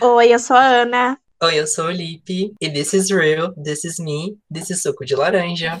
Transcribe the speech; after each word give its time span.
Oi, 0.00 0.34
eu 0.34 0.38
sou 0.38 0.56
a 0.56 0.64
Ana. 0.82 1.18
Oi, 1.42 1.58
eu 1.58 1.66
sou 1.66 1.86
o 1.86 1.90
Lipe. 1.90 2.54
E 2.60 2.70
this 2.70 2.92
is 2.94 3.10
real, 3.10 3.52
this 3.62 3.84
is 3.84 3.98
me, 3.98 4.36
this 4.52 4.70
is 4.70 4.82
suco 4.82 5.04
de 5.04 5.14
laranja. 5.14 5.80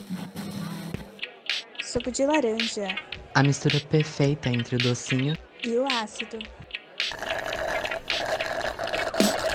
Suco 1.82 2.10
de 2.10 2.26
laranja. 2.26 2.96
A 3.34 3.42
mistura 3.42 3.80
perfeita 3.90 4.48
entre 4.48 4.76
o 4.76 4.78
docinho 4.78 5.36
e 5.64 5.76
o 5.76 5.86
ácido. 5.86 6.38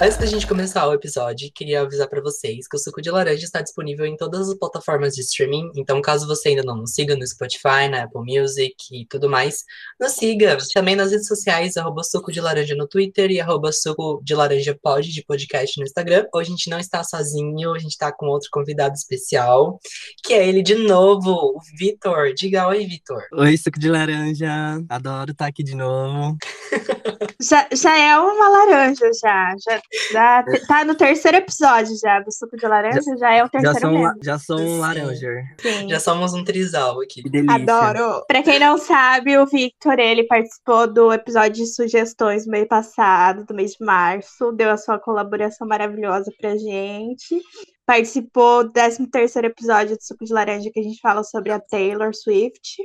Antes 0.02 0.18
da 0.18 0.26
gente 0.26 0.48
começar 0.48 0.88
o 0.88 0.94
episódio, 0.94 1.52
queria 1.54 1.82
avisar 1.82 2.08
para 2.08 2.22
vocês 2.22 2.70
que 2.70 2.78
o 2.78 2.80
suco 2.80 3.02
de 3.02 3.12
laranja 3.12 3.44
está 3.44 3.62
disponível 3.62 4.06
em 4.06 4.16
todas 4.16 4.48
as 4.48 4.58
plataformas 4.58 5.14
de 5.14 5.20
streaming. 5.20 5.70
Então, 5.76 6.02
caso 6.02 6.26
você 6.26 6.50
ainda 6.50 6.64
não 6.64 6.78
nos 6.78 6.94
siga 6.94 7.18
no 7.18 7.28
Spotify, 7.28 7.90
na 7.92 8.04
Apple 8.04 8.22
Music 8.22 8.76
e 8.94 9.06
tudo 9.08 9.30
mais, 9.30 9.66
nos 10.00 10.14
siga. 10.14 10.58
Também 10.74 10.96
nas 10.96 11.12
redes 11.12 11.28
sociais, 11.28 11.76
arroba 11.76 12.02
suco 12.02 12.32
de 12.32 12.40
laranja 12.40 12.76
no 12.76 12.88
Twitter 12.88 13.30
e 13.30 13.42
arroba 13.42 13.74
suco 13.74 14.22
de 14.24 14.34
laranja 14.34 14.74
pod 14.82 15.06
de 15.06 15.22
podcast 15.22 15.78
no 15.78 15.84
Instagram. 15.84 16.26
Hoje 16.34 16.48
a 16.48 16.52
gente 16.52 16.70
não 16.70 16.80
está 16.80 17.04
sozinho, 17.04 17.74
a 17.74 17.80
gente 17.80 17.92
está 17.92 18.10
com 18.10 18.28
outro 18.28 18.48
convidado 18.54 18.96
especial, 18.96 19.82
que 20.24 20.34
é 20.34 20.48
ele 20.48 20.62
de 20.64 20.76
novo, 20.76 21.30
o 21.30 21.60
Vitor. 21.78 22.34
Diga 22.34 22.70
oi, 22.70 22.86
Vitor. 22.86 23.24
Oi, 23.34 23.58
suco 23.58 23.78
de 23.78 23.90
laranja. 23.90 24.82
Adoro 24.88 25.32
estar 25.32 25.48
aqui 25.48 25.62
de 25.62 25.76
novo. 25.76 26.38
já, 27.44 27.68
já 27.74 27.98
é 27.98 28.18
uma 28.18 28.48
laranja, 28.48 29.12
já. 29.22 29.54
já 29.62 29.89
já 30.12 30.44
tá 30.68 30.86
no 30.86 30.96
terceiro 30.96 31.38
episódio 31.38 31.98
já 32.00 32.20
do 32.20 32.32
suco 32.32 32.56
de 32.56 32.68
laranja, 32.68 33.02
já, 33.02 33.16
já 33.18 33.34
é 33.34 33.44
o 33.44 33.50
terceiro 33.50 33.74
já 33.74 33.82
sou, 33.82 33.92
mesmo. 33.92 34.20
Já 34.24 34.40
sou 34.40 34.60
um 34.60 34.80
laranja. 34.80 35.30
Sim. 35.58 35.90
Já 35.90 36.00
somos 36.00 36.34
um 36.34 36.44
trisal 36.44 37.02
aqui. 37.02 37.24
Que 37.24 37.30
delícia. 37.30 37.56
Adoro. 37.56 38.24
Pra 38.28 38.44
quem 38.44 38.60
não 38.60 38.78
sabe, 38.78 39.38
o 39.38 39.46
Victor, 39.46 40.00
ele 40.00 40.24
participou 40.24 40.88
do 40.92 41.12
episódio 41.12 41.64
de 41.64 41.68
sugestões 41.68 42.46
no 42.46 42.52
mês 42.52 42.68
passado, 42.68 43.46
do 43.46 43.54
mês 43.54 43.72
de 43.72 43.86
março, 43.86 44.52
deu 44.52 44.70
a 44.70 44.78
sua 44.78 45.00
colaboração 45.00 45.68
maravilhosa 45.68 46.32
pra 46.40 46.56
gente. 46.56 47.42
Participou 47.86 48.64
do 48.64 48.72
13 48.72 49.08
terceiro 49.08 49.48
episódio 49.48 49.98
do 49.98 50.04
Suco 50.04 50.24
de 50.24 50.32
Laranja, 50.32 50.70
que 50.72 50.80
a 50.80 50.84
gente 50.84 51.02
fala 51.02 51.24
sobre 51.24 51.52
a 51.52 51.60
Taylor 51.60 52.14
Swift. 52.14 52.78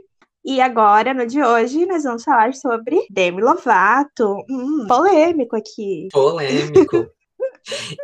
E 0.45 0.61
agora, 0.61 1.14
no 1.14 1.27
de 1.27 1.42
hoje, 1.42 1.87
nós 1.87 2.03
vamos 2.03 2.23
falar 2.23 2.53
sobre 2.53 3.06
Demi 3.09 3.41
Lovato. 3.41 4.45
Hum, 4.48 4.84
polêmico 4.86 5.56
aqui. 5.56 6.09
Polêmico. 6.12 7.06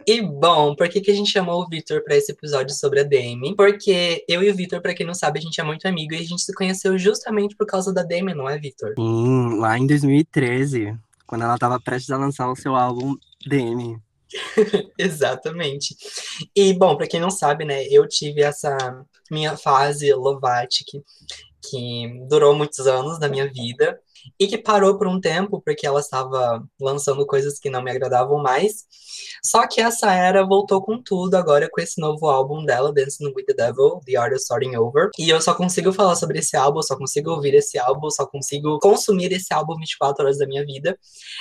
E 0.07 0.23
bom, 0.23 0.75
por 0.75 0.89
que, 0.89 1.03
que 1.03 1.11
a 1.11 1.15
gente 1.15 1.31
chamou 1.31 1.63
o 1.63 1.69
Victor 1.69 2.03
para 2.03 2.17
esse 2.17 2.33
episódio 2.33 2.75
sobre 2.75 3.01
a 3.01 3.03
Demi? 3.03 3.55
Porque 3.55 4.25
eu 4.27 4.43
e 4.43 4.51
o 4.51 4.55
Victor, 4.55 4.81
para 4.81 4.95
quem 4.95 5.07
não 5.07 5.13
sabe, 5.13 5.39
a 5.39 5.43
gente 5.43 5.61
é 5.61 5.65
muito 5.65 5.87
amigo 5.87 6.15
e 6.15 6.17
a 6.17 6.23
gente 6.23 6.41
se 6.41 6.55
conheceu 6.55 6.97
justamente 6.97 7.55
por 7.55 7.67
causa 7.67 7.93
da 7.93 8.03
Demi, 8.03 8.33
não 8.33 8.49
é, 8.49 8.59
Victor? 8.59 8.95
Sim, 8.97 9.59
lá 9.59 9.79
em 9.79 9.87
2013, 9.87 10.97
quando 11.27 11.45
ela 11.45 11.55
estava 11.55 11.79
prestes 11.79 12.11
a 12.11 12.17
lançar 12.17 12.51
o 12.51 12.57
seu 12.57 12.75
álbum 12.75 13.15
Demi. 13.47 13.99
Exatamente. 14.97 15.95
E 16.57 16.73
bom, 16.73 16.97
para 16.97 17.07
quem 17.07 17.21
não 17.21 17.31
sabe, 17.31 17.67
né, 17.67 17.85
eu 17.89 18.09
tive 18.09 18.41
essa 18.41 19.05
minha 19.31 19.59
fase 19.59 20.11
Lovatic 20.15 20.89
que 21.63 22.27
durou 22.29 22.55
muitos 22.55 22.87
anos 22.87 23.19
da 23.19 23.29
minha 23.29 23.51
vida 23.51 24.01
e 24.39 24.47
que 24.47 24.59
parou 24.59 24.97
por 24.97 25.07
um 25.07 25.21
tempo 25.21 25.61
porque 25.65 25.87
ela 25.87 26.01
estava 26.01 26.63
lançando 26.81 27.27
coisas 27.27 27.59
que 27.59 27.71
não 27.71 27.83
me 27.83 27.91
agradavam 27.91 28.43
mais. 28.43 28.85
Só 29.43 29.67
que 29.67 29.81
essa 29.81 30.13
era 30.13 30.45
voltou 30.45 30.83
com 30.83 31.03
tudo 31.03 31.35
agora 31.35 31.69
com 31.71 31.81
esse 31.81 32.01
novo 32.01 32.27
álbum 32.27 32.65
dela, 32.65 32.93
Dancing 32.93 33.33
with 33.35 33.45
the 33.47 33.55
Devil, 33.55 34.01
The 34.05 34.17
Art 34.17 34.33
of 34.33 34.41
Starting 34.41 34.77
Over. 34.77 35.11
E 35.19 35.29
eu 35.29 35.41
só 35.41 35.55
consigo 35.55 35.93
falar 35.93 36.17
sobre 36.17 36.39
esse 36.39 36.57
álbum, 36.57 36.83
só 36.83 36.97
consigo 36.97 37.31
ouvir 37.31 37.55
esse 37.55 37.79
álbum, 37.79 38.11
só 38.11 38.27
consigo 38.27 38.79
consumir 38.81 39.33
esse 39.33 39.53
álbum 39.53 39.77
24 39.77 40.25
horas 40.25 40.39
da 40.39 40.47
minha 40.47 40.65
vida. 40.65 40.99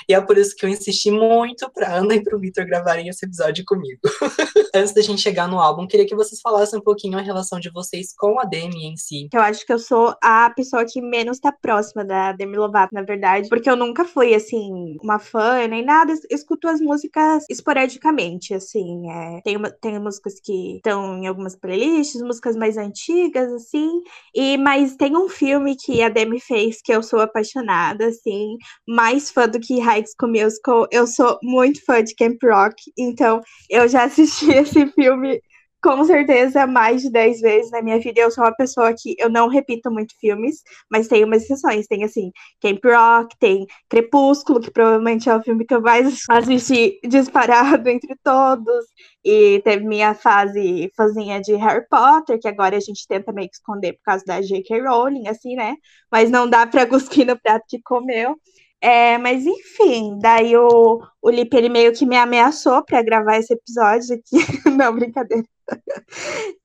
E 0.07 0.13
é 0.13 0.21
por 0.21 0.37
isso 0.37 0.55
que 0.55 0.65
eu 0.65 0.69
insisti 0.69 1.11
muito 1.11 1.69
pra 1.71 1.95
Ana 1.95 2.15
e 2.15 2.23
pro 2.23 2.39
Victor 2.39 2.65
gravarem 2.65 3.09
esse 3.09 3.25
episódio 3.25 3.63
comigo. 3.65 3.99
Antes 4.73 4.93
da 4.93 5.01
gente 5.01 5.21
chegar 5.21 5.47
no 5.47 5.59
álbum, 5.59 5.87
queria 5.87 6.05
que 6.05 6.15
vocês 6.15 6.39
falassem 6.41 6.79
um 6.79 6.83
pouquinho 6.83 7.17
a 7.17 7.21
relação 7.21 7.59
de 7.59 7.69
vocês 7.71 8.13
com 8.17 8.39
a 8.39 8.45
Demi 8.45 8.85
em 8.85 8.95
si. 8.95 9.27
Eu 9.33 9.41
acho 9.41 9.65
que 9.65 9.73
eu 9.73 9.79
sou 9.79 10.15
a 10.21 10.49
pessoa 10.51 10.85
que 10.85 11.01
menos 11.01 11.39
tá 11.39 11.51
próxima 11.51 12.05
da 12.05 12.31
Demi 12.31 12.57
Lovato, 12.57 12.68
na 12.91 13.01
verdade, 13.01 13.49
porque 13.49 13.69
eu 13.69 13.75
nunca 13.75 14.05
fui, 14.05 14.33
assim, 14.33 14.97
uma 15.01 15.19
fã 15.19 15.67
nem 15.67 15.83
nada, 15.83 16.13
escuto 16.29 16.67
as 16.67 16.79
músicas 16.79 17.45
esporadicamente, 17.49 18.53
assim, 18.53 19.09
é, 19.09 19.41
tem, 19.41 19.57
uma, 19.57 19.69
tem 19.71 19.99
músicas 19.99 20.39
que 20.39 20.77
estão 20.77 21.17
em 21.17 21.27
algumas 21.27 21.55
playlists, 21.55 22.21
músicas 22.21 22.55
mais 22.55 22.77
antigas, 22.77 23.51
assim, 23.51 24.01
e 24.33 24.57
mas 24.57 24.95
tem 24.95 25.15
um 25.15 25.29
filme 25.29 25.75
que 25.75 26.01
a 26.01 26.09
Demi 26.09 26.39
fez 26.39 26.81
que 26.81 26.93
eu 26.93 27.03
sou 27.03 27.19
apaixonada, 27.19 28.07
assim, 28.07 28.57
mais 28.87 29.29
fã 29.31 29.47
do 29.47 29.59
que 29.59 29.79
High 29.79 30.03
School 30.05 30.31
Musical, 30.31 30.87
eu 30.91 31.07
sou 31.07 31.37
muito 31.43 31.83
fã 31.85 32.03
de 32.03 32.15
Camp 32.15 32.37
Rock, 32.43 32.75
então 32.97 33.41
eu 33.69 33.87
já 33.87 34.03
assisti 34.03 34.51
esse 34.51 34.85
filme 34.87 35.41
com 35.81 36.03
certeza 36.03 36.67
mais 36.67 37.01
de 37.01 37.09
10 37.09 37.41
vezes 37.41 37.71
na 37.71 37.81
minha 37.81 37.99
vida. 37.99 38.19
Eu 38.19 38.31
sou 38.31 38.43
uma 38.43 38.55
pessoa 38.55 38.93
que 38.93 39.15
eu 39.17 39.29
não 39.29 39.47
repito 39.47 39.91
muito 39.91 40.13
filmes, 40.19 40.61
mas 40.91 41.07
tem 41.07 41.23
umas 41.23 41.43
exceções. 41.43 41.87
Tem 41.87 42.03
assim, 42.03 42.31
Camp 42.61 42.83
Rock, 42.83 43.35
tem 43.39 43.65
Crepúsculo, 43.89 44.59
que 44.59 44.71
provavelmente 44.71 45.29
é 45.29 45.35
o 45.35 45.41
filme 45.43 45.65
que 45.65 45.73
eu 45.73 45.81
mais 45.81 46.23
assisti 46.29 46.99
disparado 47.03 47.87
entre 47.89 48.15
todos. 48.23 48.85
E 49.23 49.61
teve 49.63 49.85
minha 49.85 50.13
fase 50.13 50.91
fãzinha 50.95 51.41
de 51.41 51.55
Harry 51.55 51.85
Potter, 51.89 52.39
que 52.39 52.47
agora 52.47 52.77
a 52.77 52.79
gente 52.79 53.07
tenta 53.07 53.31
meio 53.31 53.49
que 53.49 53.55
esconder 53.55 53.93
por 53.93 54.03
causa 54.03 54.23
da 54.25 54.41
J.K. 54.41 54.81
Rowling, 54.81 55.27
assim, 55.27 55.55
né? 55.55 55.75
Mas 56.11 56.29
não 56.31 56.49
dá 56.49 56.65
pra 56.67 56.85
cuspir 56.87 57.25
no 57.25 57.39
prato 57.39 57.65
que 57.67 57.81
comeu. 57.81 58.35
É, 58.81 59.17
mas 59.17 59.45
enfim, 59.45 60.17
daí 60.19 60.55
o, 60.55 61.01
o 61.21 61.29
Lipe 61.29 61.55
ele 61.57 61.69
meio 61.69 61.93
que 61.93 62.05
me 62.05 62.15
ameaçou 62.15 62.83
para 62.83 63.03
gravar 63.03 63.37
esse 63.37 63.53
episódio 63.53 64.15
aqui. 64.15 64.37
Não, 64.77 64.93
brincadeira. 64.93 65.43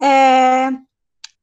É, 0.00 0.70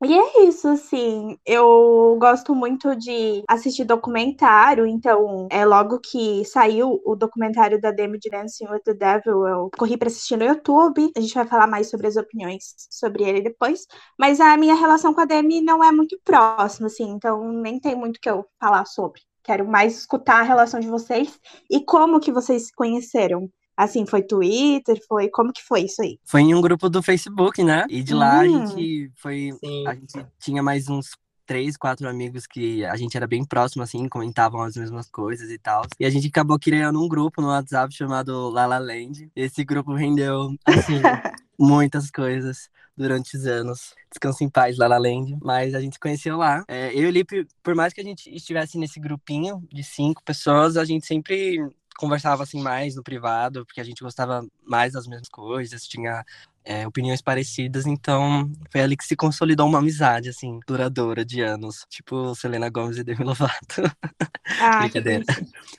e 0.03 0.13
é 0.17 0.45
isso, 0.47 0.67
assim. 0.67 1.37
Eu 1.45 2.17
gosto 2.19 2.55
muito 2.55 2.95
de 2.95 3.43
assistir 3.47 3.83
documentário, 3.85 4.87
então, 4.87 5.47
é 5.51 5.63
logo 5.63 5.99
que 5.99 6.43
saiu 6.45 6.99
o 7.05 7.15
documentário 7.15 7.79
da 7.79 7.91
Demi 7.91 8.17
de 8.17 8.29
Dancing 8.29 8.67
with 8.67 8.81
the 8.83 8.95
Devil, 8.95 9.47
eu 9.47 9.69
corri 9.77 9.97
para 9.97 10.07
assistir 10.07 10.37
no 10.37 10.45
YouTube. 10.45 11.11
A 11.15 11.21
gente 11.21 11.35
vai 11.35 11.45
falar 11.45 11.67
mais 11.67 11.89
sobre 11.89 12.07
as 12.07 12.15
opiniões 12.15 12.73
sobre 12.89 13.23
ele 13.23 13.41
depois. 13.41 13.85
Mas 14.17 14.39
a 14.39 14.57
minha 14.57 14.73
relação 14.73 15.13
com 15.13 15.21
a 15.21 15.25
Demi 15.25 15.61
não 15.61 15.83
é 15.83 15.91
muito 15.91 16.19
próxima, 16.23 16.87
assim, 16.87 17.09
então 17.11 17.51
nem 17.53 17.79
tem 17.79 17.95
muito 17.95 18.19
que 18.19 18.29
eu 18.29 18.45
falar 18.59 18.85
sobre. 18.85 19.21
Quero 19.43 19.67
mais 19.67 19.99
escutar 19.99 20.39
a 20.39 20.43
relação 20.43 20.79
de 20.79 20.87
vocês 20.87 21.39
e 21.69 21.83
como 21.83 22.19
que 22.19 22.31
vocês 22.31 22.67
se 22.67 22.73
conheceram. 22.73 23.49
Assim, 23.75 24.05
foi 24.05 24.21
Twitter, 24.21 25.01
foi 25.07 25.29
como 25.29 25.51
que 25.51 25.63
foi 25.63 25.81
isso 25.81 26.01
aí? 26.01 26.19
Foi 26.23 26.41
em 26.41 26.53
um 26.53 26.61
grupo 26.61 26.89
do 26.89 27.01
Facebook, 27.01 27.63
né? 27.63 27.85
E 27.89 28.03
de 28.03 28.13
lá 28.13 28.39
hum, 28.39 28.63
a 28.63 28.65
gente 28.65 29.11
foi, 29.15 29.51
sim. 29.59 29.87
a 29.87 29.95
gente 29.95 30.27
tinha 30.39 30.61
mais 30.61 30.87
uns 30.87 31.11
três, 31.45 31.77
quatro 31.77 32.07
amigos 32.07 32.45
que 32.47 32.85
a 32.85 32.95
gente 32.95 33.15
era 33.15 33.27
bem 33.27 33.43
próximo, 33.43 33.83
assim, 33.83 34.07
comentavam 34.07 34.61
as 34.61 34.75
mesmas 34.75 35.09
coisas 35.09 35.49
e 35.49 35.57
tal. 35.57 35.83
E 35.99 36.05
a 36.05 36.09
gente 36.09 36.27
acabou 36.27 36.59
criando 36.59 37.01
um 37.01 37.07
grupo 37.07 37.41
no 37.41 37.47
WhatsApp 37.47 37.93
chamado 37.93 38.49
Lala 38.49 38.77
Land. 38.77 39.29
Esse 39.35 39.63
grupo 39.63 39.93
rendeu, 39.93 40.55
assim, 40.65 41.01
muitas 41.57 42.09
coisas 42.09 42.69
durante 42.95 43.35
os 43.35 43.45
anos. 43.45 43.93
Descanso 44.09 44.43
em 44.43 44.49
paz, 44.49 44.77
Lala 44.77 44.97
Land. 44.97 45.37
Mas 45.41 45.73
a 45.73 45.81
gente 45.81 45.93
se 45.93 45.99
conheceu 45.99 46.37
lá. 46.37 46.63
É, 46.67 46.93
eu 46.93 47.03
e 47.03 47.07
o 47.07 47.11
Lipe, 47.11 47.47
por 47.63 47.75
mais 47.75 47.93
que 47.93 48.01
a 48.01 48.03
gente 48.03 48.33
estivesse 48.33 48.77
nesse 48.77 48.99
grupinho 48.99 49.63
de 49.71 49.83
cinco 49.83 50.23
pessoas, 50.23 50.77
a 50.77 50.85
gente 50.85 51.05
sempre 51.05 51.59
conversava 51.97 52.43
assim 52.43 52.59
mais 52.59 52.95
no 52.95 53.03
privado, 53.03 53.65
porque 53.65 53.79
a 53.79 53.83
gente 53.83 54.01
gostava 54.03 54.43
mais 54.65 54.93
das 54.93 55.05
mesmas 55.05 55.29
coisas, 55.29 55.85
tinha 55.85 56.25
é, 56.63 56.87
opiniões 56.87 57.21
parecidas, 57.21 57.85
então 57.85 58.51
foi 58.71 58.81
ali 58.81 58.95
que 58.95 59.05
se 59.05 59.15
consolidou 59.15 59.67
uma 59.67 59.79
amizade, 59.79 60.29
assim, 60.29 60.59
duradoura 60.67 61.25
de 61.25 61.41
anos, 61.41 61.85
tipo 61.89 62.35
Selena 62.35 62.69
Gomes 62.69 62.97
e 62.97 63.03
Demi 63.03 63.23
Lovato. 63.23 63.81
Ah, 64.59 64.79
Brincadeira. 64.79 65.23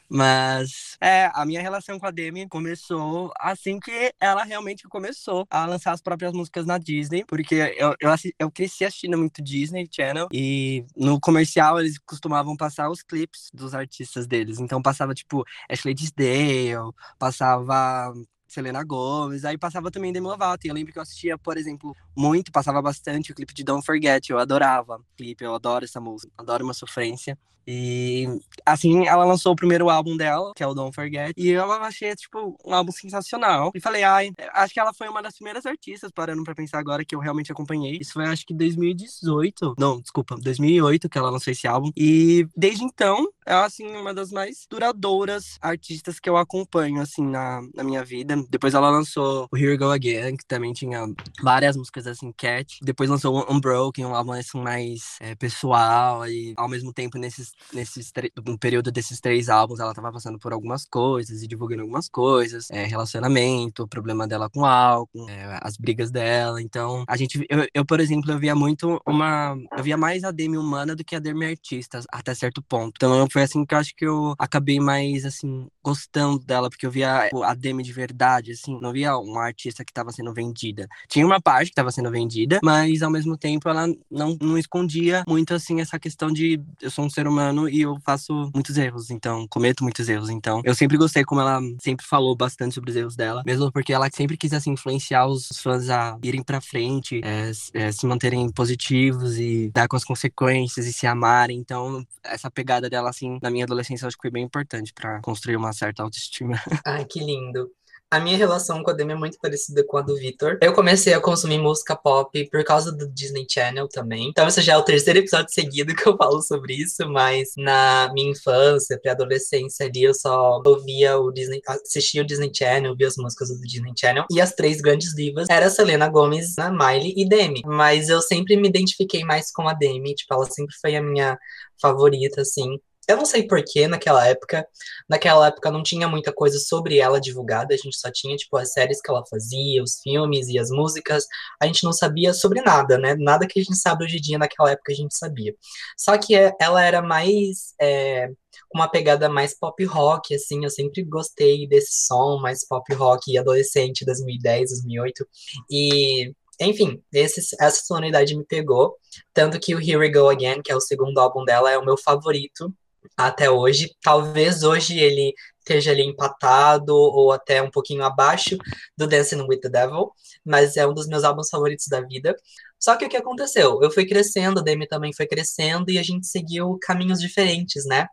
Mas, 0.09 0.97
é, 1.01 1.31
a 1.35 1.45
minha 1.45 1.61
relação 1.61 1.99
com 1.99 2.07
a 2.07 2.11
Demi 2.11 2.49
começou 2.49 3.31
assim 3.39 3.79
que 3.79 4.15
ela 4.21 4.45
realmente 4.45 4.89
começou 4.89 5.47
a 5.51 5.67
lançar 5.67 5.93
as 5.93 6.01
próprias 6.01 6.33
músicas 6.33 6.65
na 6.65 6.79
Disney, 6.79 7.25
porque 7.27 7.55
eu, 7.77 7.95
eu, 8.01 8.11
eu 8.39 8.51
cresci 8.51 8.85
assistindo 8.85 9.19
muito 9.19 9.43
Disney 9.43 9.87
Channel 9.91 10.29
e 10.33 10.87
no 10.97 11.21
comercial 11.21 11.81
eles 11.81 11.99
costumavam 11.99 12.57
passar 12.57 12.89
os 12.89 13.03
clipes 13.03 13.51
dos 13.53 13.75
artistas 13.75 14.27
deles, 14.27 14.59
então 14.59 14.81
passava, 14.81 15.13
tipo, 15.13 15.45
Ashley 15.69 15.95
Tisdale, 15.95 16.93
passava 17.19 18.15
Selena 18.53 18.85
Gomes, 18.85 19.45
aí 19.45 19.57
passava 19.57 19.91
também 19.91 20.13
Demi 20.13 20.27
Lovato. 20.27 20.67
E 20.67 20.71
eu 20.71 20.75
lembro 20.75 20.93
que 20.93 20.99
eu 20.99 21.03
assistia, 21.03 21.39
por 21.39 21.57
exemplo, 21.57 21.95
muito, 22.17 22.53
passava 22.53 22.83
bastante 22.83 23.33
o 23.33 23.35
clipe 23.35 23.55
de 23.55 23.65
Don't 23.65 23.85
Forget, 23.85 24.31
eu 24.31 24.39
adorava 24.39 24.97
o 24.97 25.17
clipe, 25.17 25.45
eu 25.45 25.55
adoro 25.55 25.85
essa 25.85 26.01
música, 26.01 26.33
adoro 26.37 26.65
uma 26.65 26.75
sofrência. 26.75 27.39
E 27.67 28.27
assim, 28.67 29.07
ela 29.07 29.25
lançou 29.25 29.53
o 29.53 29.57
primeiro 29.57 29.89
álbum 29.89 30.17
dela, 30.17 30.53
que 30.55 30.63
é 30.63 30.67
o 30.67 30.75
Don't 30.75 30.95
Forget, 30.95 31.33
e 31.37 31.49
eu 31.49 31.71
achei, 31.73 32.15
tipo, 32.17 32.57
um 32.65 32.75
álbum 32.75 32.91
sensacional. 32.91 33.71
E 33.75 33.81
falei, 33.81 34.03
ai, 34.03 34.33
acho 34.55 34.75
que 34.75 34.81
ela 34.81 34.93
foi 34.93 35.09
uma 35.09 35.23
das 35.23 35.35
primeiras 35.35 35.65
artistas, 35.65 36.11
parando 36.13 36.43
pra 36.43 36.55
pensar 36.55 36.79
agora, 36.79 37.05
que 37.05 37.15
eu 37.15 37.21
realmente 37.21 37.53
acompanhei. 37.53 37.99
Isso 38.01 38.15
foi, 38.15 38.27
acho 38.27 38.45
que 38.45 38.55
2018, 38.55 39.77
não, 39.79 40.01
desculpa, 40.01 40.37
2008 40.41 41.09
que 41.09 41.19
ela 41.19 41.31
lançou 41.31 41.53
esse 41.53 41.67
álbum. 41.69 41.91
E 41.97 42.47
desde 42.57 42.85
então, 42.85 43.29
é, 43.47 43.55
assim, 43.55 43.87
uma 43.97 44.15
das 44.15 44.31
mais 44.31 44.67
duradouras 44.69 45.59
artistas 45.61 46.21
que 46.21 46.29
eu 46.29 46.37
acompanho, 46.37 47.01
assim, 47.01 47.27
na, 47.27 47.61
na 47.75 47.83
minha 47.83 48.05
vida. 48.05 48.37
Depois 48.49 48.75
ela 48.75 48.91
lançou 48.91 49.49
o 49.51 49.57
Here 49.57 49.77
Go 49.77 49.91
Again, 49.91 50.37
que 50.37 50.47
também 50.47 50.73
tinha 50.73 51.07
várias 51.43 51.77
músicas, 51.77 52.07
assim, 52.07 52.33
cat. 52.33 52.79
Depois 52.83 53.11
lançou 53.11 53.47
Unbroken, 53.51 54.07
um 54.07 54.15
álbum, 54.15 54.33
assim, 54.33 54.61
mais 54.61 55.17
é, 55.21 55.35
pessoal. 55.35 56.27
E, 56.29 56.55
ao 56.57 56.69
mesmo 56.69 56.93
tempo, 56.93 57.19
nesses, 57.19 57.53
nesses 57.73 58.13
no 58.47 58.59
período 58.59 58.93
desses 58.93 59.21
três 59.21 59.49
álbuns, 59.49 59.81
ela 59.81 59.95
tava 59.95 60.13
passando 60.13 60.39
por 60.39 60.53
algumas 60.53 60.85
coisas 60.85 61.43
e 61.43 61.49
divulgando 61.49 61.83
algumas 61.83 62.09
coisas. 62.09 62.71
É, 62.71 62.85
relacionamento, 62.85 63.83
o 63.85 63.89
problema 63.89 64.27
dela 64.27 64.49
com 64.51 64.65
álcool, 64.65 65.29
é, 65.29 65.59
as 65.63 65.77
brigas 65.77 66.11
dela. 66.11 66.61
Então, 66.61 67.05
a 67.09 67.17
gente... 67.17 67.45
Eu, 67.49 67.67
eu, 67.75 67.85
por 67.85 68.01
exemplo, 68.01 68.31
eu 68.31 68.39
via 68.39 68.55
muito 68.55 69.01
uma... 69.07 69.57
Eu 69.77 69.83
via 69.83 69.97
mais 69.97 70.25
a 70.25 70.31
Demi 70.31 70.57
humana 70.57 70.95
do 70.95 71.05
que 71.05 71.17
a 71.17 71.19
Demi 71.19 71.47
artista, 71.47 72.01
até 72.11 72.35
certo 72.35 72.63
ponto. 72.63 72.93
Então, 72.97 73.27
foi 73.33 73.43
assim 73.43 73.65
que 73.65 73.75
eu 73.75 73.79
acho 73.79 73.95
que 73.95 74.07
eu 74.07 74.35
acabei 74.39 74.79
mais, 74.79 75.25
assim, 75.25 75.67
gostando 75.83 76.39
dela, 76.45 76.69
porque 76.69 76.87
eu 76.87 76.91
via 76.91 77.29
a 77.45 77.55
Demi 77.55 77.83
de 77.83 77.93
verdade, 77.93 78.53
assim, 78.53 78.79
não 78.81 78.93
via 78.93 79.17
uma 79.17 79.45
artista 79.45 79.85
que 79.85 79.91
estava 79.91 80.13
sendo 80.13 80.33
vendida. 80.33 80.89
Tinha 81.09 81.27
uma 81.27 81.41
parte 81.41 81.67
que 81.67 81.73
estava 81.73 81.91
sendo 81.91 82.11
vendida, 82.11 82.61
mas 82.63 83.03
ao 83.03 83.11
mesmo 83.11 83.37
tempo 83.37 83.69
ela 83.69 83.87
não, 84.11 84.37
não 84.41 84.59
escondia 84.59 85.25
muito, 85.27 85.55
assim, 85.55 85.81
essa 85.81 85.99
questão 85.99 86.31
de 86.33 86.61
eu 86.81 86.91
sou 86.91 87.05
um 87.05 87.11
ser 87.11 87.27
humano 87.27 87.69
e 87.69 87.83
eu 87.83 87.99
faço 88.05 88.51
muitos 88.55 88.77
erros, 88.77 89.11
então, 89.11 89.47
cometo 89.49 89.83
muitos 89.83 90.09
erros. 90.09 90.31
Então, 90.31 90.61
eu 90.65 90.75
sempre 90.75 90.97
gostei 90.97 91.25
como 91.25 91.41
ela 91.41 91.61
sempre 91.81 92.05
falou 92.07 92.37
bastante 92.37 92.75
sobre 92.75 92.91
os 92.91 92.97
erros 92.97 93.17
dela, 93.17 93.43
mesmo 93.45 93.71
porque 93.73 93.93
ela 93.93 94.09
sempre 94.13 94.37
quis, 94.37 94.53
assim, 94.53 94.73
influenciar 94.73 95.27
os 95.27 95.49
fãs 95.63 95.89
a 95.91 96.19
irem 96.23 96.43
pra 96.43 96.61
frente, 96.61 97.21
é, 97.25 97.51
é, 97.75 97.93
se 97.93 98.07
manterem 98.07 98.51
positivos 98.51 99.39
e 99.39 99.71
dar 99.73 99.89
com 99.89 99.97
as 99.97 100.05
consequências 100.05 100.87
e 100.87 100.93
se 100.93 101.07
amarem. 101.07 101.59
Então, 101.59 102.05
essa 102.23 102.51
pegada 102.51 102.89
dela, 102.89 103.11
assim, 103.11 103.22
na 103.43 103.51
minha 103.51 103.65
adolescência, 103.65 104.05
eu 104.05 104.09
acho 104.09 104.17
que 104.17 104.23
foi 104.23 104.31
bem 104.31 104.45
importante 104.45 104.93
para 104.93 105.21
construir 105.21 105.57
uma 105.57 105.73
certa 105.73 106.03
autoestima. 106.03 106.61
Ai, 106.87 107.05
que 107.05 107.21
lindo. 107.21 107.71
A 108.13 108.21
minha 108.21 108.37
relação 108.37 108.83
com 108.83 108.91
a 108.91 108.93
Demi 108.93 109.13
é 109.13 109.17
muito 109.17 109.39
parecida 109.39 109.83
com 109.87 109.97
a 109.97 110.03
do 110.03 110.15
Victor. 110.15 110.59
Eu 110.61 110.75
comecei 110.75 111.15
a 111.15 111.21
consumir 111.21 111.57
música 111.57 111.97
pop 111.97 112.47
por 112.51 112.63
causa 112.63 112.93
do 112.93 113.09
Disney 113.09 113.47
Channel 113.49 113.89
também. 113.89 114.29
Então, 114.29 114.47
esse 114.47 114.61
já 114.61 114.75
é 114.75 114.77
o 114.77 114.83
terceiro 114.83 115.21
episódio 115.21 115.51
seguido 115.51 115.95
que 115.97 116.07
eu 116.07 116.15
falo 116.15 116.43
sobre 116.43 116.75
isso, 116.75 117.09
mas 117.09 117.55
na 117.57 118.11
minha 118.13 118.33
infância, 118.33 119.01
pré-adolescência 119.01 119.87
ali, 119.87 120.03
eu 120.03 120.13
só 120.13 120.61
ouvia 120.63 121.17
o 121.17 121.33
Disney, 121.33 121.63
assistia 121.67 122.21
o 122.21 122.27
Disney 122.27 122.53
Channel, 122.55 122.95
via 122.95 123.07
as 123.07 123.17
músicas 123.17 123.49
do 123.49 123.59
Disney 123.63 123.95
Channel. 123.99 124.27
E 124.31 124.43
as 124.43 124.53
três 124.53 124.83
grandes 124.83 125.15
divas 125.15 125.49
eram 125.49 125.71
Selena 125.71 126.07
Gomez, 126.11 126.59
a 126.59 126.71
Miley 126.71 127.15
e 127.17 127.27
Demi. 127.27 127.63
Mas 127.65 128.11
eu 128.11 128.21
sempre 128.21 128.59
me 128.59 128.69
identifiquei 128.69 129.25
mais 129.25 129.51
com 129.51 129.67
a 129.67 129.73
Demi, 129.73 130.15
tipo, 130.15 130.35
ela 130.35 130.45
sempre 130.45 130.75
foi 130.79 130.97
a 130.97 131.03
minha 131.03 131.39
favorita, 131.81 132.43
assim. 132.43 132.79
Eu 133.09 133.17
não 133.17 133.25
sei 133.25 133.47
porquê 133.47 133.89
naquela 133.89 134.27
época. 134.27 134.67
Naquela 135.09 135.49
época 135.49 135.71
não 135.71 135.83
tinha 135.83 136.07
muita 136.09 136.33
coisa 136.33 136.59
sobre 136.59 136.99
ela 136.99 137.21
divulgada, 137.21 137.75
a 137.75 137.77
gente 137.77 137.97
só 137.99 138.11
tinha, 138.11 138.37
tipo, 138.37 138.57
as 138.57 138.73
séries 138.73 139.01
que 139.01 139.11
ela 139.11 139.25
fazia, 139.29 139.83
os 139.83 140.01
filmes 140.01 140.49
e 140.49 140.59
as 140.59 140.71
músicas. 140.71 141.27
A 141.61 141.67
gente 141.67 141.85
não 141.85 141.93
sabia 141.93 142.33
sobre 142.33 142.61
nada, 142.63 142.99
né? 142.99 143.15
Nada 143.19 143.47
que 143.47 143.61
a 143.61 143.63
gente 143.63 143.77
sabe 143.77 144.05
hoje 144.05 144.19
em 144.19 144.21
dia, 144.21 144.39
naquela 144.39 144.71
época 144.71 144.93
a 144.93 144.95
gente 144.95 145.17
sabia. 145.17 145.55
Só 145.97 146.17
que 146.17 146.35
é, 146.35 146.53
ela 146.61 146.83
era 146.85 147.03
mais. 147.03 147.75
É, 147.81 148.31
uma 148.75 148.89
pegada 148.89 149.29
mais 149.29 149.59
pop 149.59 149.83
rock, 149.85 150.35
assim, 150.35 150.65
eu 150.65 150.71
sempre 150.71 151.03
gostei 151.03 151.67
desse 151.67 152.07
som 152.07 152.39
mais 152.41 152.67
pop 152.67 152.95
rock 152.95 153.37
adolescente, 153.37 154.05
2010, 154.05 154.71
2008, 154.71 155.27
e 155.71 156.33
enfim, 156.61 157.03
esse, 157.13 157.41
essa 157.61 157.85
sonoridade 157.85 158.37
me 158.37 158.45
pegou. 158.45 158.97
Tanto 159.35 159.59
que 159.59 159.75
o 159.75 159.81
Here 159.81 159.97
We 159.97 160.11
Go 160.11 160.29
Again, 160.29 160.63
que 160.63 160.71
é 160.71 160.77
o 160.77 160.81
segundo 160.81 161.19
álbum 161.19 161.45
dela, 161.45 161.71
é 161.71 161.79
o 161.79 161.85
meu 161.85 161.97
favorito 161.97 162.73
até 163.17 163.51
hoje. 163.51 163.95
Talvez 164.03 164.63
hoje 164.63 164.99
ele 164.99 165.35
esteja 165.59 165.93
ali 165.93 166.03
empatado 166.03 166.95
ou 166.95 167.33
até 167.33 167.63
um 167.63 167.71
pouquinho 167.71 168.03
abaixo 168.05 168.57
do 168.97 169.07
Dancing 169.07 169.43
with 169.43 169.61
the 169.61 169.69
Devil, 169.69 170.11
mas 170.45 170.77
é 170.77 170.87
um 170.87 170.93
dos 170.93 171.07
meus 171.07 171.25
álbuns 171.25 171.49
favoritos 171.49 171.87
da 171.89 172.01
vida. 172.01 172.35
Só 172.79 172.97
que 172.97 173.05
o 173.05 173.09
que 173.09 173.17
aconteceu? 173.17 173.81
Eu 173.81 173.93
fui 173.93 174.05
crescendo, 174.05 174.59
a 174.59 174.63
Demi 174.63 174.89
também 174.89 175.13
foi 175.13 175.27
crescendo 175.27 175.91
e 175.91 175.99
a 175.99 176.03
gente 176.03 176.27
seguiu 176.27 176.79
caminhos 176.83 177.21
diferentes, 177.21 177.85
né? 177.87 178.09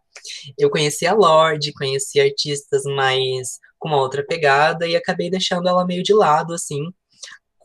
Eu 0.58 0.70
conheci 0.70 1.08
a 1.08 1.14
Lorde, 1.14 1.74
conheci 1.74 2.20
artistas 2.20 2.84
mais 2.84 3.58
com 3.80 3.88
uma 3.90 3.98
outra 3.98 4.24
pegada 4.24 4.88
e 4.88 4.96
acabei 4.96 5.30
deixando 5.30 5.68
ela 5.68 5.86
meio 5.86 6.04
de 6.04 6.14
lado, 6.14 6.54
assim. 6.54 6.84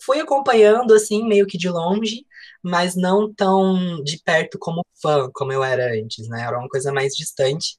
Fui 0.02 0.18
acompanhando, 0.20 0.94
assim, 0.94 1.26
meio 1.26 1.46
que 1.46 1.58
de 1.58 1.68
longe, 1.68 2.24
mas 2.64 2.96
não 2.96 3.32
tão 3.32 4.02
de 4.02 4.18
perto 4.24 4.58
como 4.58 4.82
fã, 5.02 5.28
como 5.34 5.52
eu 5.52 5.62
era 5.62 5.92
antes, 5.92 6.28
né? 6.28 6.42
Era 6.42 6.58
uma 6.58 6.68
coisa 6.68 6.92
mais 6.92 7.12
distante. 7.14 7.76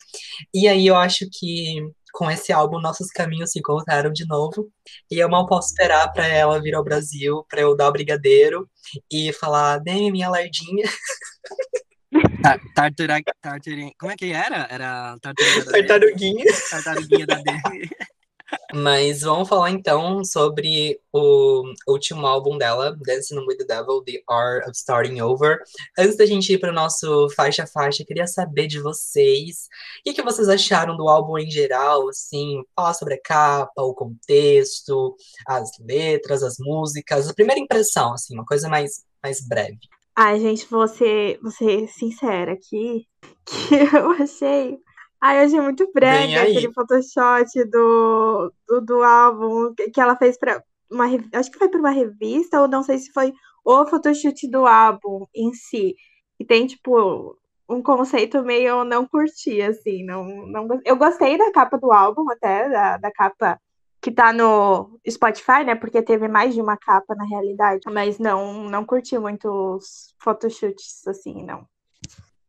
E 0.54 0.68
aí 0.68 0.86
eu 0.86 0.96
acho 0.96 1.26
que 1.32 1.82
com 2.14 2.32
esse 2.32 2.54
álbum 2.54 2.80
nossos 2.80 3.08
caminhos 3.10 3.52
se 3.52 3.60
encontraram 3.60 4.12
de 4.12 4.26
novo. 4.28 4.72
E 5.12 5.18
eu 5.20 5.28
mal 5.30 5.46
posso 5.48 5.70
esperar 5.70 6.12
para 6.14 6.28
ela 6.28 6.62
vir 6.62 6.76
ao 6.76 6.84
Brasil, 6.84 7.46
para 7.50 7.62
eu 7.62 7.76
dar 7.76 7.90
o 7.90 7.92
brigadeiro 7.92 8.70
e 9.12 9.34
falar: 9.34 9.80
"Demi, 9.80 10.12
minha 10.12 10.30
lardinha". 10.30 10.88
Tartaruga, 13.42 13.92
como 14.00 14.12
é 14.12 14.16
que 14.16 14.32
era? 14.32 14.68
Era 14.70 15.18
tartaruguinha. 15.22 16.46
Tartaruguinha 16.70 17.26
da 17.26 17.36
Demi. 17.42 17.90
Mas 18.74 19.22
vamos 19.22 19.48
falar 19.48 19.72
então 19.72 20.24
sobre 20.24 21.00
o 21.12 21.64
último 21.88 22.26
álbum 22.28 22.58
dela, 22.58 22.96
Dancing 23.06 23.40
with 23.40 23.58
the 23.58 23.66
Devil, 23.66 24.04
The 24.04 24.22
Art 24.30 24.68
of 24.68 24.76
Starting 24.76 25.20
Over. 25.22 25.60
Antes 25.98 26.18
da 26.18 26.26
gente 26.26 26.54
ir 26.54 26.60
para 26.60 26.72
o 26.72 26.76
nosso 26.76 27.30
faixa 27.36 27.64
a 27.64 27.68
faixa, 27.68 28.06
queria 28.06 28.28
saber 28.28 28.68
de 28.68 28.80
vocês 28.80 29.68
o 30.08 30.14
que, 30.14 30.22
vocês 30.22 30.50
acharam 30.50 30.96
do 30.96 31.08
álbum 31.10 31.38
em 31.38 31.50
geral, 31.50 32.10
assim, 32.10 32.62
falar 32.76 32.94
sobre 32.94 33.16
a 33.16 33.22
capa, 33.22 33.82
o 33.82 33.94
contexto, 33.94 35.16
as 35.48 35.72
letras, 35.80 36.44
as 36.44 36.58
músicas, 36.60 37.30
a 37.30 37.34
primeira 37.34 37.60
impressão, 37.60 38.14
assim, 38.14 38.34
uma 38.34 38.46
coisa 38.46 38.70
mais, 38.70 39.04
mais 39.24 39.46
breve. 39.46 39.80
Ai, 40.16 40.40
gente, 40.40 40.66
vou 40.70 40.88
ser, 40.88 41.40
vou 41.42 41.52
ser 41.52 41.88
sincera 41.90 42.54
aqui, 42.54 43.06
que 43.46 43.76
eu 43.96 44.12
achei 44.12 44.78
Ai, 45.26 45.40
eu 45.40 45.46
achei 45.46 45.60
muito 45.60 45.92
brega 45.92 46.44
aquele 46.44 46.72
Photoshop 46.72 47.66
do, 47.72 48.54
do, 48.68 48.82
do 48.82 49.02
álbum 49.02 49.74
que 49.74 50.00
ela 50.00 50.16
fez 50.16 50.38
para 50.38 50.64
uma 50.88 51.06
acho 51.34 51.50
que 51.50 51.58
foi 51.58 51.68
para 51.68 51.80
uma 51.80 51.90
revista 51.90 52.62
ou 52.62 52.68
não 52.68 52.84
sei 52.84 53.00
se 53.00 53.12
foi 53.12 53.34
o 53.64 53.88
photoshoot 53.88 54.48
do 54.48 54.68
álbum 54.68 55.26
em 55.34 55.52
si. 55.52 55.96
E 56.40 56.46
tem 56.46 56.68
tipo 56.68 57.36
um 57.68 57.82
conceito 57.82 58.44
meio 58.44 58.84
não 58.84 59.08
curti 59.08 59.64
assim, 59.64 60.06
não, 60.06 60.46
não 60.46 60.68
eu 60.86 60.96
gostei 60.96 61.40
da 61.40 61.52
capa 61.52 61.80
do 61.80 61.92
álbum 61.92 62.30
até 62.30 62.70
da, 62.70 62.98
da 62.98 63.12
capa 63.12 63.60
que 64.00 64.12
tá 64.12 64.32
no 64.32 65.00
Spotify, 65.10 65.64
né? 65.66 65.74
Porque 65.74 66.04
teve 66.04 66.28
mais 66.28 66.54
de 66.54 66.62
uma 66.62 66.78
capa 66.78 67.16
na 67.16 67.26
realidade, 67.26 67.82
mas 67.88 68.20
não 68.20 68.70
não 68.70 68.86
curti 68.86 69.18
muito 69.18 69.50
os 69.50 70.14
photoshoots 70.20 71.08
assim, 71.08 71.44
não. 71.44 71.68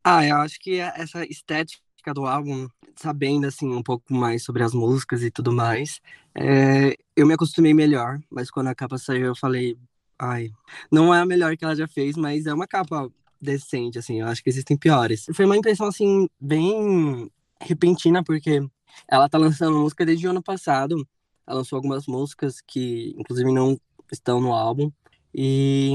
Ah, 0.05 0.23
eu 0.27 0.37
acho 0.37 0.61
que 0.61 0.79
essa 0.79 1.25
estética 1.25 1.86
do 2.13 2.27
álbum, 2.27 2.69
sabendo 2.97 3.47
assim 3.47 3.69
um 3.69 3.83
pouco 3.83 4.13
mais 4.13 4.43
sobre 4.43 4.63
as 4.63 4.73
músicas 4.73 5.23
e 5.23 5.31
tudo 5.31 5.53
mais, 5.53 6.01
é, 6.35 6.97
eu 7.15 7.27
me 7.27 7.35
acostumei 7.35 7.75
melhor. 7.75 8.19
Mas 8.31 8.51
quando 8.51 8.69
a 8.69 8.75
capa 8.75 8.99
saiu, 8.99 9.27
eu 9.27 9.37
falei, 9.37 9.77
ai, 10.19 10.51
não 10.91 11.15
é 11.15 11.21
a 11.21 11.27
melhor 11.27 11.57
que 11.57 11.65
ela 11.65 11.77
já 11.77 11.87
fez, 11.87 12.17
mas 12.17 12.47
é 12.47 12.55
uma 12.55 12.67
capa 12.67 13.11
decente, 13.41 13.99
assim. 13.99 14.21
Eu 14.21 14.27
acho 14.27 14.43
que 14.43 14.51
existem 14.51 14.77
piores. 14.77 15.27
Foi 15.35 15.45
uma 15.45 15.57
impressão 15.57 15.87
assim 15.87 16.29
bem 16.41 17.31
repentina 17.61 18.23
porque 18.23 18.61
ela 19.09 19.29
tá 19.29 19.39
lançando 19.39 19.79
música 19.79 20.05
desde 20.05 20.27
o 20.27 20.31
ano 20.31 20.43
passado. 20.43 21.07
Ela 21.47 21.59
lançou 21.59 21.77
algumas 21.77 22.07
músicas 22.07 22.61
que, 22.61 23.15
inclusive, 23.19 23.53
não 23.53 23.79
estão 24.11 24.41
no 24.41 24.53
álbum. 24.53 24.91
E 25.35 25.93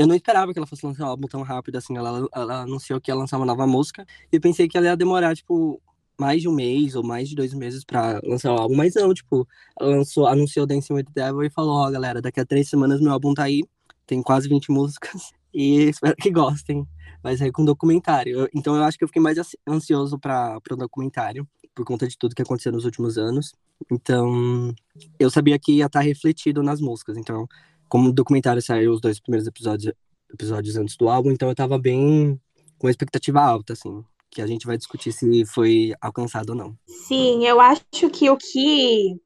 eu 0.00 0.06
não 0.06 0.14
esperava 0.14 0.50
que 0.50 0.58
ela 0.58 0.66
fosse 0.66 0.86
lançar 0.86 1.04
um 1.04 1.08
álbum 1.08 1.28
tão 1.28 1.42
rápido 1.42 1.76
assim. 1.76 1.94
Ela, 1.94 2.26
ela 2.34 2.62
anunciou 2.62 2.98
que 2.98 3.10
ia 3.10 3.14
lançar 3.14 3.36
uma 3.36 3.44
nova 3.44 3.66
música. 3.66 4.06
E 4.32 4.36
eu 4.36 4.40
pensei 4.40 4.66
que 4.66 4.78
ela 4.78 4.86
ia 4.86 4.96
demorar, 4.96 5.36
tipo, 5.36 5.78
mais 6.18 6.40
de 6.40 6.48
um 6.48 6.54
mês 6.54 6.94
ou 6.94 7.04
mais 7.04 7.28
de 7.28 7.36
dois 7.36 7.52
meses 7.52 7.84
pra 7.84 8.18
lançar 8.24 8.50
o 8.50 8.56
álbum. 8.56 8.74
Mas 8.74 8.94
não, 8.94 9.12
tipo, 9.12 9.46
ela 9.78 9.96
lançou, 9.96 10.26
anunciou 10.26 10.64
Dancing 10.66 10.94
with 10.94 11.04
the 11.04 11.22
Devil 11.22 11.42
e 11.42 11.50
falou: 11.50 11.74
Ó, 11.74 11.86
oh, 11.86 11.90
galera, 11.90 12.22
daqui 12.22 12.40
a 12.40 12.46
três 12.46 12.66
semanas 12.70 12.98
meu 12.98 13.12
álbum 13.12 13.34
tá 13.34 13.42
aí. 13.42 13.62
Tem 14.06 14.22
quase 14.22 14.48
20 14.48 14.72
músicas. 14.72 15.32
E 15.52 15.90
espero 15.90 16.16
que 16.16 16.30
gostem. 16.30 16.88
Mas 17.22 17.42
é 17.42 17.50
com 17.50 17.62
documentário. 17.62 18.48
Então 18.54 18.74
eu 18.74 18.84
acho 18.84 18.96
que 18.96 19.04
eu 19.04 19.08
fiquei 19.08 19.20
mais 19.20 19.36
ansioso 19.68 20.18
para 20.18 20.58
o 20.70 20.76
documentário. 20.76 21.46
Por 21.74 21.84
conta 21.84 22.08
de 22.08 22.16
tudo 22.16 22.34
que 22.34 22.40
aconteceu 22.40 22.72
nos 22.72 22.86
últimos 22.86 23.18
anos. 23.18 23.52
Então, 23.90 24.74
eu 25.18 25.30
sabia 25.30 25.58
que 25.58 25.72
ia 25.72 25.86
estar 25.86 26.00
tá 26.00 26.04
refletido 26.04 26.62
nas 26.62 26.80
músicas. 26.80 27.16
Então, 27.16 27.46
como 27.90 28.08
o 28.08 28.12
documentário 28.12 28.62
saiu 28.62 28.92
os 28.92 29.00
dois 29.00 29.20
primeiros 29.20 29.46
episódios, 29.46 29.92
episódios 30.32 30.76
antes 30.76 30.96
do 30.96 31.08
álbum, 31.08 31.30
então 31.30 31.48
eu 31.48 31.54
tava 31.54 31.78
bem 31.78 32.40
com 32.78 32.88
expectativa 32.88 33.40
alta, 33.40 33.74
assim, 33.74 34.02
que 34.30 34.40
a 34.40 34.46
gente 34.46 34.66
vai 34.66 34.78
discutir 34.78 35.12
se 35.12 35.44
foi 35.44 35.92
alcançado 36.00 36.50
ou 36.50 36.56
não. 36.56 36.74
Sim, 36.86 37.46
eu 37.46 37.60
acho 37.60 37.84
que 38.10 38.30
o 38.30 38.38
que 38.38 39.16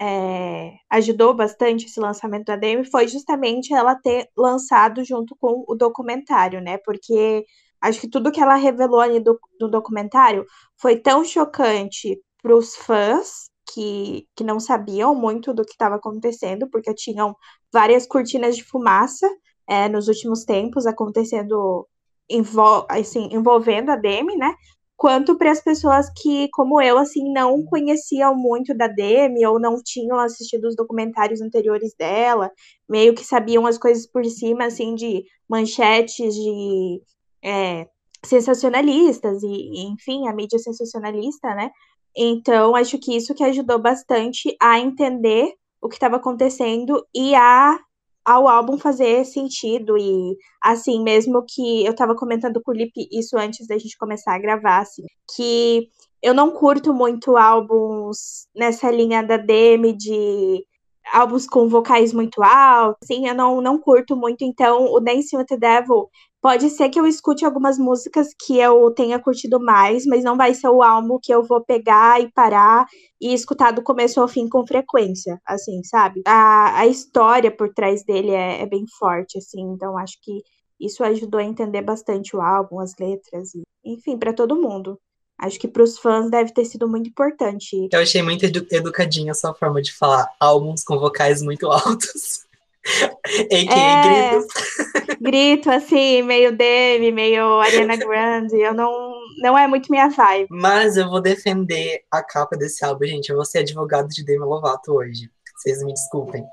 é, 0.00 0.72
ajudou 0.90 1.32
bastante 1.34 1.86
esse 1.86 2.00
lançamento 2.00 2.46
da 2.46 2.56
Demi 2.56 2.84
foi 2.84 3.06
justamente 3.06 3.72
ela 3.72 3.94
ter 3.94 4.28
lançado 4.36 5.04
junto 5.04 5.36
com 5.36 5.64
o 5.68 5.76
documentário, 5.76 6.60
né? 6.60 6.78
Porque 6.78 7.44
Acho 7.80 8.00
que 8.00 8.08
tudo 8.08 8.32
que 8.32 8.40
ela 8.40 8.54
revelou 8.54 9.00
ali 9.00 9.20
do, 9.20 9.38
do 9.58 9.68
documentário 9.68 10.46
foi 10.76 10.96
tão 10.96 11.24
chocante 11.24 12.20
para 12.42 12.56
os 12.56 12.74
fãs 12.74 13.48
que, 13.72 14.26
que 14.36 14.44
não 14.44 14.60
sabiam 14.60 15.14
muito 15.14 15.52
do 15.52 15.64
que 15.64 15.72
estava 15.72 15.96
acontecendo, 15.96 16.68
porque 16.70 16.94
tinham 16.94 17.34
várias 17.72 18.06
cortinas 18.06 18.56
de 18.56 18.64
fumaça 18.64 19.28
é, 19.68 19.88
nos 19.88 20.08
últimos 20.08 20.44
tempos 20.44 20.86
acontecendo, 20.86 21.86
envol 22.30 22.86
assim, 22.88 23.28
envolvendo 23.32 23.90
a 23.90 23.96
Demi, 23.96 24.36
né? 24.36 24.54
Quanto 24.96 25.36
para 25.36 25.50
as 25.52 25.60
pessoas 25.60 26.10
que, 26.16 26.48
como 26.52 26.80
eu, 26.80 26.96
assim, 26.96 27.30
não 27.32 27.62
conheciam 27.66 28.34
muito 28.34 28.74
da 28.74 28.88
Demi 28.88 29.44
ou 29.46 29.60
não 29.60 29.76
tinham 29.84 30.18
assistido 30.18 30.66
os 30.66 30.76
documentários 30.76 31.42
anteriores 31.42 31.94
dela, 31.98 32.50
meio 32.88 33.14
que 33.14 33.24
sabiam 33.24 33.66
as 33.66 33.76
coisas 33.76 34.06
por 34.06 34.24
cima, 34.24 34.64
assim, 34.66 34.94
de 34.94 35.22
manchetes 35.48 36.34
de 36.34 37.02
é, 37.44 37.86
sensacionalistas 38.24 39.42
e, 39.42 39.86
enfim, 39.86 40.28
a 40.28 40.34
mídia 40.34 40.58
sensacionalista, 40.58 41.54
né? 41.54 41.70
Então, 42.16 42.74
acho 42.74 42.98
que 42.98 43.16
isso 43.16 43.34
que 43.34 43.44
ajudou 43.44 43.78
bastante 43.78 44.56
a 44.60 44.78
entender 44.80 45.52
o 45.80 45.88
que 45.88 45.96
estava 45.96 46.16
acontecendo 46.16 47.04
e 47.14 47.34
a 47.34 47.78
ao 48.24 48.48
álbum 48.48 48.76
fazer 48.76 49.24
sentido. 49.24 49.96
E 49.96 50.36
assim, 50.60 51.00
mesmo 51.02 51.44
que 51.46 51.84
eu 51.86 51.92
estava 51.92 52.16
comentando 52.16 52.60
com 52.60 52.72
o 52.72 52.74
Lipe 52.74 53.08
isso 53.12 53.38
antes 53.38 53.68
da 53.68 53.78
gente 53.78 53.96
começar 53.96 54.34
a 54.34 54.38
gravar, 54.38 54.78
assim, 54.80 55.04
que 55.34 55.88
eu 56.20 56.34
não 56.34 56.50
curto 56.50 56.92
muito 56.92 57.36
álbuns 57.36 58.48
nessa 58.54 58.90
linha 58.90 59.22
da 59.22 59.36
Demi 59.36 59.92
de 59.92 60.64
álbuns 61.12 61.46
com 61.46 61.68
vocais 61.68 62.12
muito 62.12 62.42
altos, 62.42 62.98
assim, 63.04 63.28
eu 63.28 63.34
não, 63.34 63.60
não 63.60 63.78
curto 63.78 64.16
muito, 64.16 64.44
então 64.44 64.92
o 64.92 64.98
Dancing 64.98 65.36
with 65.36 65.46
the 65.46 65.56
Devil 65.56 66.10
Pode 66.46 66.70
ser 66.70 66.88
que 66.90 67.00
eu 67.00 67.08
escute 67.08 67.44
algumas 67.44 67.76
músicas 67.76 68.28
que 68.32 68.56
eu 68.56 68.88
tenha 68.92 69.18
curtido 69.18 69.58
mais, 69.58 70.06
mas 70.06 70.22
não 70.22 70.36
vai 70.36 70.54
ser 70.54 70.68
o 70.68 70.80
álbum 70.80 71.18
que 71.20 71.34
eu 71.34 71.42
vou 71.42 71.60
pegar 71.60 72.22
e 72.22 72.30
parar 72.30 72.86
e 73.20 73.34
escutar 73.34 73.72
do 73.72 73.82
começo 73.82 74.20
ao 74.20 74.28
fim 74.28 74.48
com 74.48 74.64
frequência, 74.64 75.40
assim, 75.44 75.82
sabe? 75.82 76.22
A, 76.24 76.78
a 76.78 76.86
história 76.86 77.50
por 77.50 77.74
trás 77.74 78.04
dele 78.04 78.30
é, 78.30 78.62
é 78.62 78.66
bem 78.66 78.84
forte, 78.96 79.38
assim, 79.38 79.60
então 79.72 79.98
acho 79.98 80.18
que 80.22 80.40
isso 80.78 81.02
ajudou 81.02 81.40
a 81.40 81.44
entender 81.44 81.82
bastante 81.82 82.36
o 82.36 82.40
álbum, 82.40 82.78
as 82.78 82.92
letras, 82.96 83.52
e, 83.52 83.64
enfim, 83.84 84.16
para 84.16 84.32
todo 84.32 84.54
mundo. 84.54 85.00
Acho 85.36 85.58
que 85.58 85.66
para 85.66 85.82
os 85.82 85.98
fãs 85.98 86.30
deve 86.30 86.54
ter 86.54 86.64
sido 86.64 86.88
muito 86.88 87.10
importante. 87.10 87.88
Eu 87.92 88.00
achei 88.00 88.22
muito 88.22 88.46
edu 88.46 88.64
educadinha 88.70 89.32
a 89.32 89.34
sua 89.34 89.52
forma 89.52 89.82
de 89.82 89.92
falar 89.92 90.30
álbuns 90.38 90.84
com 90.84 90.96
vocais 90.96 91.42
muito 91.42 91.66
altos. 91.72 92.45
É, 93.50 94.30
gritos. 94.30 95.18
Grito, 95.20 95.70
assim, 95.70 96.22
meio 96.22 96.56
Demi, 96.56 97.10
meio 97.10 97.60
Ariana 97.60 97.96
Grande. 97.96 98.56
Eu 98.56 98.72
não, 98.72 99.12
não 99.38 99.58
é 99.58 99.66
muito 99.66 99.90
minha 99.90 100.08
vibe. 100.08 100.46
Mas 100.50 100.96
eu 100.96 101.08
vou 101.08 101.20
defender 101.20 102.02
a 102.10 102.22
capa 102.22 102.56
desse 102.56 102.84
álbum, 102.84 103.04
gente. 103.04 103.30
Eu 103.30 103.36
vou 103.36 103.44
ser 103.44 103.58
advogado 103.58 104.08
de 104.08 104.24
Demi 104.24 104.44
Lovato 104.44 104.92
hoje. 104.92 105.30
Vocês 105.56 105.82
me 105.82 105.92
desculpem. 105.92 106.44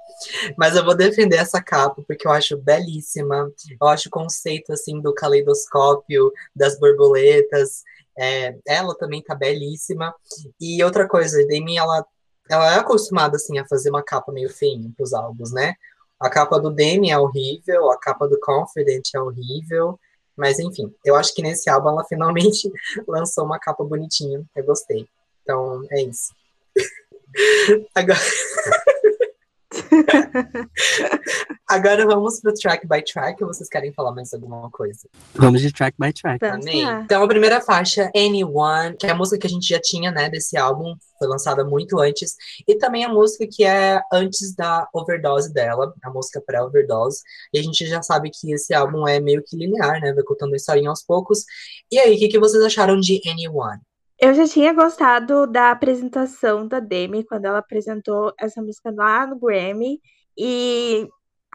Mas 0.58 0.76
eu 0.76 0.84
vou 0.84 0.96
defender 0.96 1.36
essa 1.36 1.62
capa 1.62 2.02
porque 2.08 2.28
eu 2.28 2.32
acho 2.32 2.58
belíssima. 2.58 3.52
Eu 3.80 3.88
acho 3.88 4.08
o 4.08 4.12
conceito, 4.12 4.74
assim, 4.74 5.00
do 5.00 5.14
caleidoscópio, 5.14 6.32
das 6.56 6.80
borboletas. 6.80 7.84
É, 8.18 8.56
ela 8.68 8.96
também 8.96 9.22
tá 9.22 9.36
belíssima. 9.36 10.14
E 10.60 10.84
outra 10.84 11.08
coisa, 11.08 11.46
Demi, 11.46 11.78
ela 11.78 12.06
ela 12.50 12.76
é 12.76 12.80
acostumada 12.80 13.38
assim 13.38 13.58
a 13.58 13.66
fazer 13.66 13.90
uma 13.90 14.04
capa 14.04 14.32
meio 14.32 14.50
feinha 14.50 14.92
para 14.96 15.04
os 15.04 15.14
álbuns, 15.14 15.52
né? 15.52 15.76
A 16.24 16.30
capa 16.30 16.58
do 16.58 16.72
Demi 16.72 17.12
é 17.12 17.20
horrível, 17.20 17.92
a 17.92 17.98
capa 18.00 18.30
do 18.30 18.40
Confident 18.40 19.04
é 19.14 19.20
horrível, 19.20 20.00
mas 20.38 20.58
enfim, 20.58 20.90
eu 21.04 21.18
acho 21.18 21.36
que 21.36 21.42
nesse 21.42 21.70
álbum 21.70 21.90
ela 21.90 22.06
finalmente 22.06 22.72
lançou 23.06 23.44
uma 23.44 23.60
capa 23.60 23.84
bonitinha, 23.84 24.42
eu 24.56 24.64
gostei. 24.64 25.06
Então, 25.42 25.86
é 25.92 26.02
isso. 26.04 26.34
Agora... 27.94 28.20
Agora 31.70 32.06
vamos 32.06 32.40
pro 32.40 32.54
track 32.54 32.88
by 32.88 33.04
track, 33.04 33.44
ou 33.44 33.54
vocês 33.54 33.70
querem 33.70 33.92
falar 33.94 34.12
mais 34.14 34.34
alguma 34.34 34.70
coisa? 34.70 35.08
Vamos 35.34 35.62
de 35.62 35.72
track 35.72 35.96
by 36.00 36.14
track. 36.14 36.44
Amém. 36.46 36.84
Então 37.04 37.24
a 37.24 37.28
primeira 37.28 37.62
faixa, 37.62 38.12
Anyone, 38.16 38.96
que 38.98 39.06
é 39.06 39.12
a 39.12 39.16
música 39.16 39.40
que 39.40 39.48
a 39.48 39.50
gente 39.50 39.68
já 39.68 39.80
tinha, 39.80 40.12
né, 40.12 40.30
desse 40.30 40.58
álbum, 40.58 40.96
foi 41.18 41.28
lançada 41.28 41.64
muito 41.64 42.00
antes, 42.00 42.36
e 42.68 42.76
também 42.76 43.06
a 43.06 43.10
música 43.10 43.48
que 43.50 43.64
é 43.64 44.02
antes 44.12 44.54
da 44.56 44.88
overdose 44.94 45.54
dela, 45.54 45.94
a 46.04 46.10
música 46.10 46.42
pré-overdose, 46.46 47.22
e 47.54 47.60
a 47.60 47.64
gente 47.64 47.86
já 47.86 48.02
sabe 48.02 48.30
que 48.30 48.52
esse 48.52 48.74
álbum 48.74 49.08
é 49.08 49.20
meio 49.20 49.44
que 49.46 49.56
linear, 49.56 50.02
né, 50.02 50.14
vai 50.14 50.24
contando 50.24 50.54
a 50.54 50.58
historinha 50.58 50.90
aos 50.90 51.04
poucos. 51.04 51.46
E 51.92 51.98
aí, 52.00 52.16
o 52.16 52.20
que, 52.20 52.28
que 52.28 52.40
vocês 52.40 52.64
acharam 52.64 53.00
de 53.00 53.22
Anyone? 53.28 53.80
Eu 54.24 54.34
já 54.34 54.48
tinha 54.48 54.72
gostado 54.72 55.46
da 55.46 55.70
apresentação 55.72 56.66
da 56.66 56.80
Demi 56.80 57.26
quando 57.26 57.44
ela 57.44 57.58
apresentou 57.58 58.34
essa 58.40 58.62
música 58.62 58.90
lá 58.90 59.28
no 59.28 59.38
Grammy. 59.38 60.00
E 60.38 61.10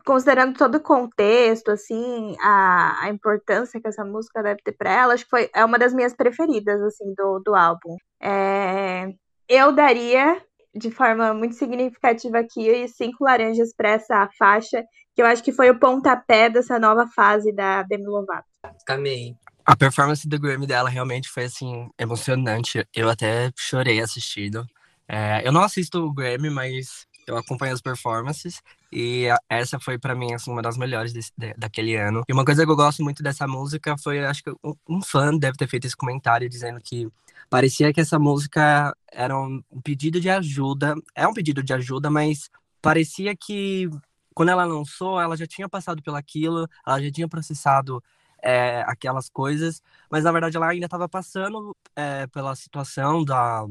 considerando 0.05 0.55
todo 0.59 0.75
o 0.75 0.83
contexto, 0.83 1.71
assim, 1.71 2.37
a, 2.39 3.05
a 3.05 3.09
importância 3.09 3.81
que 3.81 3.89
essa 3.89 4.05
música 4.05 4.43
deve 4.43 4.61
ter 4.63 4.73
para 4.73 4.93
ela, 4.93 5.15
acho 5.15 5.25
que 5.25 5.31
foi, 5.31 5.49
é 5.55 5.65
uma 5.65 5.79
das 5.79 5.95
minhas 5.95 6.13
preferidas, 6.13 6.79
assim, 6.83 7.15
do, 7.15 7.39
do 7.39 7.55
álbum. 7.55 7.97
É, 8.21 9.15
eu 9.49 9.73
daria, 9.73 10.39
de 10.75 10.91
forma 10.91 11.33
muito 11.33 11.55
significativa 11.55 12.41
aqui, 12.41 12.87
cinco 12.89 13.25
laranjas 13.25 13.73
para 13.75 13.93
essa 13.93 14.29
faixa, 14.39 14.85
que 15.17 15.23
eu 15.23 15.27
acho 15.27 15.43
que 15.43 15.53
foi 15.53 15.71
o 15.71 15.81
pontapé 15.81 16.51
dessa 16.51 16.79
nova 16.79 17.07
fase 17.17 17.51
da 17.51 17.83
Demi 17.83 18.05
Lovato. 18.05 18.47
Amei. 18.87 19.35
A 19.69 19.77
performance 19.77 20.27
do 20.27 20.41
Grammy 20.41 20.67
dela 20.67 20.89
realmente 20.89 21.29
foi, 21.29 21.45
assim, 21.45 21.91
emocionante. 21.99 22.89
Eu 22.95 23.11
até 23.11 23.53
chorei 23.55 24.01
assistindo. 24.01 24.67
É, 25.07 25.47
eu 25.47 25.53
não 25.53 25.61
assisto 25.61 26.03
o 26.03 26.11
Grammy, 26.11 26.49
mas 26.49 27.07
eu 27.27 27.37
acompanho 27.37 27.75
as 27.75 27.83
performances 27.83 28.63
e 28.91 29.27
essa 29.47 29.79
foi 29.79 29.99
para 29.99 30.15
mim 30.15 30.33
assim, 30.33 30.51
uma 30.51 30.63
das 30.63 30.79
melhores 30.79 31.13
desse, 31.13 31.31
daquele 31.59 31.97
ano. 31.97 32.25
E 32.27 32.33
uma 32.33 32.47
coisa 32.47 32.65
que 32.65 32.71
eu 32.71 32.77
gosto 32.77 33.05
muito 33.05 33.23
dessa 33.23 33.47
música 33.47 33.95
foi, 33.99 34.25
acho 34.25 34.43
que 34.43 34.51
um, 34.65 34.75
um, 34.89 35.03
fã 35.03 35.37
deve 35.37 35.59
ter 35.59 35.69
feito 35.69 35.87
esse 35.87 35.97
comentário 35.97 36.49
dizendo 36.49 36.81
que 36.81 37.07
parecia 37.51 37.93
que 37.93 38.01
essa 38.01 38.19
música 38.19 38.97
era 39.13 39.39
um 39.39 39.63
pedido 39.85 40.19
de 40.19 40.31
ajuda. 40.31 40.95
É 41.15 41.29
um 41.29 41.35
pedido 41.35 41.63
de 41.63 41.75
ajuda, 41.75 42.09
mas 42.09 42.49
parecia 42.81 43.37
que 43.37 43.91
quando 44.33 44.49
ela 44.49 44.65
lançou, 44.65 45.21
ela 45.21 45.37
já 45.37 45.47
tinha 45.47 45.69
passado 45.69 46.03
pelaquilo, 46.03 46.67
ela 46.87 47.03
já 47.03 47.11
tinha 47.11 47.29
processado 47.29 48.03
é, 48.43 48.83
aquelas 48.87 49.29
coisas, 49.29 49.83
mas 50.11 50.25
na 50.25 50.33
verdade 50.33 50.57
ela 50.57 50.69
ainda 50.69 50.87
estava 50.87 51.09
passando 51.09 51.77
é, 51.97 52.27
pela 52.29 52.55
situação 52.55 53.25
da 53.25 53.67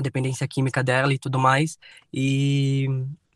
dependência 0.00 0.46
química 0.46 0.82
dela 0.82 1.12
e 1.12 1.18
tudo 1.18 1.38
mais, 1.38 1.78
e 2.12 2.86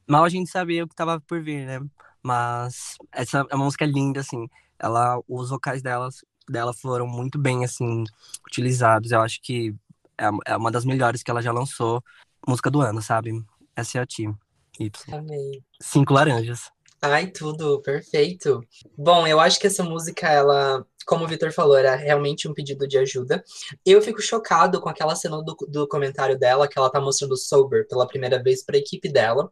mal 0.07 0.25
a 0.25 0.29
gente 0.29 0.51
sabia 0.51 0.85
o 0.85 0.87
que 0.87 0.95
estava 0.95 1.21
por 1.21 1.43
vir, 1.43 1.67
né? 1.67 1.81
Mas 2.23 2.97
essa 3.13 3.47
é 3.51 3.55
uma 3.55 3.65
música 3.65 3.85
linda, 3.85 4.21
assim, 4.21 4.49
ela, 4.79 5.21
os 5.29 5.51
vocais 5.51 5.83
delas, 5.83 6.25
dela 6.49 6.73
foram 6.73 7.07
muito 7.07 7.39
bem, 7.39 7.65
assim, 7.65 8.05
utilizados, 8.47 9.13
eu 9.13 9.21
acho 9.21 9.41
que 9.43 9.75
é, 10.19 10.29
é 10.47 10.57
uma 10.57 10.71
das 10.71 10.85
melhores 10.85 11.23
que 11.23 11.31
ela 11.31 11.43
já 11.43 11.53
lançou, 11.53 12.03
música 12.47 12.71
do 12.71 12.81
ano, 12.81 13.03
sabe? 13.03 13.45
Essa 13.75 13.99
é 13.99 14.03
a 14.03 14.07
Team 14.07 14.37
Y. 14.79 15.19
Amei. 15.19 15.63
Cinco 15.81 16.15
laranjas. 16.15 16.71
Ai, 17.01 17.27
tudo, 17.31 17.81
perfeito. 17.83 18.61
Bom, 18.97 19.27
eu 19.27 19.39
acho 19.39 19.61
que 19.61 19.67
essa 19.67 19.85
música, 19.85 20.29
ela, 20.29 20.85
como 21.07 21.25
o 21.25 21.29
Vitor 21.29 21.53
falou, 21.53 21.77
era 21.77 21.95
realmente 21.95 22.49
um 22.49 22.55
pedido 22.55 22.89
de 22.89 22.99
ajuda. 22.99 23.45
Eu 23.85 24.01
fico 24.01 24.21
chocado 24.21 24.81
com 24.81 24.89
aquela 24.89 25.15
cena 25.15 25.43
do, 25.43 25.55
do 25.69 25.87
comentário 25.87 26.39
dela, 26.39 26.67
que 26.67 26.79
ela 26.79 26.91
tá 26.91 27.01
mostrando 27.01 27.37
Sober 27.37 27.87
pela 27.87 28.07
primeira 28.07 28.43
vez 28.43 28.65
pra 28.65 28.79
equipe 28.79 29.09
dela, 29.09 29.51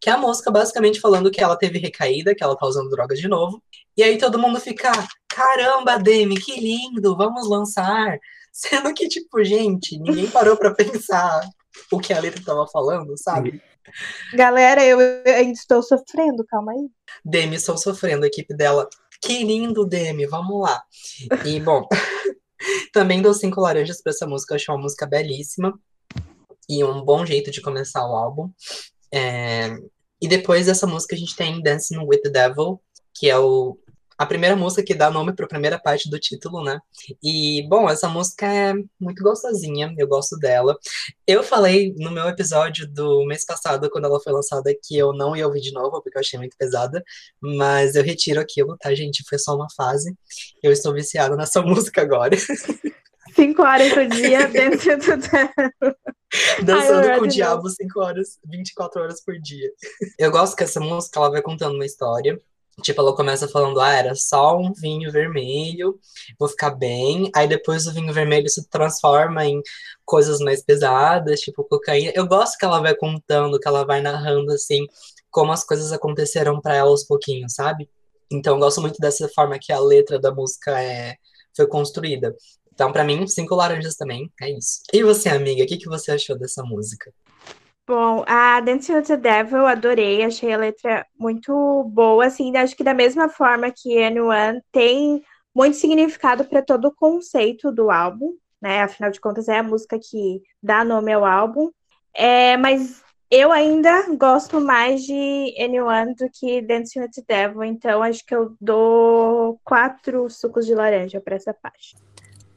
que 0.00 0.08
é 0.08 0.12
a 0.12 0.18
música 0.18 0.50
basicamente 0.50 1.00
falando 1.00 1.30
que 1.30 1.42
ela 1.42 1.56
teve 1.56 1.78
recaída, 1.78 2.34
que 2.34 2.42
ela 2.42 2.56
tá 2.56 2.66
usando 2.66 2.88
drogas 2.88 3.18
de 3.18 3.28
novo. 3.28 3.62
E 3.96 4.02
aí 4.02 4.16
todo 4.16 4.38
mundo 4.38 4.60
fica, 4.60 4.90
caramba, 5.28 5.98
Demi, 5.98 6.40
que 6.40 6.58
lindo, 6.60 7.16
vamos 7.16 7.48
lançar. 7.48 8.18
Sendo 8.52 8.94
que, 8.94 9.08
tipo, 9.08 9.44
gente, 9.44 9.98
ninguém 9.98 10.30
parou 10.30 10.56
pra 10.56 10.72
pensar 10.72 11.42
o 11.92 11.98
que 11.98 12.12
a 12.12 12.20
letra 12.20 12.42
tava 12.44 12.66
falando, 12.66 13.14
sabe? 13.16 13.62
Galera, 14.34 14.84
eu, 14.84 14.98
ainda 15.26 15.52
estou 15.52 15.82
sofrendo, 15.82 16.44
calma 16.46 16.72
aí. 16.72 16.88
Demi, 17.24 17.56
estou 17.56 17.76
sofrendo, 17.78 18.24
a 18.24 18.28
equipe 18.28 18.54
dela. 18.54 18.88
Que 19.22 19.44
lindo, 19.44 19.86
Demi, 19.86 20.26
vamos 20.26 20.60
lá. 20.60 20.82
E, 21.44 21.60
bom, 21.60 21.86
também 22.92 23.22
dou 23.22 23.32
cinco 23.32 23.60
laranjas 23.60 24.02
para 24.02 24.10
essa 24.10 24.26
música, 24.26 24.52
eu 24.52 24.56
achei 24.56 24.74
uma 24.74 24.82
música 24.82 25.06
belíssima 25.06 25.72
e 26.68 26.82
um 26.84 27.04
bom 27.04 27.24
jeito 27.24 27.50
de 27.50 27.62
começar 27.62 28.06
o 28.06 28.16
álbum. 28.16 28.50
É... 29.12 29.76
E 30.20 30.26
depois 30.26 30.66
dessa 30.66 30.86
música 30.86 31.14
a 31.14 31.18
gente 31.18 31.36
tem 31.36 31.62
Dancing 31.62 31.98
with 31.98 32.22
the 32.22 32.30
Devil, 32.30 32.80
que 33.14 33.28
é 33.28 33.38
o 33.38 33.78
a 34.18 34.26
primeira 34.26 34.56
música 34.56 34.82
que 34.82 34.94
dá 34.94 35.10
nome 35.10 35.34
para 35.34 35.44
a 35.44 35.48
primeira 35.48 35.78
parte 35.78 36.08
do 36.08 36.18
título, 36.18 36.64
né? 36.64 36.80
E, 37.22 37.66
bom, 37.68 37.88
essa 37.88 38.08
música 38.08 38.46
é 38.46 38.74
muito 38.98 39.22
gostosinha, 39.22 39.94
eu 39.98 40.08
gosto 40.08 40.36
dela. 40.38 40.76
Eu 41.26 41.42
falei 41.42 41.94
no 41.98 42.10
meu 42.10 42.26
episódio 42.28 42.86
do 42.86 43.24
mês 43.26 43.44
passado, 43.44 43.90
quando 43.90 44.06
ela 44.06 44.20
foi 44.20 44.32
lançada, 44.32 44.74
que 44.82 44.96
eu 44.96 45.12
não 45.12 45.36
ia 45.36 45.46
ouvir 45.46 45.60
de 45.60 45.72
novo, 45.72 46.00
porque 46.02 46.16
eu 46.16 46.20
achei 46.20 46.38
muito 46.38 46.56
pesada, 46.56 47.02
mas 47.40 47.94
eu 47.94 48.02
retiro 48.02 48.40
aquilo, 48.40 48.76
tá, 48.78 48.94
gente? 48.94 49.24
Foi 49.28 49.38
só 49.38 49.54
uma 49.54 49.68
fase. 49.76 50.14
Eu 50.62 50.72
estou 50.72 50.94
viciada 50.94 51.36
nessa 51.36 51.60
música 51.62 52.02
agora. 52.02 52.36
Cinco 53.34 53.62
horas 53.62 53.92
por 53.92 54.06
dia 54.06 54.48
dentro 54.48 54.96
do 54.96 56.64
Dançando 56.64 57.08
Ai, 57.08 57.18
com 57.18 57.24
o 57.24 57.28
diabo 57.28 57.68
5 57.68 58.00
horas, 58.00 58.38
24 58.44 59.02
horas 59.02 59.22
por 59.22 59.38
dia. 59.38 59.70
Eu 60.18 60.30
gosto 60.30 60.56
que 60.56 60.64
essa 60.64 60.80
música 60.80 61.18
ela 61.18 61.30
vai 61.30 61.42
contando 61.42 61.74
uma 61.74 61.86
história. 61.86 62.40
Tipo, 62.82 63.00
ela 63.00 63.16
começa 63.16 63.48
falando, 63.48 63.80
ah, 63.80 63.92
era 63.92 64.14
só 64.14 64.58
um 64.58 64.72
vinho 64.72 65.10
vermelho, 65.10 65.98
vou 66.38 66.48
ficar 66.48 66.70
bem. 66.70 67.30
Aí 67.34 67.48
depois 67.48 67.86
o 67.86 67.92
vinho 67.92 68.12
vermelho 68.12 68.48
se 68.50 68.68
transforma 68.68 69.46
em 69.46 69.62
coisas 70.04 70.40
mais 70.40 70.62
pesadas, 70.62 71.40
tipo 71.40 71.64
cocaína. 71.64 72.12
Eu 72.14 72.26
gosto 72.26 72.58
que 72.58 72.64
ela 72.66 72.80
vai 72.80 72.94
contando, 72.94 73.58
que 73.58 73.66
ela 73.66 73.84
vai 73.84 74.02
narrando, 74.02 74.52
assim, 74.52 74.86
como 75.30 75.52
as 75.52 75.64
coisas 75.64 75.90
aconteceram 75.92 76.60
para 76.60 76.74
ela 76.76 76.90
aos 76.90 77.04
pouquinhos, 77.04 77.54
sabe? 77.54 77.88
Então, 78.30 78.54
eu 78.54 78.60
gosto 78.60 78.80
muito 78.80 78.98
dessa 78.98 79.28
forma 79.28 79.58
que 79.58 79.72
a 79.72 79.80
letra 79.80 80.18
da 80.18 80.32
música 80.32 80.80
é, 80.80 81.16
foi 81.56 81.66
construída. 81.66 82.34
Então, 82.72 82.92
para 82.92 83.04
mim, 83.04 83.26
cinco 83.26 83.54
laranjas 83.54 83.96
também, 83.96 84.30
é 84.40 84.50
isso. 84.50 84.80
E 84.92 85.02
você, 85.02 85.30
amiga, 85.30 85.64
o 85.64 85.66
que, 85.66 85.78
que 85.78 85.88
você 85.88 86.12
achou 86.12 86.36
dessa 86.38 86.62
música? 86.62 87.10
Bom, 87.86 88.24
a 88.26 88.60
Dancing 88.60 88.94
with 88.94 89.04
the 89.04 89.16
Devil 89.16 89.58
eu 89.58 89.66
adorei, 89.66 90.24
achei 90.24 90.52
a 90.52 90.56
letra 90.56 91.06
muito 91.16 91.84
boa, 91.84 92.26
assim, 92.26 92.56
acho 92.56 92.76
que 92.76 92.82
da 92.82 92.92
mesma 92.92 93.28
forma 93.28 93.70
que 93.70 94.02
Anyone 94.02 94.60
tem 94.72 95.22
muito 95.54 95.76
significado 95.76 96.44
para 96.44 96.62
todo 96.62 96.88
o 96.88 96.94
conceito 96.94 97.70
do 97.70 97.88
álbum, 97.88 98.32
né? 98.60 98.82
Afinal 98.82 99.12
de 99.12 99.20
contas, 99.20 99.46
é 99.46 99.58
a 99.58 99.62
música 99.62 100.00
que 100.00 100.42
dá 100.60 100.84
nome 100.84 101.12
ao 101.12 101.24
álbum. 101.24 101.70
É, 102.12 102.56
mas 102.56 103.04
eu 103.30 103.52
ainda 103.52 104.12
gosto 104.16 104.60
mais 104.60 105.04
de 105.04 105.54
Anyone 105.56 106.16
do 106.16 106.28
que 106.28 106.60
Dancing 106.62 107.00
with 107.00 107.10
the 107.14 107.22
Devil, 107.28 107.62
então 107.62 108.02
acho 108.02 108.26
que 108.26 108.34
eu 108.34 108.56
dou 108.60 109.60
quatro 109.62 110.28
sucos 110.28 110.66
de 110.66 110.74
laranja 110.74 111.20
para 111.20 111.36
essa 111.36 111.54
faixa. 111.54 111.96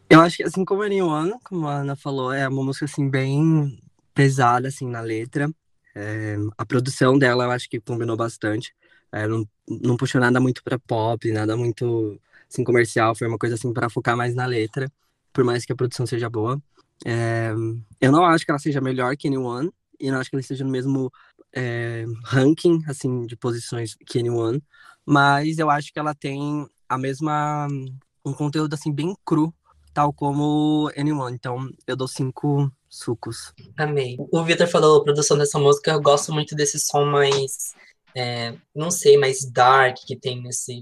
Eu 0.10 0.22
acho 0.22 0.38
que 0.38 0.44
assim 0.44 0.66
como 0.66 0.82
Anyone, 0.82 1.36
como 1.44 1.68
a 1.68 1.76
Ana 1.76 1.96
falou, 1.96 2.34
é 2.34 2.48
uma 2.48 2.64
música 2.64 2.86
assim 2.86 3.08
bem 3.08 3.80
pesada 4.20 4.68
assim 4.68 4.86
na 4.86 5.00
letra. 5.00 5.50
É, 5.96 6.36
a 6.58 6.66
produção 6.66 7.18
dela 7.18 7.46
eu 7.46 7.52
acho 7.52 7.70
que 7.70 7.80
combinou 7.80 8.18
bastante. 8.18 8.76
É, 9.14 9.26
não, 9.26 9.48
não 9.66 9.96
puxou 9.96 10.20
nada 10.20 10.42
muito 10.42 10.62
para 10.62 10.78
pop, 10.78 11.32
nada 11.32 11.56
muito 11.56 12.20
assim 12.50 12.66
comercial, 12.66 13.16
foi 13.16 13.28
uma 13.30 13.38
coisa 13.38 13.56
assim 13.56 13.72
para 13.72 13.90
focar 13.90 14.18
mais 14.18 14.36
na 14.36 14.46
letra, 14.46 14.92
por 15.32 15.46
mais 15.46 15.64
que 15.64 15.72
a 15.72 15.76
produção 15.76 16.06
seja 16.06 16.30
boa. 16.30 16.62
É, 17.06 17.54
eu 18.02 18.12
não 18.12 18.26
acho 18.26 18.44
que 18.44 18.52
ela 18.52 18.60
seja 18.60 18.82
melhor 18.82 19.16
que 19.16 19.30
Anyone 19.30 19.72
e 19.98 20.12
não 20.12 20.20
acho 20.20 20.30
que 20.30 20.36
ela 20.36 20.42
esteja 20.42 20.66
no 20.66 20.72
mesmo 20.72 21.10
é, 21.56 22.04
ranking 22.26 22.84
assim 22.88 23.26
de 23.26 23.38
posições 23.38 23.96
que 24.06 24.20
Anyone, 24.20 24.62
mas 25.06 25.60
eu 25.60 25.70
acho 25.70 25.94
que 25.94 26.00
ela 26.00 26.14
tem 26.14 26.68
a 26.90 26.98
mesma 26.98 27.68
um 28.26 28.34
conteúdo 28.34 28.74
assim 28.74 28.92
bem 28.92 29.16
cru 29.24 29.54
tal 29.94 30.12
como 30.12 30.92
Anyone. 30.98 31.36
Então, 31.36 31.70
eu 31.88 31.96
dou 31.96 32.08
cinco 32.08 32.70
sucos. 32.90 33.54
Amei. 33.78 34.18
O 34.32 34.44
Victor 34.44 34.68
falou 34.68 34.98
a 34.98 35.04
produção 35.04 35.38
dessa 35.38 35.60
música, 35.60 35.92
eu 35.92 36.02
gosto 36.02 36.34
muito 36.34 36.56
desse 36.56 36.80
som 36.80 37.06
mais, 37.06 37.74
é, 38.16 38.56
não 38.76 38.90
sei, 38.90 39.18
mais 39.18 39.46
dark 39.50 39.98
que 40.06 40.16
tem 40.16 40.42
nesse... 40.42 40.82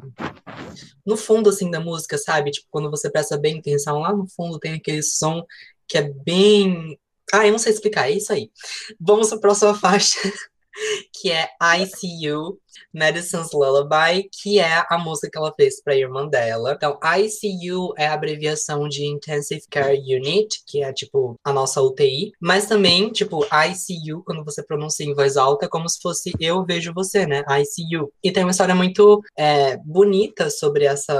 No 1.06 1.18
fundo, 1.18 1.50
assim, 1.50 1.70
da 1.70 1.80
música, 1.80 2.18
sabe? 2.18 2.52
Tipo, 2.52 2.68
quando 2.72 2.90
você 2.90 3.10
presta 3.10 3.38
bem 3.38 3.60
atenção, 3.60 4.00
lá 4.00 4.14
no 4.14 4.28
fundo 4.28 4.60
tem 4.60 4.74
aquele 4.74 5.04
som 5.04 5.46
que 5.88 5.98
é 5.98 6.04
bem... 6.04 7.00
Ah, 7.34 7.46
eu 7.46 7.52
não 7.52 7.60
sei 7.60 7.74
explicar, 7.74 8.10
é 8.10 8.14
isso 8.14 8.32
aí. 8.32 8.50
Vamos 9.00 9.28
para 9.30 9.38
a 9.38 9.42
próxima 9.42 9.76
faixa, 9.80 10.20
que 11.14 11.30
é 11.30 11.50
I 11.62 11.86
See 11.86 12.26
You, 12.26 12.60
Medicine's 12.94 13.52
Lullaby, 13.54 14.30
que 14.42 14.60
é 14.60 14.86
a 14.90 14.98
música 14.98 15.30
que 15.32 15.38
ela 15.38 15.54
fez 15.56 15.82
para 15.82 15.94
a 15.94 15.98
irmã 15.98 16.28
dela. 16.28 16.74
Então, 16.76 17.00
ICU 17.02 17.94
é 17.98 18.08
a 18.08 18.14
abreviação 18.14 18.88
de 18.88 19.06
Intensive 19.06 19.64
Care 19.70 19.98
Unit, 19.98 20.62
que 20.66 20.84
é 20.84 20.92
tipo 20.94 21.36
a 21.44 21.54
nossa 21.54 21.82
UTI, 21.82 22.32
mas 22.40 22.68
também, 22.68 23.12
tipo, 23.12 23.46
ICU, 23.46 24.24
quando 24.26 24.44
você 24.44 24.64
pronuncia 24.64 25.06
em 25.06 25.14
voz 25.14 25.38
alta, 25.38 25.66
é 25.66 25.70
como 25.70 25.88
se 25.90 26.00
fosse 26.02 26.34
eu 26.40 26.66
vejo 26.66 26.94
você, 26.94 27.26
né? 27.26 27.44
ICU. 27.48 28.12
E 28.24 28.32
tem 28.32 28.44
uma 28.44 28.52
história 28.52 28.76
muito 28.76 29.22
é, 29.38 29.78
bonita 29.78 30.50
sobre 30.50 30.86
essa, 30.86 31.16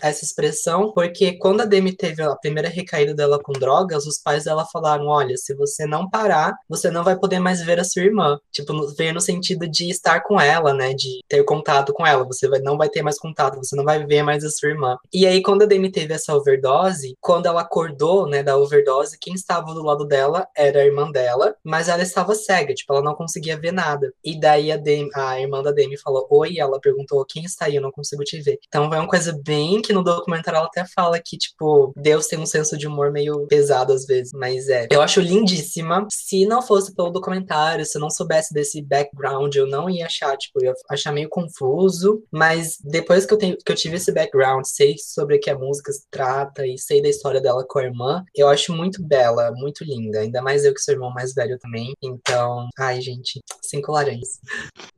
essa 0.00 0.24
expressão, 0.24 0.92
porque 0.92 1.32
quando 1.38 1.62
a 1.62 1.64
Demi 1.64 1.94
teve 1.94 2.22
a 2.22 2.36
primeira 2.36 2.68
recaída 2.68 3.14
dela 3.14 3.38
com 3.42 3.52
drogas, 3.52 4.06
os 4.06 4.18
pais 4.18 4.44
dela 4.44 4.66
falaram: 4.72 5.06
olha, 5.06 5.36
se 5.36 5.54
você 5.54 5.86
não 5.86 6.08
parar, 6.08 6.54
você 6.68 6.90
não 6.90 7.04
vai 7.04 7.18
poder 7.18 7.38
mais 7.38 7.62
ver 7.62 7.80
a 7.80 7.84
sua 7.84 8.02
irmã. 8.02 8.38
Tipo, 8.50 8.86
ver 8.94 9.12
no 9.12 9.20
sentido 9.20 9.68
de 9.68 9.90
estar 9.90 10.20
com 10.22 10.40
ela, 10.40 10.72
né? 10.72 10.94
De 11.02 11.20
ter 11.28 11.42
contato 11.44 11.92
com 11.92 12.06
ela. 12.06 12.24
Você 12.24 12.48
vai, 12.48 12.60
não 12.60 12.76
vai 12.76 12.88
ter 12.88 13.02
mais 13.02 13.18
contato, 13.18 13.56
você 13.56 13.74
não 13.74 13.84
vai 13.84 14.04
ver 14.04 14.22
mais 14.22 14.44
a 14.44 14.50
sua 14.50 14.68
irmã. 14.68 14.96
E 15.12 15.26
aí, 15.26 15.42
quando 15.42 15.62
a 15.62 15.66
Demi 15.66 15.90
teve 15.90 16.14
essa 16.14 16.34
overdose, 16.34 17.16
quando 17.20 17.46
ela 17.46 17.62
acordou, 17.62 18.26
né, 18.26 18.42
da 18.42 18.56
overdose, 18.56 19.18
quem 19.18 19.34
estava 19.34 19.74
do 19.74 19.82
lado 19.82 20.06
dela 20.06 20.46
era 20.56 20.80
a 20.80 20.84
irmã 20.84 21.10
dela, 21.10 21.54
mas 21.64 21.88
ela 21.88 22.02
estava 22.02 22.34
cega, 22.34 22.74
tipo, 22.74 22.92
ela 22.92 23.02
não 23.02 23.14
conseguia 23.14 23.58
ver 23.58 23.72
nada. 23.72 24.12
E 24.24 24.38
daí 24.38 24.70
a, 24.70 24.76
Demi, 24.76 25.08
a 25.14 25.40
irmã 25.40 25.62
da 25.62 25.72
Demi 25.72 25.98
falou: 25.98 26.26
Oi, 26.30 26.58
ela 26.58 26.80
perguntou: 26.80 27.24
Quem 27.24 27.44
está 27.44 27.66
aí? 27.66 27.76
Eu 27.76 27.82
não 27.82 27.90
consigo 27.90 28.22
te 28.22 28.40
ver. 28.40 28.58
Então, 28.68 28.92
é 28.92 28.98
uma 28.98 29.08
coisa 29.08 29.38
bem 29.44 29.80
que 29.82 29.92
no 29.92 30.02
documentário 30.02 30.58
ela 30.58 30.66
até 30.66 30.84
fala 30.94 31.20
que, 31.20 31.36
tipo, 31.36 31.92
Deus 31.96 32.26
tem 32.26 32.38
um 32.38 32.46
senso 32.46 32.76
de 32.76 32.86
humor 32.86 33.10
meio 33.10 33.46
pesado 33.46 33.92
às 33.92 34.04
vezes, 34.06 34.32
mas 34.32 34.68
é. 34.68 34.86
Eu 34.90 35.02
acho 35.02 35.20
lindíssima. 35.20 36.06
Se 36.10 36.46
não 36.46 36.62
fosse 36.62 36.94
pelo 36.94 37.10
documentário, 37.10 37.84
se 37.84 37.96
eu 37.96 38.00
não 38.00 38.10
soubesse 38.10 38.52
desse 38.52 38.82
background, 38.82 39.54
eu 39.54 39.66
não 39.66 39.88
ia 39.88 40.06
achar, 40.06 40.36
tipo, 40.36 40.60
eu 40.60 40.66
ia 40.66 40.74
achar 40.90 41.12
meio 41.12 41.28
confuso, 41.28 42.22
mas 42.30 42.78
depois 42.82 43.26
que 43.26 43.34
eu, 43.34 43.38
tenho, 43.38 43.56
que 43.56 43.70
eu 43.70 43.76
tive 43.76 43.96
esse 43.96 44.12
background, 44.12 44.64
sei 44.64 44.96
sobre 44.98 45.36
o 45.36 45.40
que 45.40 45.50
a 45.50 45.58
música 45.58 45.92
se 45.92 46.08
trata 46.10 46.66
e 46.66 46.78
sei 46.78 47.02
da 47.02 47.08
história 47.08 47.40
dela 47.40 47.64
com 47.66 47.78
a 47.78 47.84
irmã, 47.84 48.24
eu 48.34 48.48
acho 48.48 48.72
muito 48.72 49.02
bela, 49.02 49.52
muito 49.52 49.84
linda. 49.84 50.20
Ainda 50.20 50.42
mais 50.42 50.64
eu 50.64 50.74
que 50.74 50.80
sou 50.80 50.94
irmão 50.94 51.12
mais 51.12 51.34
velho 51.34 51.58
também. 51.58 51.92
Então, 52.02 52.68
ai, 52.78 53.00
gente, 53.00 53.40
cinco 53.62 53.92
laranjas. 53.92 54.40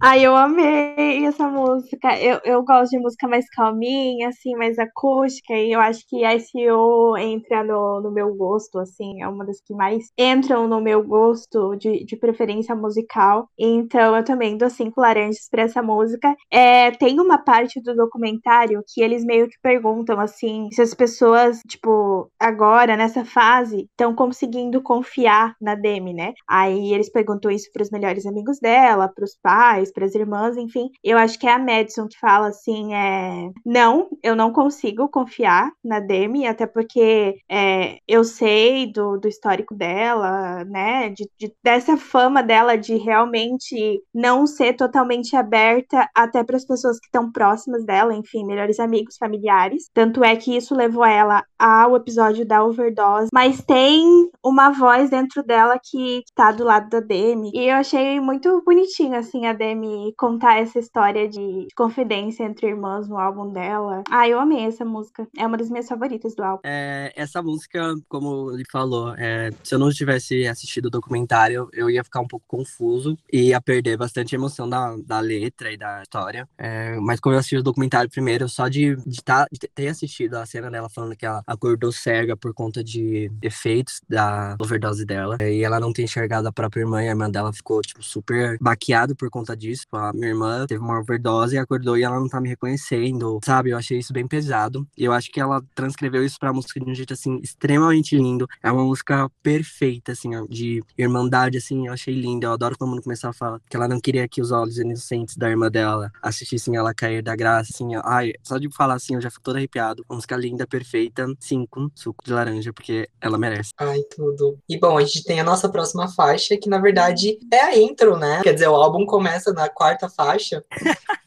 Ai, 0.00 0.24
eu 0.24 0.36
amei 0.36 1.24
essa 1.26 1.48
música. 1.48 2.18
Eu, 2.20 2.40
eu 2.44 2.62
gosto 2.64 2.90
de 2.90 2.98
música 2.98 3.28
mais 3.28 3.48
calminha, 3.50 4.28
assim, 4.28 4.54
mais 4.54 4.78
acústica, 4.78 5.54
e 5.54 5.72
eu 5.72 5.80
acho 5.80 6.04
que 6.08 6.24
a 6.24 6.38
SEO 6.38 7.16
entra 7.16 7.64
no, 7.64 8.00
no 8.00 8.10
meu 8.10 8.34
gosto, 8.34 8.78
assim, 8.78 9.22
é 9.22 9.28
uma 9.28 9.44
das 9.44 9.60
que 9.60 9.74
mais 9.74 10.04
entram 10.18 10.68
no 10.68 10.80
meu 10.80 11.02
gosto 11.02 11.76
de, 11.76 12.04
de 12.04 12.16
preferência 12.16 12.74
musical. 12.74 13.48
Então, 13.58 14.16
eu 14.16 14.24
também 14.24 14.56
dou 14.56 14.70
cinco 14.70 15.00
laranjas 15.00 15.48
pra 15.50 15.62
essa 15.62 15.73
música. 15.82 16.34
É, 16.50 16.90
tem 16.92 17.20
uma 17.20 17.38
parte 17.38 17.80
do 17.80 17.94
documentário 17.94 18.82
que 18.86 19.02
eles 19.02 19.24
meio 19.24 19.48
que 19.48 19.56
perguntam 19.62 20.18
assim 20.20 20.68
se 20.72 20.82
as 20.82 20.94
pessoas, 20.94 21.60
tipo, 21.68 22.30
agora, 22.38 22.96
nessa 22.96 23.24
fase, 23.24 23.88
estão 23.90 24.14
conseguindo 24.14 24.82
confiar 24.82 25.54
na 25.60 25.74
Demi, 25.74 26.12
né? 26.12 26.32
Aí 26.48 26.92
eles 26.92 27.10
perguntam 27.10 27.50
isso 27.50 27.70
para 27.72 27.82
os 27.82 27.90
melhores 27.90 28.26
amigos 28.26 28.58
dela, 28.60 29.08
para 29.08 29.24
os 29.24 29.36
pais, 29.42 29.92
para 29.92 30.04
as 30.04 30.14
irmãs, 30.14 30.56
enfim. 30.56 30.90
Eu 31.02 31.18
acho 31.18 31.38
que 31.38 31.46
é 31.46 31.52
a 31.52 31.58
Madison 31.58 32.06
que 32.08 32.18
fala 32.18 32.48
assim: 32.48 32.94
é, 32.94 33.50
não, 33.64 34.08
eu 34.22 34.36
não 34.36 34.52
consigo 34.52 35.08
confiar 35.08 35.70
na 35.82 36.00
Demi, 36.00 36.46
até 36.46 36.66
porque 36.66 37.36
é, 37.48 37.98
eu 38.06 38.24
sei 38.24 38.90
do, 38.92 39.18
do 39.18 39.28
histórico 39.28 39.74
dela, 39.74 40.64
né? 40.64 41.10
De, 41.10 41.28
de, 41.38 41.52
dessa 41.62 41.96
fama 41.96 42.42
dela 42.42 42.76
de 42.76 42.96
realmente 42.96 44.00
não 44.14 44.46
ser 44.46 44.74
totalmente 44.74 45.36
aberta 45.36 45.63
aberta 45.64 46.08
até 46.14 46.44
para 46.44 46.56
as 46.56 46.64
pessoas 46.64 46.98
que 46.98 47.06
estão 47.06 47.32
próximas 47.32 47.84
dela, 47.84 48.14
enfim, 48.14 48.44
melhores 48.44 48.78
amigos, 48.78 49.16
familiares. 49.16 49.90
Tanto 49.94 50.22
é 50.22 50.36
que 50.36 50.56
isso 50.56 50.74
levou 50.74 51.04
ela 51.04 51.42
ao 51.58 51.96
episódio 51.96 52.46
da 52.46 52.62
overdose. 52.62 53.28
Mas 53.32 53.62
tem 53.62 54.30
uma 54.44 54.70
voz 54.70 55.10
dentro 55.10 55.42
dela 55.42 55.78
que 55.82 56.22
tá 56.34 56.52
do 56.52 56.64
lado 56.64 56.90
da 56.90 57.00
Demi. 57.00 57.50
E 57.54 57.68
eu 57.68 57.76
achei 57.76 58.20
muito 58.20 58.62
bonitinho, 58.64 59.16
assim, 59.16 59.46
a 59.46 59.52
Demi 59.52 60.12
contar 60.18 60.58
essa 60.58 60.78
história 60.78 61.28
de 61.28 61.66
confidência 61.76 62.44
entre 62.44 62.68
irmãs 62.68 63.08
no 63.08 63.18
álbum 63.18 63.50
dela. 63.50 64.02
Ah, 64.10 64.28
eu 64.28 64.38
amei 64.38 64.66
essa 64.66 64.84
música. 64.84 65.26
É 65.36 65.46
uma 65.46 65.56
das 65.56 65.70
minhas 65.70 65.88
favoritas 65.88 66.34
do 66.34 66.42
álbum. 66.42 66.60
É, 66.64 67.12
essa 67.16 67.42
música, 67.42 67.94
como 68.08 68.52
ele 68.52 68.64
falou, 68.70 69.14
é, 69.16 69.50
se 69.62 69.74
eu 69.74 69.78
não 69.78 69.90
tivesse 69.90 70.46
assistido 70.46 70.86
o 70.86 70.90
documentário, 70.90 71.68
eu 71.72 71.88
ia 71.88 72.04
ficar 72.04 72.20
um 72.20 72.28
pouco 72.28 72.44
confuso. 72.46 73.16
E 73.32 73.48
ia 73.48 73.60
perder 73.60 73.96
bastante 73.96 74.34
emoção 74.34 74.68
da, 74.68 74.96
da 75.04 75.20
letra 75.20 75.53
e 75.62 75.76
da 75.76 76.02
história. 76.02 76.48
É, 76.58 76.96
mas 77.00 77.20
como 77.20 77.34
eu 77.34 77.38
assisti 77.38 77.56
o 77.56 77.62
documentário 77.62 78.10
primeiro, 78.10 78.48
só 78.48 78.68
de, 78.68 78.96
de, 79.06 79.22
tá, 79.22 79.46
de 79.50 79.58
ter 79.74 79.88
assistido 79.88 80.34
a 80.34 80.46
cena 80.46 80.70
dela 80.70 80.88
falando 80.88 81.16
que 81.16 81.24
ela 81.24 81.42
acordou 81.46 81.92
cega 81.92 82.36
por 82.36 82.52
conta 82.52 82.82
de 82.82 83.30
efeitos 83.42 84.00
da 84.08 84.56
overdose 84.60 85.04
dela. 85.04 85.36
E 85.40 85.62
ela 85.62 85.78
não 85.78 85.92
tem 85.92 86.04
enxergado 86.04 86.48
a 86.48 86.52
própria 86.52 86.82
irmã, 86.82 87.02
e 87.02 87.06
a 87.06 87.10
irmã 87.10 87.30
dela 87.30 87.52
ficou, 87.52 87.80
tipo, 87.80 88.02
super 88.02 88.58
baqueada 88.60 89.14
por 89.14 89.30
conta 89.30 89.56
disso. 89.56 89.84
A 89.92 90.12
minha 90.12 90.28
irmã 90.28 90.66
teve 90.66 90.80
uma 90.80 91.00
overdose 91.00 91.54
e 91.56 91.58
acordou 91.58 91.96
e 91.96 92.02
ela 92.02 92.18
não 92.18 92.28
tá 92.28 92.40
me 92.40 92.48
reconhecendo, 92.48 93.38
sabe? 93.44 93.70
Eu 93.70 93.78
achei 93.78 93.98
isso 93.98 94.12
bem 94.12 94.26
pesado. 94.26 94.86
E 94.96 95.04
eu 95.04 95.12
acho 95.12 95.30
que 95.30 95.40
ela 95.40 95.62
transcreveu 95.74 96.24
isso 96.24 96.38
pra 96.38 96.52
música 96.52 96.80
de 96.80 96.90
um 96.90 96.94
jeito, 96.94 97.12
assim, 97.12 97.38
extremamente 97.42 98.16
lindo. 98.16 98.48
É 98.62 98.70
uma 98.70 98.84
música 98.84 99.30
perfeita, 99.42 100.12
assim, 100.12 100.30
de 100.48 100.82
irmandade, 100.96 101.58
assim, 101.58 101.86
eu 101.86 101.92
achei 101.92 102.14
linda. 102.14 102.46
Eu 102.46 102.52
adoro 102.52 102.76
quando 102.78 103.02
começar 103.02 103.30
a 103.30 103.32
falar 103.32 103.60
que 103.68 103.76
ela 103.76 103.88
não 103.88 104.00
queria 104.00 104.26
que 104.28 104.40
os 104.40 104.50
olhos 104.50 104.78
inocentes 104.78 105.36
da 105.44 105.50
irmã 105.50 105.70
dela 105.70 106.10
assistissem 106.22 106.76
ela 106.76 106.94
cair 106.94 107.22
da 107.22 107.36
graça, 107.36 107.70
assim. 107.72 107.88
Ai, 108.02 108.32
só 108.42 108.56
de 108.58 108.70
falar 108.74 108.94
assim, 108.94 109.14
eu 109.14 109.20
já 109.20 109.30
fico 109.30 109.42
todo 109.42 109.56
arrepiado. 109.56 110.04
Uma 110.08 110.16
música 110.16 110.36
linda, 110.36 110.66
perfeita, 110.66 111.26
sim, 111.38 111.66
com 111.70 111.88
suco 111.94 112.24
de 112.24 112.32
laranja, 112.32 112.72
porque 112.72 113.08
ela 113.20 113.36
merece. 113.36 113.72
Ai, 113.76 114.00
tudo. 114.14 114.58
E 114.68 114.78
bom, 114.78 114.96
a 114.96 115.02
gente 115.02 115.24
tem 115.24 115.40
a 115.40 115.44
nossa 115.44 115.68
próxima 115.68 116.08
faixa, 116.08 116.56
que 116.56 116.68
na 116.68 116.78
verdade 116.78 117.38
é 117.52 117.60
a 117.60 117.78
intro, 117.78 118.16
né? 118.16 118.40
Quer 118.42 118.54
dizer, 118.54 118.68
o 118.68 118.74
álbum 118.74 119.04
começa 119.04 119.52
na 119.52 119.68
quarta 119.68 120.08
faixa. 120.08 120.64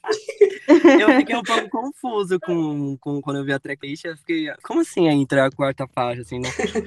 eu 0.67 1.13
fiquei 1.17 1.35
um 1.35 1.43
pouco 1.43 1.69
confuso 1.69 2.39
com, 2.39 2.97
com 2.97 3.21
quando 3.21 3.37
eu 3.37 3.45
vi 3.45 3.53
a 3.53 3.59
tracklist. 3.59 4.05
Eu 4.05 4.17
fiquei, 4.17 4.47
como 4.63 4.81
assim 4.81 5.07
a 5.07 5.13
intro 5.13 5.39
é 5.39 5.41
a 5.41 5.51
quarta 5.51 5.87
faixa? 5.87 6.21
Assim, 6.21 6.39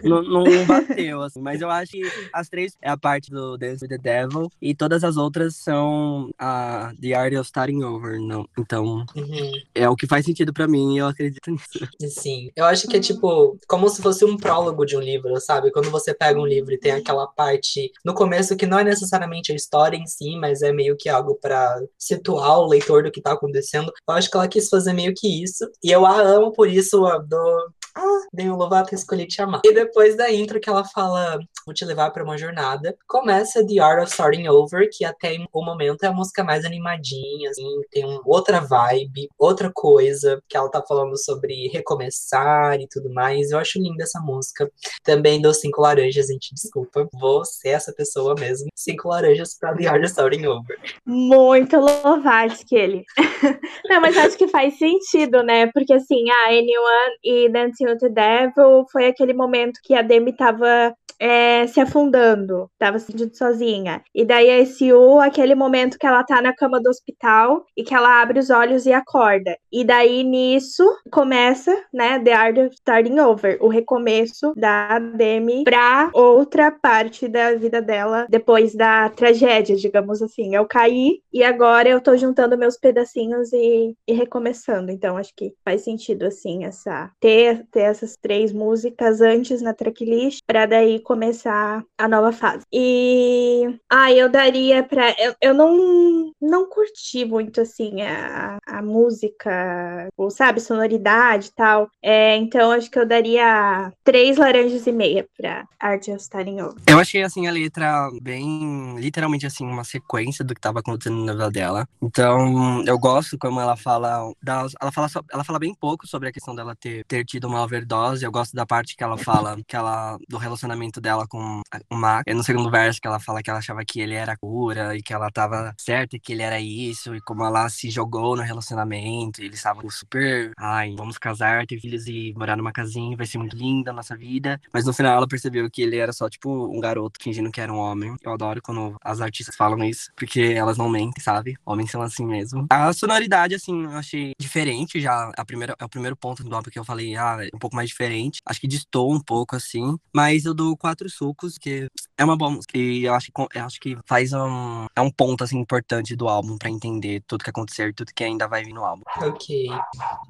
não, 0.03 0.23
não, 0.23 0.45
não, 0.45 0.67
bateu, 0.67 1.23
assim. 1.23 1.41
Mas 1.41 1.61
eu 1.61 1.71
acho 1.71 1.93
que 1.93 2.03
as 2.33 2.49
três 2.49 2.77
é 2.83 2.91
a 2.91 2.97
parte 2.97 3.31
do 3.31 3.57
Dance 3.57 3.85
with 3.85 3.89
the 3.89 3.99
Devil 3.99 4.51
e 4.61 4.75
todas 4.75 5.05
as 5.05 5.17
outras 5.17 5.57
são 5.57 6.31
a 6.39 6.93
The 7.01 7.15
Of 7.37 7.47
Starting 7.47 7.83
Over. 7.83 8.21
Não. 8.21 8.49
Então, 8.59 9.05
uhum. 9.17 9.53
é 9.75 9.89
o 9.89 9.97
que 9.97 10.07
faz 10.07 10.25
sentido 10.25 10.53
pra 10.53 10.69
mim 10.69 10.95
e 10.95 10.99
eu 10.99 11.07
acredito 11.07 11.51
nisso. 11.51 11.89
Sim. 12.09 12.51
Eu 12.57 12.65
acho 12.65 12.87
que 12.89 12.97
é 12.97 13.01
tipo, 13.01 13.59
como 13.69 13.89
se 13.89 14.03
fosse 14.03 14.25
um 14.25 14.37
prólogo 14.37 14.85
de 14.85 14.97
um 14.97 15.01
livro, 15.01 15.39
sabe? 15.41 15.71
Quando 15.71 15.91
você 15.91 16.15
pega 16.15 16.39
um 16.39 16.47
livro 16.47 16.73
e 16.73 16.79
tem 16.79 16.93
aquela 16.93 17.27
parte 17.27 17.93
no 18.05 18.15
começo 18.15 18.57
que 18.57 18.67
não 18.67 18.79
é 18.79 18.85
necessariamente 18.85 19.53
a 19.53 19.55
história 19.57 19.97
em 19.97 20.07
si, 20.07 20.37
mas 20.37 20.63
é 20.63 20.73
meio 20.73 20.97
que 20.97 21.09
algo 21.09 21.35
para 21.41 21.81
situar 21.99 22.59
o 22.59 22.67
leitor 22.67 23.03
do 23.03 23.11
que 23.11 23.21
tá 23.21 23.33
acontecendo. 23.33 23.93
Eu 24.09 24.15
acho 24.15 24.31
que 24.31 24.37
ela 24.37 24.49
quis 24.49 24.69
fazer 24.69 24.93
meio 24.93 25.15
que 25.15 25.43
isso. 25.43 25.69
E 25.83 25.91
eu 25.91 26.07
a 26.07 26.21
amo 26.21 26.53
por 26.53 26.69
isso, 26.69 27.07
eu 27.07 27.27
dou 27.27 27.71
ah, 27.95 28.21
Demi 28.33 28.51
Lovato, 28.51 28.95
escolhi 28.95 29.27
te 29.27 29.43
amar. 29.43 29.61
E 29.65 29.73
depois 29.73 30.17
da 30.17 30.31
intro 30.31 30.61
que 30.61 30.69
ela 30.69 30.85
fala, 30.85 31.39
vou 31.65 31.75
te 31.75 31.85
levar 31.85 32.11
para 32.11 32.25
uma 32.25 32.39
jornada, 32.39 32.97
começa 33.07 33.67
The 33.67 33.81
Art 33.81 34.03
of 34.03 34.11
Starting 34.11 34.49
Over, 34.49 34.89
que 34.93 35.05
até 35.05 35.37
o 35.53 35.65
momento 35.65 36.05
é 36.05 36.09
a 36.09 36.13
música 36.13 36.45
mais 36.45 36.65
animadinha, 36.65 37.51
assim, 37.51 37.65
tem 37.91 38.05
um, 38.05 38.21
outra 38.25 38.61
vibe, 38.61 39.29
outra 39.39 39.71
coisa, 39.73 40.43
que 40.49 40.57
ela 40.57 40.71
tá 40.71 40.83
falando 40.87 41.17
sobre 41.19 41.69
recomeçar 41.69 42.81
e 42.81 42.89
tudo 42.89 43.13
mais. 43.13 43.51
Eu 43.51 43.59
acho 43.59 43.79
linda 43.79 44.05
essa 44.05 44.21
música. 44.21 44.71
Também 45.03 45.41
dou 45.41 45.55
cinco 45.55 45.81
laranjas, 45.81 46.27
gente, 46.27 46.55
desculpa. 46.55 47.09
Vou 47.13 47.45
ser 47.45 47.71
essa 47.71 47.93
pessoa 47.93 48.35
mesmo. 48.39 48.69
Cinco 48.75 49.09
laranjas 49.09 49.57
pra 49.59 49.75
The 49.75 49.87
Art 49.87 50.03
of 50.03 50.11
Starting 50.11 50.47
Over. 50.47 50.79
Muito 51.05 51.77
Lovatsky 51.77 52.77
ele. 52.77 53.05
Não, 53.89 54.01
mas 54.01 54.17
acho 54.17 54.37
que 54.37 54.49
faz 54.49 54.79
sentido, 54.79 55.43
né? 55.43 55.67
Porque 55.73 55.93
assim, 55.93 56.25
a 56.31 56.49
Anyone 56.49 57.17
e 57.25 57.49
Dancing 57.81 57.87
with 57.87 57.99
the 57.99 58.09
Devil 58.09 58.87
foi 58.91 59.07
aquele 59.07 59.33
momento 59.33 59.81
que 59.83 59.95
a 59.95 60.03
Demi 60.03 60.33
tava 60.33 60.95
é, 61.21 61.67
se 61.67 61.79
afundando, 61.79 62.71
tava 62.79 62.99
se 62.99 63.13
sentindo 63.13 63.37
sozinha. 63.37 64.03
E 64.15 64.25
daí 64.25 64.51
a 64.51 64.65
SU, 64.65 65.21
aquele 65.21 65.55
momento 65.55 65.99
que 65.99 66.07
ela 66.07 66.25
tá 66.25 66.41
na 66.41 66.55
cama 66.55 66.81
do 66.81 66.89
hospital 66.89 67.67
e 67.77 67.85
que 67.85 67.95
ela 67.95 68.23
abre 68.23 68.39
os 68.39 68.49
olhos 68.49 68.87
e 68.87 68.93
acorda. 68.93 69.55
E 69.71 69.85
daí 69.85 70.25
nisso 70.25 70.83
começa, 71.13 71.71
né, 71.93 72.19
The 72.19 72.33
Art 72.33 72.57
of 72.57 72.75
Starting 72.75 73.19
Over, 73.21 73.59
o 73.61 73.69
recomeço 73.69 74.55
da 74.57 74.99
Demi 74.99 75.65
pra 75.65 76.11
outra 76.15 76.71
parte 76.71 77.29
da 77.29 77.55
vida 77.55 77.83
dela 77.83 78.27
depois 78.31 78.75
da 78.75 79.11
tragédia, 79.11 79.77
digamos 79.77 80.23
assim. 80.23 80.55
Eu 80.55 80.67
caí 80.67 81.21
e 81.31 81.45
agora 81.45 81.89
eu 81.89 82.01
tô 82.01 82.17
juntando 82.17 82.57
meus 82.57 82.79
pedacinhos 82.79 83.53
e, 83.53 83.95
e 84.09 84.13
recomeçando. 84.15 84.91
Então 84.91 85.19
acho 85.19 85.35
que 85.37 85.53
faz 85.63 85.83
sentido, 85.83 86.25
assim, 86.25 86.65
essa 86.65 87.11
ter, 87.21 87.67
ter 87.71 87.81
essas 87.81 88.17
três 88.17 88.53
músicas 88.53 89.21
antes 89.21 89.63
na 89.63 89.73
tracklist 89.73 90.41
pra 90.47 90.67
daí 90.67 91.01
começar 91.01 91.85
a 91.97 92.09
nova 92.09 92.33
fase. 92.33 92.65
E 92.73 93.79
ah, 93.89 94.13
eu 94.13 94.29
daria 94.29 94.83
para 94.83 95.15
eu, 95.19 95.35
eu 95.41 95.55
não 95.55 96.33
não 96.41 96.69
curti 96.69 97.25
muito 97.25 97.61
assim 97.61 98.03
a, 98.03 98.59
a 98.67 98.83
música, 98.83 100.09
ou 100.17 100.31
sabe, 100.31 100.61
sonoridade 100.61 101.49
e 101.49 101.53
tal. 101.53 101.89
É, 102.03 102.37
então 102.37 102.71
acho 102.71 102.91
que 102.91 102.99
eu 102.99 103.07
daria 103.07 103.93
três 104.03 104.37
laranjas 104.37 104.87
e 104.87 104.93
meia 104.93 105.27
para 105.37 105.67
Art 105.79 106.09
of 106.09 106.17
Starting 106.21 106.61
Over. 106.61 106.83
Eu 106.89 106.99
achei 106.99 107.23
assim 107.23 107.47
a 107.47 107.53
letra 107.53 108.09
bem 108.23 108.97
literalmente 108.99 109.47
assim 109.47 109.65
uma 109.65 109.85
sequência 109.85 110.45
do 110.45 110.55
que 110.55 110.59
estava 110.59 110.81
acontecendo 110.81 111.25
na 111.25 111.33
vida 111.33 111.51
dela. 111.51 111.89
Então, 112.03 112.83
eu 112.87 112.99
gosto 112.99 113.39
como 113.39 113.61
ela 113.61 113.77
fala, 113.77 114.33
das, 114.43 114.73
ela 114.81 114.93
fala 114.93 115.09
ela 115.33 115.45
fala 115.45 115.59
bem 115.59 115.75
pouco 115.75 116.07
sobre 116.07 116.29
a 116.29 116.33
questão 116.33 116.55
dela 116.55 116.75
ter, 116.75 117.05
ter 117.05 117.25
tido 117.25 117.47
uma 117.47 117.60
overdose. 117.65 118.25
Eu 118.25 118.33
gosto 118.33 118.55
da 118.55 118.67
parte 118.67 118.97
que 118.97 119.03
ela 119.03 119.19
fala 119.19 119.59
que 119.67 119.77
ela 119.77 120.19
do 120.29 120.39
relacionamento 120.39 121.01
dela 121.01 121.27
com 121.27 121.61
o 121.91 121.97
Mac. 121.97 122.25
É 122.27 122.35
no 122.35 122.43
segundo 122.43 122.71
verso 122.71 123.01
que 123.01 123.07
ela 123.07 123.21
fala 123.21 123.43
que 123.43 123.51
ela 123.51 123.59
achava 123.59 123.85
que 123.85 124.01
ele 124.01 124.15
era 124.15 124.37
cura 124.37 124.97
e 124.97 125.03
que 125.03 125.13
ela 125.13 125.31
tava 125.31 125.75
certa 125.79 126.19
que 126.19 126.33
ele 126.33 126.43
era 126.43 126.61
isso, 126.61 127.15
e 127.15 127.21
como 127.21 127.45
ela 127.45 127.69
se 127.69 127.91
jogou 127.91 128.37
no 128.37 128.43
relacionamento, 128.43 129.43
eles 129.43 129.57
estavam 129.57 129.89
super, 129.91 130.53
ai, 130.59 130.95
vamos 130.97 131.19
casar, 131.19 131.67
ter 131.67 131.81
filhos 131.81 132.07
e 132.07 132.33
morar 132.37 132.57
numa 132.57 132.73
casinha, 132.73 133.17
vai 133.17 133.27
ser 133.27 133.39
muito 133.39 133.57
linda 133.57 133.91
a 133.91 133.95
nossa 133.95 134.17
vida. 134.17 134.61
Mas 134.73 134.85
no 134.85 134.93
final 134.93 135.17
ela 135.17 135.29
percebeu 135.29 135.69
que 135.71 135.83
ele 135.83 135.97
era 135.97 136.13
só, 136.13 136.29
tipo, 136.29 136.67
um 136.67 136.81
garoto 136.81 137.19
fingindo 137.23 137.51
que 137.51 137.61
era 137.61 137.73
um 137.73 137.79
homem. 137.79 138.15
Eu 138.23 138.33
adoro 138.33 138.61
quando 138.63 138.97
as 139.03 139.21
artistas 139.21 139.57
falam 139.57 139.83
isso, 139.85 140.11
porque 140.17 140.41
elas 140.41 140.77
não 140.77 140.89
mentem, 140.89 141.23
sabe? 141.23 141.57
Homens 141.65 141.91
são 141.91 142.03
assim 142.03 142.27
mesmo. 142.27 142.67
A 142.71 142.93
sonoridade, 142.93 143.55
assim, 143.55 143.85
eu 143.85 143.91
achei 143.91 144.33
diferente 144.39 145.01
já. 145.01 145.31
A 145.37 145.45
primeira, 145.45 145.75
é 145.79 145.85
o 145.85 145.89
primeiro 145.89 146.17
ponto 146.17 146.43
do 146.43 146.55
álbum 146.55 146.71
que 146.71 146.79
eu 146.79 146.85
falei, 146.85 147.17
ah, 147.17 147.39
um 147.55 147.59
pouco 147.59 147.77
mais 147.77 147.89
diferente. 147.89 148.41
Acho 148.47 148.61
que 148.61 148.69
distou 148.69 149.13
um 149.13 149.21
pouco, 149.21 149.57
assim. 149.57 149.97
Mas 150.13 150.45
eu 150.45 150.55
dou 150.55 150.77
quatro 150.77 151.09
sucos, 151.09 151.59
que 151.59 151.89
é 152.17 152.25
uma 152.25 152.37
boa 152.37 152.51
música. 152.51 152.77
E 152.77 153.05
eu 153.05 153.15
acho 153.15 153.31
que, 153.33 153.59
eu 153.59 153.65
acho 153.65 153.81
que 153.81 153.97
faz 154.07 154.33
um. 154.33 154.87
É 154.95 155.01
um 155.01 155.11
ponto, 155.11 155.45
assim, 155.45 155.59
importante 155.59 156.17
do 156.17 156.29
álbum 156.29 156.57
para 156.57 156.71
entender 156.71 157.23
tudo 157.27 157.45
que 157.45 157.51
aconteceu 157.51 157.89
e 157.89 157.93
tudo 157.93 158.13
que 158.15 158.25
ainda 158.25 158.47
vai 158.47 158.65
vir 158.65 158.73
no 158.73 158.85
álbum. 158.85 159.03
Ok. 159.21 159.69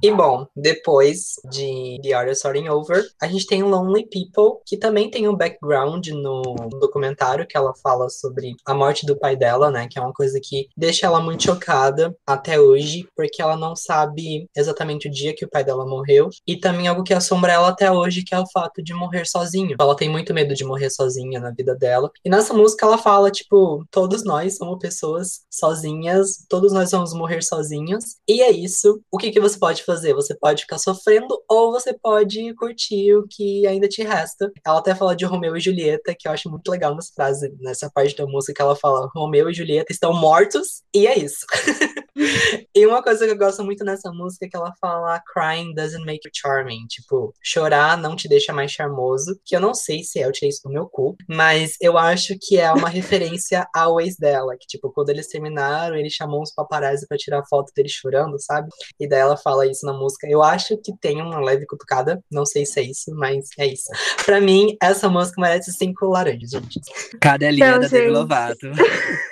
E 0.03 0.13
bom, 0.13 0.47
depois 0.55 1.35
de 1.51 1.99
The 2.03 2.13
Art 2.13 2.29
of 2.29 2.37
Starting 2.37 2.69
Over, 2.69 3.05
a 3.21 3.27
gente 3.27 3.47
tem 3.47 3.63
Lonely 3.63 4.09
People, 4.09 4.61
que 4.67 4.77
também 4.77 5.11
tem 5.11 5.29
um 5.29 5.37
background 5.37 6.07
no 6.09 6.43
documentário 6.79 7.47
que 7.47 7.57
ela 7.57 7.75
fala 7.83 8.09
sobre 8.09 8.55
a 8.67 8.75
morte 8.75 9.07
do 9.07 9.19
pai 9.19 9.37
dela, 9.37 9.71
né? 9.71 9.89
Que 9.91 9.99
é 9.99 10.03
uma 10.03 10.13
coisa 10.13 10.39
que 10.43 10.69
deixa 10.77 11.07
ela 11.07 11.21
muito 11.21 11.45
chocada 11.45 12.15
até 12.27 12.59
hoje, 12.61 13.07
porque 13.17 13.43
ela 13.43 13.57
não 13.57 13.75
sabe 13.75 14.49
exatamente 14.57 15.09
o 15.09 15.11
dia 15.11 15.35
que 15.35 15.45
o 15.45 15.51
pai 15.51 15.65
dela 15.65 15.87
morreu. 15.87 16.29
E 16.47 16.57
também 16.57 16.89
algo 16.89 17.03
que 17.03 17.10
assombra 17.15 17.53
ela 17.53 17.69
até 17.69 17.91
hoje, 17.91 18.23
que 18.23 18.35
é 18.35 18.39
o 18.39 18.51
fato 18.51 18.83
de 18.83 18.95
morrer 18.95 19.27
sozinho. 19.27 19.77
Ela 19.79 19.97
tem 19.97 20.09
muito 20.09 20.33
medo 20.35 20.55
de 20.55 20.65
morrer 20.65 20.91
sozinha 20.91 21.41
na 21.41 21.51
vida 21.51 21.75
dela. 21.75 22.11
E 22.25 22.31
nessa 22.31 22.53
música 22.53 22.87
ela 22.87 22.99
fala, 22.99 23.31
tipo, 23.31 23.85
todos 23.91 24.25
nós 24.25 24.57
somos 24.57 24.79
pessoas 24.79 25.41
sozinhas, 25.51 26.45
todos 26.49 26.73
nós 26.73 26.91
vamos 26.91 27.13
morrer 27.13 27.43
sozinhos. 27.43 28.17
E 28.29 28.43
é 28.43 28.51
isso. 28.51 29.01
O 29.11 29.19
que, 29.19 29.31
que 29.31 29.41
você 29.41 29.59
pode 29.59 29.85
fazer? 29.85 30.15
Você 30.15 30.35
pode 30.35 30.63
ficar 30.63 30.79
sofrendo 30.79 31.41
ou 31.49 31.73
você 31.73 31.93
pode 31.93 32.55
curtir 32.55 33.15
o 33.15 33.27
que 33.29 33.67
ainda 33.67 33.89
te 33.89 34.03
resta. 34.03 34.51
Ela 34.65 34.79
até 34.79 34.95
fala 34.95 35.17
de 35.17 35.25
Romeu 35.25 35.57
e 35.57 35.61
Julieta, 35.61 36.15
que 36.19 36.29
eu 36.29 36.33
acho 36.33 36.51
muito 36.51 36.69
legal 36.71 36.95
nessa 36.95 37.13
frase, 37.15 37.53
nessa 37.61 37.91
parte 37.91 38.17
da 38.17 38.27
música 38.27 38.55
que 38.55 38.63
ela 38.63 38.77
fala: 38.77 39.09
Romeu 39.15 39.51
e 39.51 39.55
Julieta 39.55 39.93
estão 39.93 40.13
mortos, 40.13 40.83
e 40.95 41.07
é 41.07 41.19
isso. 41.19 41.47
e 42.75 42.87
uma 42.87 43.03
coisa 43.03 43.25
que 43.25 43.33
eu 43.33 43.39
gosto 43.39 43.65
muito 43.65 43.85
nessa 43.85 44.11
música 44.13 44.47
é 44.47 44.49
que 44.49 44.57
ela 44.57 44.73
fala: 44.81 45.21
Crying 45.33 45.75
doesn't 45.75 46.05
make 46.05 46.27
you 46.27 46.33
charming. 46.35 46.87
Tipo, 47.01 47.33
chorar 47.43 47.97
não 47.97 48.15
te 48.15 48.29
deixa 48.29 48.53
mais 48.53 48.71
charmoso. 48.71 49.39
Que 49.45 49.57
eu 49.57 49.61
não 49.61 49.75
sei 49.75 50.03
se 50.03 50.21
é, 50.21 50.27
eu 50.27 50.33
tirei 50.33 50.51
isso 50.51 50.63
do 50.65 50.71
meu 50.71 50.87
cu, 50.87 51.17
mas 51.29 51.77
eu 51.81 51.97
acho 51.97 52.37
que 52.41 52.59
é 52.59 52.73
uma 52.73 52.89
referência 52.91 53.67
ao 53.75 54.01
ex 54.01 54.17
dela. 54.17 54.57
Que, 54.59 54.67
tipo, 54.67 54.91
quando 54.93 55.11
eles 55.11 55.29
terminaram, 55.29 55.97
ele 55.97 56.11
chamou 56.11 56.43
uns 56.43 56.53
paparazzi 56.53 57.07
pra 57.07 57.17
tirar 57.17 57.43
foto 57.49 57.73
dele 57.75 57.89
chorando, 57.89 58.41
sabe? 58.41 58.69
E 58.99 59.09
daí 59.09 59.21
ela 59.21 59.37
fala 59.37 59.67
isso 59.67 59.87
na 59.87 59.93
música. 59.93 60.27
Eu 60.29 60.43
acho 60.43 60.77
que 60.79 60.97
tem 60.99 61.21
uma 61.21 61.41
leve 61.41 61.67
cutucada, 61.67 62.23
não 62.31 62.45
sei 62.45 62.67
se 62.67 62.81
é 62.81 62.85
isso, 62.85 63.11
mas 63.15 63.49
é 63.59 63.67
isso. 63.67 63.89
Pra 64.25 64.41
mim, 64.41 64.77
essa 64.83 65.09
música 65.09 65.41
merece 65.41 65.73
cinco 65.73 66.07
laranjas, 66.07 66.51
gente. 66.51 66.81
Cadelinha 67.21 67.69
então, 67.69 67.81
da 67.81 67.89
Demi 67.89 68.11
Lovato. 68.11 68.67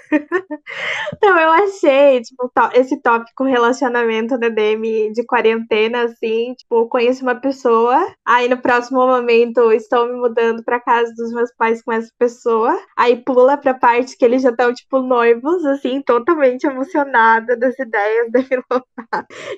Então, 1.17 1.39
eu 1.39 1.51
achei, 1.51 2.21
tipo, 2.21 2.51
esse 2.75 3.01
tópico 3.01 3.45
relacionamento 3.45 4.39
da 4.39 4.49
Demi 4.49 5.13
de 5.13 5.25
quarentena, 5.25 6.05
assim, 6.05 6.55
tipo, 6.55 6.87
conheço 6.89 7.23
uma, 7.23 7.35
pessoa. 7.35 7.58
Aí 8.27 8.49
no 8.49 8.59
próximo 8.61 9.07
momento 9.07 9.73
estou 9.73 10.07
me 10.07 10.15
mudando 10.15 10.63
pra 10.65 10.81
casa 10.81 11.13
dos 11.17 11.33
meus 11.33 11.51
pais 11.57 11.83
com 11.83 11.93
essa 11.93 12.11
pessoa. 12.19 12.79
Aí 12.97 13.17
pula 13.17 13.57
pra 13.57 13.75
parte 13.75 14.17
que 14.17 14.25
eles 14.25 14.43
já 14.43 14.51
estão, 14.51 14.73
tipo, 14.73 15.01
noivos, 15.01 15.65
assim, 15.67 16.03
totalmente 16.03 16.65
emocionada 16.65 17.57
das 17.57 17.79
ideias 17.79 18.31
da 18.33 18.41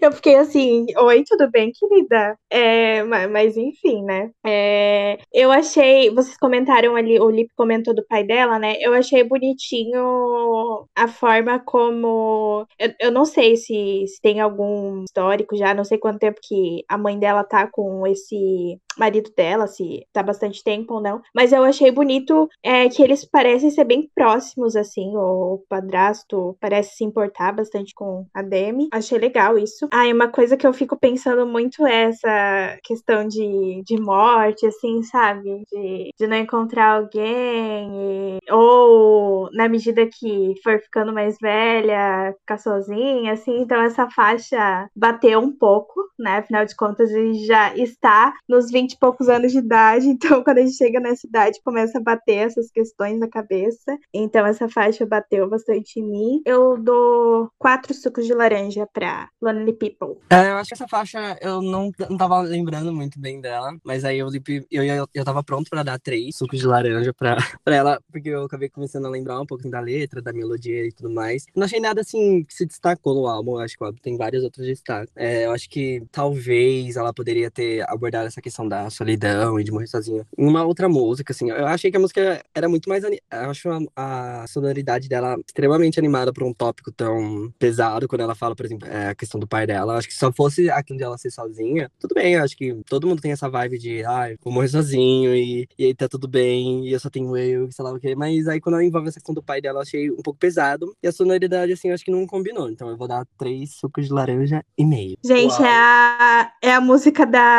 Eu 0.00 0.12
fiquei 0.12 0.36
assim, 0.36 0.86
oi, 0.96 1.24
tudo 1.26 1.50
bem, 1.50 1.72
querida? 1.72 2.36
É, 2.50 3.02
mas 3.04 3.56
enfim, 3.56 4.02
né? 4.04 4.30
É, 4.46 5.18
eu 5.32 5.50
achei. 5.50 6.10
Vocês 6.10 6.36
comentaram 6.36 6.96
ali, 6.96 7.18
o 7.20 7.30
Lip 7.30 7.50
comentou 7.56 7.94
do 7.94 8.04
pai 8.06 8.24
dela, 8.24 8.58
né? 8.58 8.74
Eu 8.80 8.94
achei 8.94 9.24
bonitinho 9.24 10.86
a 10.96 11.08
forma 11.08 11.58
como. 11.64 12.66
Eu, 12.78 12.92
eu 13.00 13.10
não 13.10 13.24
sei 13.24 13.56
se, 13.56 14.04
se 14.06 14.20
tem 14.22 14.40
algum 14.40 15.04
histórico 15.04 15.56
já, 15.56 15.74
não 15.74 15.84
sei 15.84 15.98
quanto 15.98 16.18
tempo 16.18 16.38
que 16.42 16.84
a 16.88 16.98
mãe 16.98 17.18
dela 17.18 17.44
tá 17.44 17.66
com 17.70 17.89
esse 18.06 18.78
marido 18.98 19.30
dela, 19.34 19.66
se 19.66 20.06
tá 20.12 20.22
bastante 20.22 20.62
tempo 20.62 20.94
ou 20.94 21.00
não. 21.00 21.22
Mas 21.34 21.52
eu 21.52 21.64
achei 21.64 21.90
bonito 21.90 22.48
é, 22.62 22.88
que 22.88 23.02
eles 23.02 23.24
parecem 23.24 23.70
ser 23.70 23.84
bem 23.84 24.10
próximos, 24.14 24.76
assim. 24.76 25.16
O 25.16 25.64
padrasto 25.68 26.56
parece 26.60 26.96
se 26.96 27.04
importar 27.04 27.52
bastante 27.52 27.94
com 27.94 28.26
a 28.34 28.42
Demi. 28.42 28.88
Achei 28.92 29.18
legal 29.18 29.56
isso. 29.58 29.88
Ah, 29.92 30.06
e 30.06 30.12
uma 30.12 30.28
coisa 30.28 30.56
que 30.56 30.66
eu 30.66 30.72
fico 30.72 30.98
pensando 30.98 31.46
muito 31.46 31.86
é 31.86 32.04
essa 32.04 32.78
questão 32.82 33.26
de, 33.26 33.82
de 33.84 34.00
morte, 34.00 34.66
assim, 34.66 35.02
sabe? 35.02 35.62
De, 35.70 36.10
de 36.18 36.26
não 36.26 36.36
encontrar 36.36 36.96
alguém. 36.96 37.90
E, 37.92 38.52
ou 38.52 39.48
na 39.52 39.68
medida 39.68 40.06
que 40.06 40.54
for 40.62 40.78
ficando 40.80 41.12
mais 41.12 41.36
velha, 41.40 42.34
ficar 42.40 42.58
sozinha, 42.58 43.32
assim. 43.32 43.60
Então 43.60 43.80
essa 43.80 44.08
faixa 44.10 44.88
bateu 44.94 45.40
um 45.40 45.56
pouco, 45.56 45.94
né? 46.18 46.38
Afinal 46.38 46.64
de 46.64 46.76
contas, 46.76 47.10
ele 47.10 47.34
já 47.46 47.69
está 47.76 48.32
nos 48.48 48.70
20 48.70 48.92
e 48.92 48.98
poucos 48.98 49.28
anos 49.28 49.52
de 49.52 49.58
idade. 49.58 50.08
Então, 50.20 50.44
quando 50.44 50.58
a 50.58 50.60
gente 50.60 50.76
chega 50.76 51.00
nessa 51.00 51.26
idade, 51.26 51.60
começa 51.64 51.98
a 51.98 52.02
bater 52.02 52.46
essas 52.46 52.70
questões 52.70 53.18
na 53.18 53.26
cabeça. 53.26 53.96
Então, 54.12 54.44
essa 54.44 54.68
faixa 54.68 55.06
bateu 55.06 55.48
bastante 55.48 55.98
em 55.98 56.02
mim. 56.02 56.42
Eu 56.44 56.76
dou 56.76 57.50
quatro 57.58 57.94
sucos 57.94 58.26
de 58.26 58.34
laranja 58.34 58.86
pra 58.92 59.28
Lonely 59.40 59.72
People. 59.72 60.20
É, 60.28 60.50
eu 60.50 60.56
acho 60.56 60.68
que 60.68 60.74
essa 60.74 60.86
faixa 60.86 61.38
eu 61.40 61.62
não, 61.62 61.90
não 62.08 62.16
tava 62.18 62.40
lembrando 62.40 62.92
muito 62.92 63.18
bem 63.18 63.40
dela. 63.40 63.74
Mas 63.82 64.04
aí 64.04 64.18
eu, 64.18 64.28
eu, 64.70 64.84
eu, 64.84 65.08
eu 65.14 65.24
tava 65.24 65.42
pronto 65.42 65.70
pra 65.70 65.82
dar 65.82 65.98
três 65.98 66.36
sucos 66.36 66.58
de 66.58 66.66
laranja 66.66 67.14
pra, 67.14 67.36
pra 67.64 67.74
ela. 67.74 68.00
Porque 68.12 68.28
eu 68.28 68.44
acabei 68.44 68.68
começando 68.68 69.06
a 69.06 69.10
lembrar 69.10 69.40
um 69.40 69.46
pouco 69.46 69.68
da 69.70 69.80
letra, 69.80 70.20
da 70.20 70.32
melodia 70.32 70.86
e 70.86 70.92
tudo 70.92 71.10
mais. 71.10 71.46
Não 71.54 71.64
achei 71.64 71.80
nada 71.80 72.02
assim 72.02 72.44
que 72.44 72.54
se 72.54 72.66
destacou 72.66 73.14
no 73.14 73.26
álbum. 73.26 73.52
Eu 73.52 73.60
acho 73.60 73.76
que 73.76 73.82
o 73.82 73.86
álbum 73.86 73.98
tem 74.02 74.16
vários 74.16 74.44
outros 74.44 74.66
destaques. 74.66 75.12
É, 75.16 75.46
eu 75.46 75.52
acho 75.52 75.68
que 75.68 76.02
talvez 76.12 76.96
ela 76.96 77.12
poderia 77.12 77.50
ter 77.50 77.59
abordado 77.88 78.26
essa 78.26 78.40
questão 78.40 78.66
da 78.66 78.88
solidão 78.90 79.58
e 79.58 79.64
de 79.64 79.72
morrer 79.72 79.86
sozinha. 79.86 80.26
Em 80.36 80.46
uma 80.46 80.64
outra 80.64 80.88
música, 80.88 81.32
assim, 81.32 81.50
eu 81.50 81.66
achei 81.66 81.90
que 81.90 81.96
a 81.96 82.00
música 82.00 82.42
era 82.54 82.68
muito 82.68 82.88
mais. 82.88 83.04
Eu 83.04 83.10
acho 83.30 83.68
a, 83.70 84.42
a 84.42 84.46
sonoridade 84.46 85.08
dela 85.08 85.36
extremamente 85.46 85.98
animada 85.98 86.32
por 86.32 86.44
um 86.44 86.52
tópico 86.52 86.92
tão 86.92 87.52
pesado, 87.58 88.08
quando 88.08 88.22
ela 88.22 88.34
fala, 88.34 88.54
por 88.54 88.66
exemplo, 88.66 88.88
é, 88.88 89.08
a 89.08 89.14
questão 89.14 89.40
do 89.40 89.46
pai 89.46 89.66
dela. 89.66 89.94
Eu 89.94 89.98
acho 89.98 90.08
que 90.08 90.14
se 90.14 90.20
só 90.20 90.32
fosse 90.32 90.70
aquilo 90.70 90.98
de 90.98 91.04
ela 91.04 91.18
ser 91.18 91.30
sozinha, 91.30 91.90
tudo 91.98 92.14
bem. 92.14 92.34
Eu 92.34 92.44
acho 92.44 92.56
que 92.56 92.74
todo 92.88 93.06
mundo 93.06 93.20
tem 93.20 93.32
essa 93.32 93.48
vibe 93.48 93.78
de, 93.78 94.04
ai, 94.04 94.34
ah, 94.34 94.36
vou 94.42 94.52
morrer 94.52 94.68
sozinho 94.68 95.34
e, 95.34 95.68
e 95.78 95.86
aí 95.86 95.94
tá 95.94 96.08
tudo 96.08 96.28
bem, 96.28 96.86
e 96.86 96.92
eu 96.92 97.00
só 97.00 97.10
tenho 97.10 97.36
eu, 97.36 97.70
sei 97.70 97.84
lá 97.84 97.92
o 97.92 97.98
quê. 97.98 98.14
Mas 98.14 98.46
aí 98.48 98.60
quando 98.60 98.74
ela 98.74 98.84
envolve 98.84 99.08
essa 99.08 99.18
questão 99.18 99.34
do 99.34 99.42
pai 99.42 99.60
dela, 99.60 99.78
eu 99.78 99.82
achei 99.82 100.10
um 100.10 100.22
pouco 100.22 100.38
pesado. 100.38 100.94
E 101.02 101.08
a 101.08 101.12
sonoridade, 101.12 101.72
assim, 101.72 101.88
eu 101.88 101.94
acho 101.94 102.04
que 102.04 102.10
não 102.10 102.26
combinou. 102.26 102.70
Então 102.70 102.88
eu 102.88 102.96
vou 102.96 103.08
dar 103.08 103.26
três 103.38 103.74
sucos 103.74 104.06
de 104.06 104.12
laranja 104.12 104.64
e 104.76 104.84
meio. 104.84 105.16
Gente, 105.24 105.62
é 105.62 105.68
a, 105.68 106.52
é 106.62 106.72
a 106.72 106.80
música 106.80 107.26
da 107.26 107.49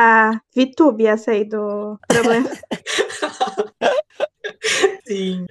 VTube, 0.56 1.06
essa 1.06 1.32
aí 1.32 1.46
do 1.46 1.98
problema. 2.08 2.50
Sim. 5.08 5.46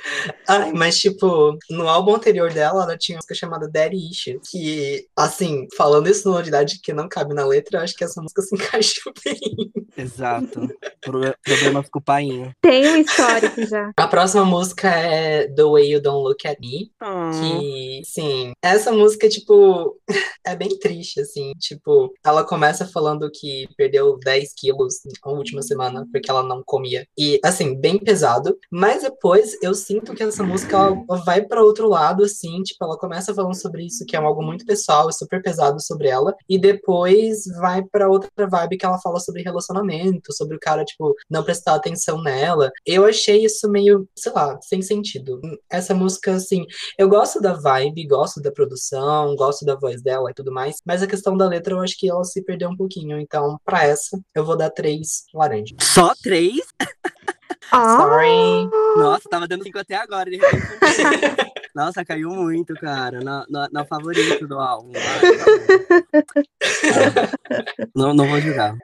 Ai, 0.49 0.73
mas, 0.73 0.99
tipo, 0.99 1.59
no 1.69 1.89
álbum 1.89 2.15
anterior 2.15 2.53
dela, 2.53 2.85
ela 2.85 2.97
tinha 2.97 3.17
uma 3.17 3.19
música 3.19 3.35
chamada 3.35 3.69
Daddy 3.69 4.11
Issue, 4.11 4.41
que, 4.51 5.07
assim, 5.17 5.67
falando 5.77 6.09
isso 6.09 6.23
sonoridade 6.23 6.81
que 6.81 6.93
não 6.93 7.09
cabe 7.09 7.35
na 7.35 7.45
letra, 7.45 7.79
eu 7.79 7.83
acho 7.83 7.95
que 7.95 8.05
essa 8.05 8.23
música 8.23 8.43
se 8.43 8.55
encaixa 8.57 9.01
bem. 9.25 9.73
Exato. 10.01 10.69
Pro 11.01 11.21
problema 11.45 11.83
com 11.91 11.99
o 11.99 12.03
painho. 12.03 12.55
Tem 12.61 12.89
um 12.89 12.97
histórico 12.97 13.65
já. 13.67 13.91
A 13.97 14.07
próxima 14.07 14.45
música 14.45 14.89
é 14.89 15.49
The 15.49 15.63
Way 15.65 15.93
You 15.93 16.03
Don't 16.03 16.23
Look 16.23 16.47
At 16.47 16.59
Me, 16.61 16.91
hum. 17.03 17.31
que, 17.33 18.03
sim, 18.05 18.53
essa 18.63 18.93
música, 18.93 19.29
tipo, 19.29 19.97
é 20.45 20.55
bem 20.55 20.79
triste, 20.79 21.21
assim, 21.21 21.53
tipo, 21.59 22.13
ela 22.25 22.45
começa 22.45 22.87
falando 22.87 23.31
que 23.33 23.69
perdeu 23.77 24.19
10 24.19 24.53
quilos 24.55 24.95
na 25.25 25.33
última 25.33 25.63
semana, 25.63 26.07
porque 26.13 26.31
ela 26.31 26.43
não 26.43 26.63
comia. 26.65 27.07
E, 27.19 27.41
assim, 27.45 27.75
bem 27.79 27.99
pesado, 27.99 28.57
mas 28.71 29.03
depois 29.03 29.57
eu 29.63 29.75
sinto 29.75 30.15
que 30.15 30.23
essa 30.23 30.43
música 30.43 30.77
ela 30.77 31.25
vai 31.25 31.43
para 31.43 31.63
outro 31.63 31.89
lado, 31.89 32.25
assim, 32.25 32.63
tipo, 32.63 32.85
ela 32.85 32.99
começa 32.99 33.35
falando 33.35 33.61
sobre 33.61 33.87
isso, 33.87 34.05
que 34.07 34.17
é 34.17 34.19
algo 34.19 34.43
muito 34.43 34.65
pessoal 34.65 35.09
e 35.09 35.13
super 35.13 35.43
pesado 35.43 35.81
sobre 35.81 36.09
ela, 36.09 36.35
e 36.49 36.59
depois 36.59 37.45
vai 37.61 37.83
para 37.83 38.09
outra 38.09 38.47
vibe 38.47 38.77
que 38.77 38.87
ela 38.87 38.99
fala 38.99 39.19
sobre 39.19 39.43
relacionamento, 39.43 39.90
sobre 40.31 40.57
o 40.57 40.61
cara, 40.61 40.85
tipo, 40.85 41.15
não 41.29 41.43
prestar 41.43 41.75
atenção 41.75 42.23
nela. 42.23 42.71
Eu 42.87 43.05
achei 43.05 43.45
isso 43.45 43.69
meio, 43.69 44.09
sei 44.17 44.33
lá, 44.33 44.59
sem 44.63 44.83
sentido. 44.83 45.41
Essa 45.71 45.95
música, 45.95 46.35
assim, 46.35 46.65
eu 46.99 47.09
gosto 47.09 47.41
da 47.41 47.55
vibe, 47.55 48.07
gosto 48.07 48.41
da 48.41 48.53
produção, 48.53 49.35
gosto 49.37 49.65
da 49.65 49.75
voz 49.75 50.03
dela 50.03 50.31
e 50.31 50.35
tudo 50.35 50.53
mais, 50.53 50.77
mas 50.85 51.03
a 51.03 51.07
questão 51.07 51.37
da 51.37 51.49
letra 51.49 51.75
eu 51.75 51.81
acho 51.81 51.99
que 51.99 52.09
ela 52.09 52.25
se 52.25 52.43
perdeu 52.43 52.69
um 52.71 52.77
pouquinho. 52.77 53.19
Então, 53.19 53.59
para 53.65 53.85
essa, 53.85 54.19
eu 54.35 54.45
vou 54.45 54.57
dar 54.57 54.71
três 54.71 55.25
laranjas. 55.35 55.77
Só 55.81 56.13
três? 56.23 56.61
Ah. 57.73 57.97
Sorry. 57.99 58.69
Nossa, 58.97 59.29
tava 59.29 59.47
dando 59.47 59.63
cinco 59.63 59.79
até 59.79 59.95
agora. 59.95 60.29
Nossa, 61.75 62.05
caiu 62.05 62.31
muito, 62.31 62.75
cara. 62.75 63.21
Na, 63.21 63.45
na, 63.49 63.69
na 63.73 63.85
favorito 63.85 64.47
do 64.47 64.59
álbum. 64.59 64.93
não, 67.95 68.15
não 68.15 68.27
vou 68.27 68.41
julgar. 68.41 68.77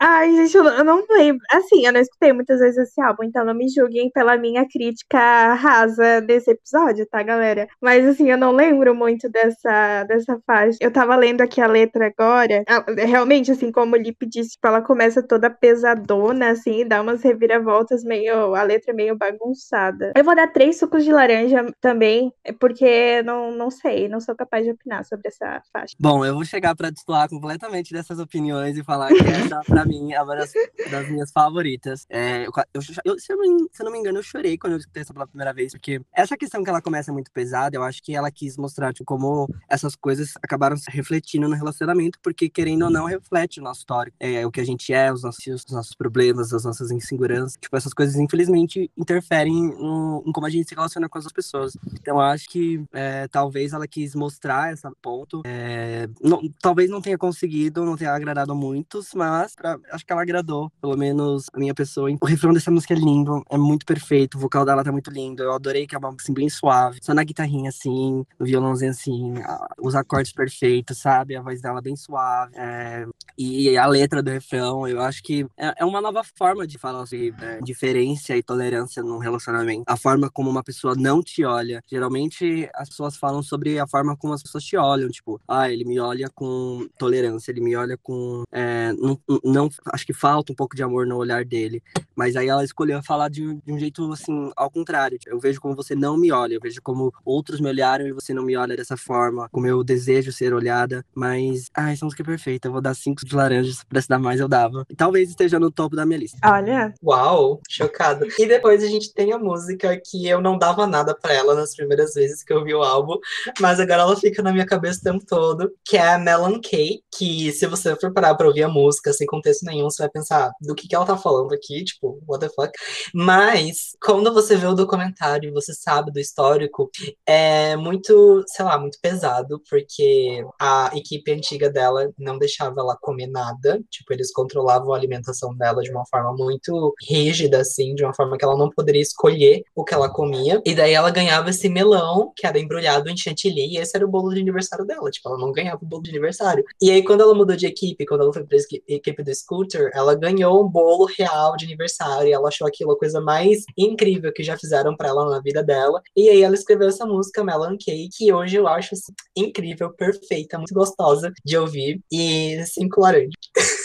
Ai, 0.00 0.34
gente, 0.36 0.56
eu, 0.56 0.84
não 0.84 1.04
lembro. 1.10 1.42
Assim, 1.52 1.86
eu 1.86 1.92
não 1.92 2.00
escutei 2.00 2.32
muitas 2.32 2.60
vezes 2.60 2.76
esse 2.76 3.00
álbum, 3.00 3.24
então 3.24 3.44
não 3.44 3.54
me 3.54 3.68
julguem 3.68 4.10
pela 4.10 4.36
minha 4.36 4.66
crítica 4.68 5.54
rasa 5.54 6.20
desse 6.20 6.50
episódio, 6.50 7.06
tá, 7.06 7.22
galera? 7.22 7.68
Mas, 7.80 8.06
assim, 8.06 8.30
eu 8.30 8.36
não 8.36 8.52
lembro 8.52 8.94
muito 8.94 9.28
dessa, 9.28 10.04
dessa 10.04 10.38
faixa. 10.46 10.78
Eu 10.80 10.90
tava 10.90 11.16
lendo 11.16 11.40
aqui 11.40 11.60
a 11.60 11.66
letra 11.66 12.06
agora. 12.06 12.64
Realmente, 12.98 13.52
assim, 13.52 13.70
como 13.70 13.94
o 13.94 13.98
Lip 13.98 14.26
disse, 14.26 14.50
tipo, 14.50 14.66
ela 14.66 14.82
começa 14.82 15.22
toda 15.22 15.48
pesadona, 15.48 16.50
assim, 16.50 16.86
dá 16.86 17.00
umas 17.00 17.22
reviravoltas 17.22 18.02
meio. 18.04 18.54
A 18.54 18.62
letra 18.62 18.92
é 18.92 18.94
meio 18.94 19.16
bagunçada. 19.16 20.12
Eu 20.16 20.24
vou 20.24 20.34
dar 20.34 20.52
três 20.52 20.78
sucos 20.78 21.04
de 21.04 21.12
laranja 21.12 21.64
também, 21.84 22.32
porque 22.58 23.22
não, 23.24 23.54
não 23.54 23.70
sei, 23.70 24.08
não 24.08 24.18
sou 24.18 24.34
capaz 24.34 24.64
de 24.64 24.70
opinar 24.70 25.04
sobre 25.04 25.28
essa 25.28 25.60
faixa. 25.70 25.94
Bom, 26.00 26.24
eu 26.24 26.32
vou 26.32 26.42
chegar 26.42 26.74
pra 26.74 26.88
destoar 26.88 27.28
completamente 27.28 27.92
dessas 27.92 28.18
opiniões 28.18 28.78
e 28.78 28.82
falar 28.82 29.08
que 29.08 29.20
essa, 29.20 29.60
pra 29.60 29.84
mim, 29.84 30.10
é 30.10 30.22
uma 30.22 30.34
das, 30.34 30.50
das 30.90 31.10
minhas 31.10 31.30
favoritas. 31.30 32.06
É, 32.08 32.46
eu, 32.46 32.52
eu, 32.72 32.80
se, 32.80 33.30
eu 33.30 33.36
não, 33.36 33.58
se 33.70 33.82
eu 33.82 33.84
não 33.84 33.92
me 33.92 33.98
engano, 33.98 34.18
eu 34.18 34.22
chorei 34.22 34.56
quando 34.56 34.72
eu 34.72 34.78
escutei 34.78 35.02
essa 35.02 35.12
pela 35.12 35.26
primeira 35.26 35.52
vez, 35.52 35.72
porque 35.72 36.00
essa 36.14 36.38
questão 36.38 36.64
que 36.64 36.70
ela 36.70 36.80
começa 36.80 37.12
muito 37.12 37.30
pesada, 37.30 37.76
eu 37.76 37.82
acho 37.82 38.02
que 38.02 38.16
ela 38.16 38.30
quis 38.30 38.56
mostrar 38.56 38.94
tipo, 38.94 39.04
como 39.04 39.46
essas 39.68 39.94
coisas 39.94 40.32
acabaram 40.42 40.78
se 40.78 40.90
refletindo 40.90 41.46
no 41.46 41.54
relacionamento, 41.54 42.18
porque 42.22 42.48
querendo 42.48 42.86
ou 42.86 42.90
não, 42.90 43.04
reflete 43.04 43.60
o 43.60 43.62
nosso 43.62 43.80
histórico. 43.80 44.16
É, 44.18 44.46
o 44.46 44.50
que 44.50 44.62
a 44.62 44.64
gente 44.64 44.90
é, 44.90 45.12
os 45.12 45.22
nossos, 45.22 45.46
os 45.46 45.70
nossos 45.70 45.94
problemas, 45.94 46.50
as 46.54 46.64
nossas 46.64 46.90
inseguranças. 46.90 47.58
Tipo, 47.60 47.76
essas 47.76 47.92
coisas, 47.92 48.16
infelizmente, 48.16 48.90
interferem 48.96 49.68
no, 49.78 50.24
em 50.26 50.32
como 50.32 50.46
a 50.46 50.50
gente 50.50 50.66
se 50.66 50.74
relaciona 50.74 51.10
com 51.10 51.18
as 51.18 51.30
pessoas. 51.30 51.73
Então, 51.92 52.20
acho 52.20 52.48
que 52.48 52.84
é, 52.92 53.26
talvez 53.28 53.72
ela 53.72 53.86
quis 53.86 54.14
mostrar 54.14 54.72
esse 54.72 54.84
ponto. 55.00 55.42
É, 55.44 56.08
não, 56.22 56.40
talvez 56.60 56.90
não 56.90 57.00
tenha 57.00 57.16
conseguido, 57.16 57.84
não 57.84 57.96
tenha 57.96 58.12
agradado 58.12 58.52
a 58.52 58.54
muitos, 58.54 59.14
mas 59.14 59.54
pra, 59.54 59.78
acho 59.90 60.04
que 60.04 60.12
ela 60.12 60.22
agradou, 60.22 60.70
pelo 60.80 60.96
menos 60.96 61.46
a 61.52 61.58
minha 61.58 61.74
pessoa. 61.74 62.10
O 62.20 62.26
refrão 62.26 62.52
dessa 62.52 62.70
música 62.70 62.94
é 62.94 62.96
lindo, 62.96 63.42
é 63.50 63.56
muito 63.56 63.86
perfeito, 63.86 64.36
o 64.36 64.40
vocal 64.40 64.64
dela 64.64 64.84
tá 64.84 64.92
muito 64.92 65.10
lindo. 65.10 65.42
Eu 65.42 65.52
adorei 65.52 65.86
que 65.86 65.94
é 65.94 65.98
uma 65.98 66.14
assim, 66.18 66.34
bem 66.34 66.48
suave, 66.48 66.98
só 67.02 67.14
na 67.14 67.24
guitarrinha 67.24 67.70
assim, 67.70 68.24
no 68.38 68.46
violãozinho 68.46 68.90
assim, 68.90 69.34
os 69.80 69.94
acordes 69.94 70.32
perfeitos, 70.32 70.98
sabe? 70.98 71.36
A 71.36 71.42
voz 71.42 71.60
dela 71.60 71.80
bem 71.80 71.96
suave. 71.96 72.52
É, 72.56 73.06
e 73.36 73.76
a 73.76 73.86
letra 73.86 74.22
do 74.22 74.30
refrão, 74.30 74.86
eu 74.86 75.00
acho 75.00 75.22
que 75.22 75.46
é, 75.56 75.74
é 75.78 75.84
uma 75.84 76.00
nova 76.00 76.22
forma 76.36 76.66
de 76.66 76.78
falar 76.78 77.06
sobre 77.06 77.34
é, 77.40 77.60
diferença 77.60 78.36
e 78.36 78.42
tolerância 78.42 79.02
num 79.02 79.18
relacionamento. 79.18 79.84
A 79.86 79.96
forma 79.96 80.30
como 80.30 80.50
uma 80.50 80.62
pessoa 80.62 80.94
não 80.94 81.22
te 81.22 81.44
olha. 81.44 81.63
Geralmente 81.86 82.68
as 82.74 82.88
pessoas 82.88 83.16
falam 83.16 83.42
sobre 83.42 83.78
a 83.78 83.86
forma 83.86 84.16
como 84.16 84.32
as 84.32 84.42
pessoas 84.42 84.64
te 84.64 84.76
olham, 84.76 85.08
tipo, 85.08 85.40
ah, 85.48 85.70
ele 85.70 85.84
me 85.84 85.98
olha 85.98 86.28
com 86.34 86.88
tolerância, 86.98 87.50
ele 87.50 87.60
me 87.60 87.76
olha 87.76 87.96
com. 88.02 88.42
É, 88.52 88.92
não, 88.92 89.18
não 89.42 89.70
acho 89.92 90.06
que 90.06 90.12
falta 90.12 90.52
um 90.52 90.56
pouco 90.56 90.76
de 90.76 90.82
amor 90.82 91.06
no 91.06 91.16
olhar 91.16 91.44
dele. 91.44 91.82
Mas 92.14 92.36
aí 92.36 92.48
ela 92.48 92.64
escolheu 92.64 93.02
falar 93.02 93.28
de, 93.28 93.54
de 93.62 93.72
um 93.72 93.78
jeito 93.78 94.12
assim, 94.12 94.50
ao 94.56 94.70
contrário. 94.70 95.18
Eu 95.26 95.38
vejo 95.38 95.60
como 95.60 95.74
você 95.74 95.94
não 95.94 96.16
me 96.16 96.30
olha, 96.30 96.54
eu 96.54 96.60
vejo 96.60 96.80
como 96.82 97.12
outros 97.24 97.60
me 97.60 97.68
olharam 97.68 98.06
e 98.06 98.12
você 98.12 98.32
não 98.32 98.44
me 98.44 98.56
olha 98.56 98.76
dessa 98.76 98.96
forma, 98.96 99.48
como 99.50 99.66
eu 99.66 99.82
desejo 99.82 100.32
ser 100.32 100.54
olhada. 100.54 101.04
Mas, 101.14 101.70
ai, 101.74 101.92
essa 101.92 102.04
música 102.04 102.22
é 102.22 102.26
perfeita. 102.26 102.68
Eu 102.68 102.72
vou 102.72 102.80
dar 102.80 102.94
cinco 102.94 103.24
de 103.24 103.34
laranja, 103.34 103.72
se 103.72 103.86
pudesse 103.86 104.08
dar 104.08 104.18
mais, 104.18 104.40
eu 104.40 104.48
dava. 104.48 104.84
E 104.88 104.94
talvez 104.94 105.28
esteja 105.30 105.58
no 105.58 105.70
topo 105.70 105.96
da 105.96 106.06
minha 106.06 106.18
lista. 106.18 106.38
Olha. 106.44 106.94
Uau, 107.02 107.60
chocado. 107.68 108.26
E 108.38 108.46
depois 108.46 108.82
a 108.82 108.86
gente 108.86 109.12
tem 109.12 109.32
a 109.32 109.38
música 109.38 110.00
que 110.00 110.26
eu 110.26 110.40
não 110.40 110.58
dava 110.58 110.86
nada 110.86 111.14
pra 111.14 111.32
ela 111.32 111.53
nas 111.54 111.74
primeiras 111.74 112.14
vezes 112.14 112.42
que 112.42 112.52
eu 112.52 112.64
vi 112.64 112.74
o 112.74 112.82
álbum, 112.82 113.16
mas 113.60 113.80
agora 113.80 114.02
ela 114.02 114.16
fica 114.16 114.42
na 114.42 114.52
minha 114.52 114.66
cabeça 114.66 115.00
o 115.00 115.12
tempo 115.12 115.24
todo, 115.26 115.70
que 115.84 115.96
é 115.96 116.14
a 116.14 116.18
Melon 116.18 116.60
K, 116.60 117.00
que 117.16 117.52
se 117.52 117.66
você 117.66 117.94
for 117.96 118.12
parar 118.12 118.34
pra 118.34 118.46
ouvir 118.46 118.62
a 118.62 118.68
música 118.68 119.12
sem 119.12 119.26
contexto 119.26 119.64
nenhum, 119.64 119.90
você 119.90 120.02
vai 120.02 120.10
pensar 120.10 120.52
do 120.60 120.74
que, 120.74 120.88
que 120.88 120.94
ela 120.94 121.06
tá 121.06 121.16
falando 121.16 121.52
aqui, 121.52 121.84
tipo, 121.84 122.20
what 122.26 122.46
the 122.46 122.52
fuck. 122.54 122.72
Mas, 123.14 123.96
quando 124.02 124.32
você 124.32 124.56
vê 124.56 124.66
o 124.66 124.74
documentário 124.74 125.48
e 125.48 125.52
você 125.52 125.72
sabe 125.72 126.12
do 126.12 126.20
histórico, 126.20 126.90
é 127.26 127.76
muito, 127.76 128.42
sei 128.48 128.64
lá, 128.64 128.78
muito 128.78 128.98
pesado, 129.00 129.60
porque 129.68 130.44
a 130.60 130.90
equipe 130.94 131.32
antiga 131.32 131.70
dela 131.70 132.10
não 132.18 132.38
deixava 132.38 132.80
ela 132.80 132.96
comer 133.00 133.26
nada, 133.26 133.80
tipo, 133.90 134.12
eles 134.12 134.32
controlavam 134.32 134.92
a 134.92 134.96
alimentação 134.96 135.54
dela 135.54 135.82
de 135.82 135.90
uma 135.90 136.04
forma 136.06 136.32
muito 136.34 136.94
rígida, 137.08 137.60
assim, 137.60 137.94
de 137.94 138.04
uma 138.04 138.14
forma 138.14 138.36
que 138.36 138.44
ela 138.44 138.56
não 138.56 138.70
poderia 138.70 139.02
escolher 139.02 139.62
o 139.74 139.84
que 139.84 139.94
ela 139.94 140.08
comia. 140.08 140.60
E 140.64 140.74
daí 140.74 140.92
ela 140.92 141.10
ganhava 141.10 141.43
esse 141.50 141.68
melão, 141.68 142.32
que 142.36 142.46
era 142.46 142.58
embrulhado 142.58 143.08
em 143.08 143.16
chantilly, 143.16 143.74
e 143.74 143.78
esse 143.78 143.96
era 143.96 144.04
o 144.04 144.08
bolo 144.08 144.32
de 144.32 144.40
aniversário 144.40 144.84
dela, 144.84 145.10
tipo, 145.10 145.28
ela 145.28 145.38
não 145.38 145.52
ganhava 145.52 145.82
o 145.82 145.86
bolo 145.86 146.02
de 146.02 146.10
aniversário. 146.10 146.64
E 146.80 146.90
aí, 146.90 147.02
quando 147.02 147.22
ela 147.22 147.34
mudou 147.34 147.56
de 147.56 147.66
equipe, 147.66 148.06
quando 148.06 148.22
ela 148.22 148.32
foi 148.32 148.44
pra 148.44 148.58
equipe 148.88 149.22
do 149.22 149.34
Scooter, 149.34 149.90
ela 149.94 150.14
ganhou 150.14 150.64
um 150.64 150.68
bolo 150.68 151.06
real 151.06 151.56
de 151.56 151.64
aniversário, 151.64 152.28
e 152.28 152.32
ela 152.32 152.48
achou 152.48 152.66
aquilo 152.66 152.92
a 152.92 152.98
coisa 152.98 153.20
mais 153.20 153.64
incrível 153.76 154.32
que 154.32 154.42
já 154.42 154.56
fizeram 154.56 154.96
para 154.96 155.08
ela 155.08 155.28
na 155.28 155.40
vida 155.40 155.62
dela. 155.62 156.00
E 156.16 156.28
aí 156.28 156.42
ela 156.42 156.54
escreveu 156.54 156.88
essa 156.88 157.06
música, 157.06 157.44
Melon 157.44 157.76
Cake, 157.78 158.08
que 158.16 158.32
hoje 158.32 158.56
eu 158.56 158.66
acho 158.68 158.94
assim, 158.94 159.12
incrível, 159.36 159.92
perfeita, 159.92 160.58
muito 160.58 160.74
gostosa 160.74 161.32
de 161.44 161.56
ouvir. 161.56 162.00
E 162.12 162.62
cinco 162.66 163.00
laranjas. 163.00 163.34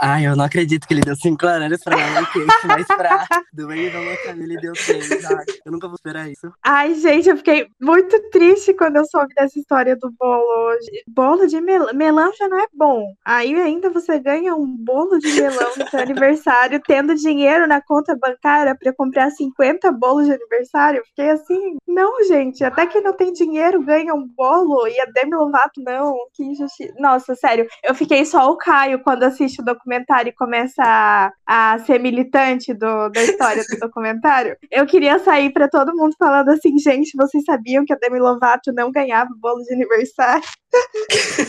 Ai, 0.00 0.26
eu 0.26 0.36
não 0.36 0.44
acredito 0.44 0.86
que 0.86 0.94
ele 0.94 1.00
deu 1.00 1.16
cinco 1.16 1.46
laranjas 1.46 1.82
pra 1.82 2.00
ela, 2.00 2.28
mas 2.66 2.86
pra 2.86 3.26
da 3.54 4.16
Camila 4.24 4.52
ele 4.52 4.60
deu 4.60 4.72
três. 4.72 5.24
Ai, 5.24 5.44
eu 5.64 5.72
nunca 5.72 5.86
vou 5.86 5.94
esperar 5.94 6.30
isso. 6.30 6.52
Ai, 6.64 6.94
gente, 6.94 7.28
eu 7.28 7.36
fiquei 7.36 7.68
muito 7.80 8.18
triste 8.30 8.74
quando 8.74 8.96
eu 8.96 9.04
soube 9.06 9.34
dessa 9.34 9.58
história 9.58 9.96
do 9.96 10.10
bolo. 10.18 10.76
Bolo 11.06 11.46
de 11.46 11.60
melão. 11.60 11.92
Melão 11.94 12.32
já 12.36 12.48
não 12.48 12.58
é 12.58 12.66
bom. 12.72 13.04
Aí 13.24 13.54
ainda 13.54 13.90
você 13.90 14.18
ganha 14.18 14.54
um 14.54 14.66
bolo 14.66 15.18
de 15.18 15.32
melão 15.32 15.72
no 15.76 15.88
seu 15.88 16.00
aniversário, 16.00 16.80
tendo 16.86 17.14
dinheiro 17.14 17.66
na 17.66 17.80
conta 17.80 18.16
bancária 18.16 18.76
pra 18.76 18.92
comprar 18.92 19.30
50 19.30 19.90
bolos 19.92 20.26
de 20.26 20.32
aniversário. 20.32 21.02
Fiquei 21.06 21.30
assim, 21.30 21.76
não, 21.86 22.24
gente, 22.24 22.64
até 22.64 22.86
que 22.86 23.00
não 23.00 23.12
tem 23.12 23.32
dinheiro 23.32 23.82
ganha 23.82 24.14
um 24.14 24.26
bolo 24.26 24.86
e 24.86 25.00
a 25.00 25.06
Demi 25.06 25.34
Lovato 25.34 25.80
não. 25.82 26.14
Que 26.34 26.44
injustiça. 26.44 26.92
Nossa, 26.98 27.34
sério, 27.34 27.66
eu 27.84 27.94
fiquei 27.94 28.24
só 28.24 28.50
o 28.50 28.56
Caio 28.56 29.00
quando 29.02 29.22
assisto 29.22 29.62
o 29.62 29.64
documentário 29.74 30.30
e 30.30 30.34
começa 30.34 30.82
a, 30.82 31.32
a 31.46 31.78
ser 31.80 31.98
militante 31.98 32.72
do, 32.74 33.08
da 33.08 33.22
história 33.22 33.62
do 33.64 33.78
documentário, 33.80 34.56
eu 34.70 34.86
queria 34.86 35.18
sair 35.18 35.52
para 35.52 35.68
todo 35.68 35.94
mundo 35.94 36.14
falando 36.18 36.50
assim, 36.50 36.78
gente, 36.78 37.16
vocês 37.16 37.44
sabiam 37.44 37.84
que 37.84 37.92
a 37.92 37.96
Demi 37.96 38.18
Lovato 38.18 38.72
não 38.72 38.90
ganhava 38.90 39.30
bolo 39.40 39.62
de 39.62 39.74
aniversário? 39.74 40.44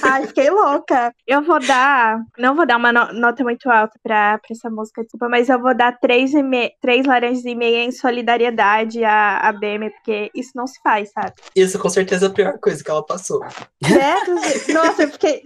Ai, 0.04 0.28
fiquei 0.28 0.50
louca. 0.50 1.14
Eu 1.28 1.42
vou 1.44 1.60
dar, 1.60 2.20
não 2.38 2.56
vou 2.56 2.66
dar 2.66 2.78
uma 2.78 2.92
no, 2.92 3.14
nota 3.14 3.44
muito 3.44 3.70
alta 3.70 4.00
pra, 4.02 4.38
pra 4.38 4.48
essa 4.52 4.70
música, 4.70 5.02
desculpa, 5.02 5.28
mas 5.30 5.50
eu 5.50 5.60
vou 5.60 5.76
dar 5.76 5.98
três, 6.00 6.34
e 6.34 6.42
me, 6.42 6.72
três 6.82 7.06
laranjas 7.06 7.46
e 7.46 7.56
meia 7.56 7.84
em 7.84 7.92
solidariedade 7.92 9.04
à, 9.04 9.38
à 9.40 9.52
Demi, 9.52 9.90
porque 9.90 10.32
isso 10.34 10.52
não 10.56 10.68
se 10.68 10.80
faz, 10.82 11.12
sabe? 11.12 11.34
Isso 11.56 11.78
com 11.80 11.90
certeza 11.90 12.28
é 12.28 12.30
a 12.30 12.34
pior 12.34 12.60
coisa 12.60 12.84
que 12.84 12.90
ela 12.90 13.06
passou. 13.06 13.44
É, 13.44 14.72
nossa, 14.74 15.04
eu 15.04 15.10
fiquei. 15.10 15.42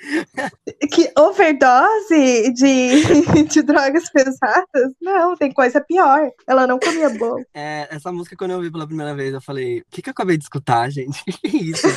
Que 0.91 1.11
overdose 1.17 2.53
de 2.53 3.03
de, 3.49 3.61
drogas 3.61 4.09
pesadas. 4.09 4.93
Não, 5.01 5.35
tem 5.35 5.51
coisa 5.51 5.81
pior. 5.81 6.29
Ela 6.47 6.67
não 6.67 6.79
comia 6.79 7.09
bolo. 7.09 7.43
É, 7.53 7.87
essa 7.89 8.11
música, 8.11 8.35
quando 8.35 8.51
eu 8.51 8.57
ouvi 8.57 8.71
pela 8.71 8.87
primeira 8.87 9.13
vez, 9.15 9.33
eu 9.33 9.41
falei: 9.41 9.79
o 9.79 9.85
que, 9.89 10.01
que 10.01 10.09
eu 10.09 10.11
acabei 10.11 10.37
de 10.37 10.43
escutar, 10.43 10.89
gente? 10.89 11.23
Que 11.43 11.57
isso? 11.71 11.87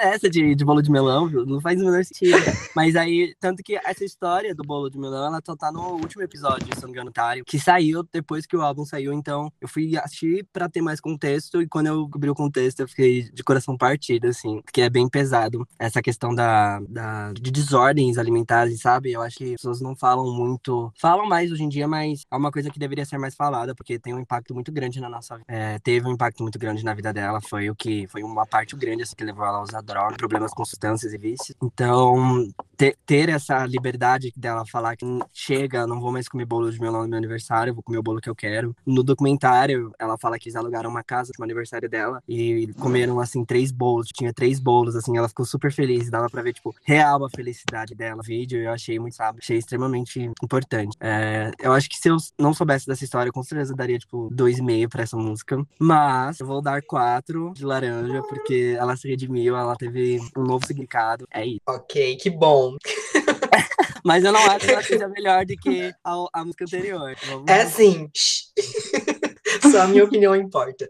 essa 0.00 0.30
de, 0.30 0.54
de 0.54 0.64
bolo 0.64 0.80
de 0.80 0.89
melão, 0.90 1.28
viu? 1.28 1.46
Não 1.46 1.60
faz 1.60 1.80
o 1.80 1.84
menor 1.84 2.04
sentido. 2.04 2.36
Mas 2.74 2.96
aí, 2.96 3.34
tanto 3.40 3.62
que 3.62 3.76
essa 3.76 4.04
história 4.04 4.54
do 4.54 4.62
bolo 4.62 4.90
de 4.90 4.98
melão, 4.98 5.26
ela 5.26 5.40
só 5.44 5.56
tá 5.56 5.70
no 5.72 5.94
último 5.94 6.22
episódio, 6.22 6.66
se 6.74 6.82
não 6.82 6.88
me 6.88 6.94
engano, 6.94 7.10
Tário, 7.10 7.44
que 7.44 7.58
saiu 7.58 8.02
depois 8.12 8.46
que 8.46 8.56
o 8.56 8.62
álbum 8.62 8.84
saiu. 8.84 9.12
Então, 9.12 9.50
eu 9.60 9.68
fui 9.68 9.96
assistir 9.96 10.46
pra 10.52 10.68
ter 10.68 10.82
mais 10.82 11.00
contexto. 11.00 11.60
E 11.62 11.68
quando 11.68 11.86
eu 11.86 12.08
cobri 12.08 12.30
o 12.30 12.34
contexto, 12.34 12.80
eu 12.80 12.88
fiquei 12.88 13.30
de 13.30 13.42
coração 13.42 13.76
partido, 13.76 14.26
assim. 14.28 14.60
Porque 14.62 14.82
é 14.82 14.90
bem 14.90 15.08
pesado. 15.08 15.66
Essa 15.78 16.02
questão 16.02 16.34
da, 16.34 16.80
da, 16.88 17.32
de 17.32 17.50
desordens 17.50 18.18
alimentares, 18.18 18.80
sabe? 18.80 19.12
Eu 19.12 19.22
acho 19.22 19.36
que 19.36 19.44
as 19.44 19.50
pessoas 19.52 19.80
não 19.80 19.96
falam 19.96 20.32
muito. 20.32 20.92
Falam 20.98 21.26
mais 21.26 21.50
hoje 21.52 21.62
em 21.62 21.68
dia, 21.68 21.88
mas 21.88 22.22
é 22.30 22.36
uma 22.36 22.50
coisa 22.50 22.70
que 22.70 22.78
deveria 22.78 23.04
ser 23.04 23.18
mais 23.18 23.34
falada, 23.34 23.74
porque 23.74 23.98
tem 23.98 24.14
um 24.14 24.18
impacto 24.18 24.54
muito 24.54 24.72
grande 24.72 25.00
na 25.00 25.08
nossa 25.08 25.36
vida. 25.36 25.46
É, 25.48 25.78
teve 25.78 26.06
um 26.06 26.12
impacto 26.12 26.42
muito 26.42 26.58
grande 26.58 26.84
na 26.84 26.94
vida 26.94 27.12
dela. 27.12 27.40
Foi 27.40 27.70
o 27.70 27.74
que. 27.74 28.06
Foi 28.08 28.22
uma 28.22 28.46
parte 28.46 28.76
grande 28.76 29.02
assim, 29.02 29.14
que 29.16 29.24
levou 29.24 29.44
ela 29.44 29.58
a 29.58 29.62
usar 29.62 29.80
droga, 29.80 30.16
problemas 30.16 30.52
com 30.52 30.64
substâncias 30.80 31.12
e 31.12 31.18
vícios. 31.18 31.56
Então, 31.62 32.48
ter, 32.76 32.96
ter 33.04 33.28
essa 33.28 33.66
liberdade 33.66 34.32
dela 34.34 34.64
falar 34.66 34.96
que 34.96 35.06
chega, 35.32 35.86
não 35.86 36.00
vou 36.00 36.10
mais 36.10 36.28
comer 36.28 36.46
bolo 36.46 36.72
de 36.72 36.80
melão 36.80 37.02
no 37.02 37.08
meu 37.08 37.18
aniversário, 37.18 37.74
vou 37.74 37.82
comer 37.82 37.98
o 37.98 38.02
bolo 38.02 38.20
que 38.20 38.30
eu 38.30 38.34
quero. 38.34 38.74
No 38.86 39.02
documentário, 39.02 39.92
ela 39.98 40.16
fala 40.16 40.38
que 40.38 40.48
eles 40.48 40.56
alugaram 40.56 40.90
uma 40.90 41.04
casa 41.04 41.32
no 41.38 41.44
aniversário 41.44 41.88
dela 41.88 42.22
e 42.26 42.72
comeram, 42.80 43.20
assim, 43.20 43.44
três 43.44 43.70
bolos. 43.70 44.08
Tinha 44.08 44.32
três 44.32 44.58
bolos, 44.58 44.96
assim, 44.96 45.16
ela 45.16 45.28
ficou 45.28 45.44
super 45.44 45.70
feliz. 45.70 46.10
Dava 46.10 46.28
pra 46.30 46.42
ver, 46.42 46.54
tipo, 46.54 46.74
real 46.84 47.24
a 47.24 47.30
felicidade 47.30 47.94
dela 47.94 48.16
no 48.16 48.22
vídeo. 48.22 48.60
Eu 48.60 48.72
achei 48.72 48.98
muito, 48.98 49.14
sabe, 49.14 49.40
achei 49.42 49.58
extremamente 49.58 50.30
importante. 50.42 50.96
É, 51.00 51.50
eu 51.60 51.72
acho 51.72 51.88
que 51.88 51.96
se 51.96 52.08
eu 52.08 52.16
não 52.38 52.54
soubesse 52.54 52.86
dessa 52.86 53.04
história, 53.04 53.28
eu 53.28 53.32
com 53.32 53.42
certeza 53.42 53.74
daria, 53.74 53.98
tipo, 53.98 54.28
dois 54.32 54.58
e 54.58 54.62
meio 54.62 54.88
pra 54.88 55.02
essa 55.02 55.16
música. 55.16 55.62
Mas 55.78 56.40
eu 56.40 56.46
vou 56.46 56.62
dar 56.62 56.82
quatro 56.82 57.52
de 57.54 57.64
laranja, 57.64 58.22
porque 58.22 58.76
ela 58.78 58.96
se 58.96 59.08
redimiu, 59.08 59.56
ela 59.56 59.76
teve 59.76 60.18
um 60.36 60.42
novo 60.42 60.66
significado. 60.70 61.26
É 61.32 61.44
isso. 61.44 61.60
Ok, 61.66 62.16
que 62.16 62.30
bom. 62.30 62.76
Mas 64.04 64.24
eu 64.24 64.32
não 64.32 64.40
acho 64.50 64.66
que 64.66 64.72
ela 64.72 64.82
seja 64.82 65.08
melhor 65.08 65.44
do 65.44 65.56
que 65.56 65.94
a, 66.04 66.26
a 66.32 66.44
música 66.44 66.64
anterior. 66.64 67.14
Vamos... 67.26 67.44
É 67.48 67.66
sim. 67.66 68.08
Só 69.70 69.82
a 69.82 69.88
minha 69.88 70.04
opinião 70.04 70.34
importa. 70.34 70.88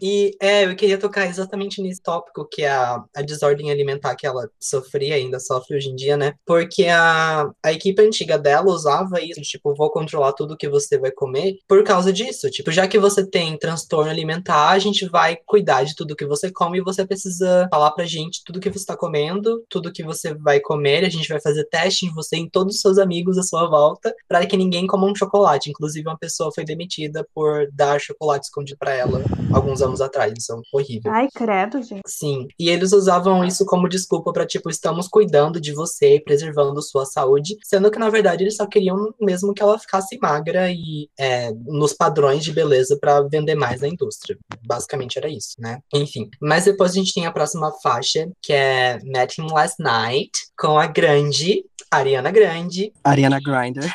E 0.00 0.36
é, 0.40 0.64
eu 0.64 0.76
queria 0.76 0.98
tocar 0.98 1.26
exatamente 1.26 1.80
nesse 1.80 2.02
tópico, 2.02 2.46
que 2.50 2.62
é 2.62 2.70
a, 2.70 3.02
a 3.14 3.22
desordem 3.22 3.70
alimentar 3.70 4.14
que 4.14 4.26
ela 4.26 4.48
sofria, 4.60 5.14
ainda 5.14 5.40
sofre 5.40 5.76
hoje 5.76 5.88
em 5.88 5.96
dia, 5.96 6.16
né? 6.16 6.34
Porque 6.44 6.86
a, 6.86 7.50
a 7.62 7.72
equipe 7.72 8.02
antiga 8.02 8.38
dela 8.38 8.66
usava 8.66 9.20
isso, 9.20 9.40
tipo, 9.42 9.74
vou 9.74 9.90
controlar 9.90 10.32
tudo 10.32 10.56
que 10.56 10.68
você 10.68 10.98
vai 10.98 11.10
comer, 11.10 11.56
por 11.66 11.82
causa 11.82 12.12
disso. 12.12 12.50
Tipo, 12.50 12.70
já 12.70 12.86
que 12.86 12.98
você 12.98 13.26
tem 13.26 13.58
transtorno 13.58 14.10
alimentar, 14.10 14.70
a 14.70 14.78
gente 14.78 15.06
vai 15.08 15.36
cuidar 15.46 15.84
de 15.84 15.94
tudo 15.94 16.16
que 16.16 16.26
você 16.26 16.50
come 16.50 16.78
e 16.78 16.82
você 16.82 17.06
precisa 17.06 17.66
falar 17.70 17.90
pra 17.92 18.04
gente 18.04 18.42
tudo 18.44 18.60
que 18.60 18.70
você 18.70 18.84
tá 18.84 18.96
comendo, 18.96 19.64
tudo 19.68 19.92
que 19.92 20.02
você 20.02 20.34
vai 20.34 20.60
comer, 20.60 21.04
a 21.04 21.08
gente 21.08 21.28
vai 21.28 21.40
fazer 21.40 21.64
teste 21.64 22.06
em 22.06 22.12
você 22.12 22.36
em 22.36 22.48
todos 22.48 22.76
os 22.76 22.80
seus 22.80 22.98
amigos 22.98 23.38
à 23.38 23.42
sua 23.42 23.68
volta, 23.68 24.14
para 24.28 24.44
que 24.46 24.56
ninguém 24.56 24.86
coma 24.86 25.06
um 25.06 25.14
chocolate. 25.14 25.70
Inclusive, 25.70 26.06
uma 26.06 26.18
pessoa 26.18 26.52
foi 26.54 26.64
demitida 26.64 27.26
por 27.34 27.70
dar 27.72 28.00
chocolate 28.00 28.46
escondido 28.46 28.78
para 28.78 28.92
ela 28.92 29.22
alguns 29.52 29.80
anos 29.86 30.00
atrás. 30.00 30.32
Isso 30.36 30.52
é 30.52 30.56
horrível. 30.72 31.12
Ai, 31.12 31.28
credo, 31.34 31.82
gente. 31.82 32.02
Sim. 32.06 32.48
E 32.58 32.68
eles 32.68 32.92
usavam 32.92 33.44
isso 33.44 33.64
como 33.64 33.88
desculpa 33.88 34.32
para 34.32 34.46
tipo, 34.46 34.70
estamos 34.70 35.08
cuidando 35.08 35.60
de 35.60 35.72
você 35.72 36.16
e 36.16 36.20
preservando 36.20 36.82
sua 36.82 37.04
saúde, 37.04 37.56
sendo 37.64 37.90
que 37.90 37.98
na 37.98 38.10
verdade 38.10 38.44
eles 38.44 38.56
só 38.56 38.66
queriam 38.66 39.14
mesmo 39.20 39.54
que 39.54 39.62
ela 39.62 39.78
ficasse 39.78 40.18
magra 40.20 40.70
e 40.70 41.08
é, 41.18 41.52
nos 41.64 41.92
padrões 41.92 42.44
de 42.44 42.52
beleza 42.52 42.98
para 43.00 43.22
vender 43.22 43.54
mais 43.54 43.80
na 43.80 43.88
indústria. 43.88 44.36
Basicamente 44.66 45.18
era 45.18 45.28
isso, 45.28 45.54
né? 45.58 45.80
Enfim. 45.92 46.28
Mas 46.40 46.64
depois 46.64 46.92
a 46.92 46.94
gente 46.94 47.14
tem 47.14 47.26
a 47.26 47.32
próxima 47.32 47.72
faixa, 47.82 48.28
que 48.42 48.52
é 48.52 48.98
Met 49.04 49.40
Him 49.40 49.48
Last 49.52 49.82
Night, 49.82 50.32
com 50.58 50.78
a 50.78 50.86
grande 50.86 51.64
Ariana 51.90 52.30
Grande. 52.30 52.92
Ariana 53.04 53.40
Grinder. 53.40 53.92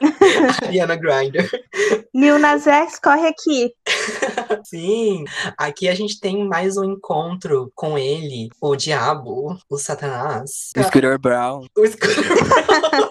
Ariana 0.66 0.96
Grinder. 0.96 1.48
Lil 2.14 2.38
Nas 2.38 2.66
X, 2.66 2.98
corre 2.98 3.28
aqui. 3.28 3.72
Sim, 4.64 5.24
aqui 5.56 5.88
a 5.88 5.94
gente 5.94 6.18
tem 6.20 6.46
mais 6.46 6.76
um 6.76 6.84
encontro 6.84 7.70
com 7.74 7.98
ele, 7.98 8.48
o 8.60 8.76
diabo, 8.76 9.58
o 9.68 9.78
satanás. 9.78 10.70
O 10.76 10.82
Scooter 10.82 11.18
Brown. 11.18 11.66
O 11.76 11.86
Scooter 11.86 12.22
Brown. 12.22 13.08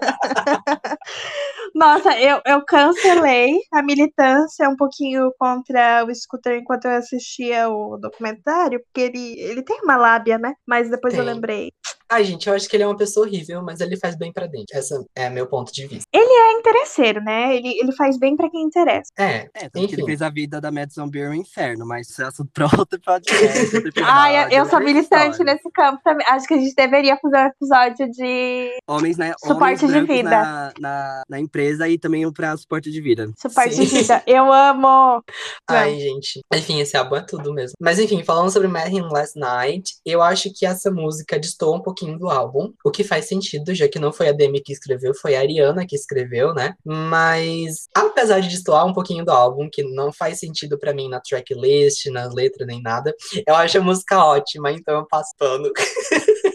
Nossa, 1.73 2.19
eu, 2.19 2.41
eu 2.45 2.63
cancelei 2.65 3.57
a 3.71 3.81
militância 3.81 4.67
um 4.69 4.75
pouquinho 4.75 5.31
contra 5.39 6.05
o 6.05 6.13
Scooter 6.13 6.57
enquanto 6.59 6.85
eu 6.85 6.91
assistia 6.91 7.69
o 7.69 7.97
documentário, 7.97 8.81
porque 8.81 9.01
ele, 9.01 9.39
ele 9.39 9.63
tem 9.63 9.79
uma 9.81 9.95
lábia, 9.95 10.37
né? 10.37 10.53
Mas 10.67 10.89
depois 10.89 11.13
tem. 11.13 11.21
eu 11.21 11.25
lembrei. 11.25 11.71
Ai, 12.11 12.25
gente, 12.25 12.47
eu 12.49 12.53
acho 12.53 12.67
que 12.67 12.75
ele 12.75 12.83
é 12.83 12.87
uma 12.87 12.97
pessoa 12.97 13.25
horrível, 13.25 13.61
mas 13.63 13.79
ele 13.79 13.97
faz 13.97 14.17
bem 14.17 14.33
pra 14.33 14.45
dentro. 14.47 14.77
Esse 14.77 14.93
é 15.15 15.29
meu 15.29 15.47
ponto 15.47 15.71
de 15.71 15.87
vista. 15.87 16.03
Ele 16.13 16.25
é 16.31 16.51
interesseiro, 16.59 17.21
né? 17.23 17.55
Ele, 17.55 17.69
ele 17.79 17.91
faz 17.93 18.19
bem 18.19 18.35
pra 18.35 18.49
quem 18.49 18.63
interessa. 18.63 19.11
É, 19.17 19.49
É, 19.53 19.69
que 19.69 19.77
ele 19.77 19.85
enfim. 19.85 20.05
fez 20.05 20.21
a 20.21 20.29
vida 20.29 20.59
da 20.59 20.71
Madison 20.71 21.07
Beer 21.07 21.29
um 21.31 21.33
inferno, 21.33 21.85
mas 21.87 22.09
isso 22.09 22.21
é 22.21 22.25
assunto 22.25 22.49
pra 22.53 22.65
outro 22.77 22.99
podcast. 22.99 23.71
Ai, 24.03 24.35
episódio, 24.35 24.57
eu 24.57 24.65
sou 24.65 24.79
militante 24.81 25.43
nesse 25.43 25.71
campo 25.71 26.01
também. 26.03 26.25
Acho 26.27 26.47
que 26.47 26.53
a 26.53 26.57
gente 26.57 26.75
deveria 26.75 27.17
fazer 27.17 27.37
um 27.37 27.45
episódio 27.47 28.11
de 28.11 28.69
Homens, 28.87 29.17
né, 29.17 29.33
Suporte 29.39 29.85
homens 29.85 30.01
de 30.01 30.13
vida. 30.13 30.29
Na, 30.29 30.73
na, 30.79 31.21
na 31.29 31.39
empresa 31.39 31.87
e 31.87 31.97
também 31.97 32.25
o 32.25 32.33
pra 32.33 32.57
suporte 32.57 32.91
de 32.91 32.99
vida. 33.01 33.31
suporte 33.37 33.73
Sim. 33.73 33.85
de 33.85 33.87
vida. 33.87 34.21
Eu 34.27 34.51
amo. 34.51 35.23
Ai, 35.69 35.97
gente. 35.99 36.41
Enfim, 36.53 36.81
esse 36.81 36.97
álbum 36.97 37.15
é 37.15 37.21
tudo 37.21 37.53
mesmo. 37.53 37.75
Mas 37.79 37.99
enfim, 37.99 38.21
falando 38.23 38.51
sobre 38.51 38.67
Mad 38.67 38.91
Last 39.11 39.39
Night, 39.39 39.93
eu 40.05 40.21
acho 40.21 40.49
que 40.53 40.65
essa 40.65 40.91
música 40.91 41.39
destoa 41.39 41.77
um 41.77 41.81
pouquinho 41.81 42.00
do 42.17 42.29
álbum, 42.29 42.73
o 42.83 42.91
que 42.91 43.03
faz 43.03 43.27
sentido, 43.27 43.73
já 43.73 43.87
que 43.87 43.99
não 43.99 44.11
foi 44.11 44.29
a 44.29 44.31
Demi 44.31 44.61
que 44.61 44.73
escreveu, 44.73 45.13
foi 45.13 45.35
a 45.35 45.39
Ariana 45.39 45.85
que 45.85 45.95
escreveu, 45.95 46.53
né? 46.53 46.75
Mas, 46.85 47.87
apesar 47.95 48.39
de 48.39 48.49
destoar 48.49 48.85
um 48.85 48.93
pouquinho 48.93 49.23
do 49.25 49.31
álbum, 49.31 49.69
que 49.71 49.83
não 49.83 50.11
faz 50.11 50.39
sentido 50.39 50.77
pra 50.77 50.93
mim 50.93 51.09
na 51.09 51.19
tracklist, 51.19 52.05
na 52.07 52.27
letra, 52.27 52.65
nem 52.65 52.81
nada, 52.81 53.13
eu 53.47 53.55
acho 53.55 53.77
a 53.77 53.81
música 53.81 54.23
ótima, 54.23 54.71
então 54.71 54.97
eu 54.97 55.07
passo 55.07 55.31
pano. 55.37 55.71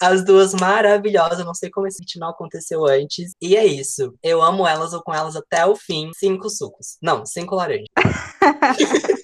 As 0.00 0.24
duas 0.24 0.54
maravilhosas, 0.54 1.44
não 1.44 1.54
sei 1.54 1.70
como 1.70 1.86
esse 1.86 2.00
hit 2.00 2.18
não 2.18 2.28
aconteceu 2.28 2.86
antes. 2.86 3.32
E 3.40 3.56
é 3.56 3.66
isso. 3.66 4.14
Eu 4.22 4.42
amo 4.42 4.66
elas 4.66 4.92
ou 4.92 5.02
com 5.02 5.12
elas 5.12 5.36
até 5.36 5.66
o 5.66 5.76
fim. 5.76 6.10
Cinco 6.14 6.48
sucos. 6.48 6.96
Não, 7.02 7.26
cinco 7.26 7.54
laranjas. 7.54 7.88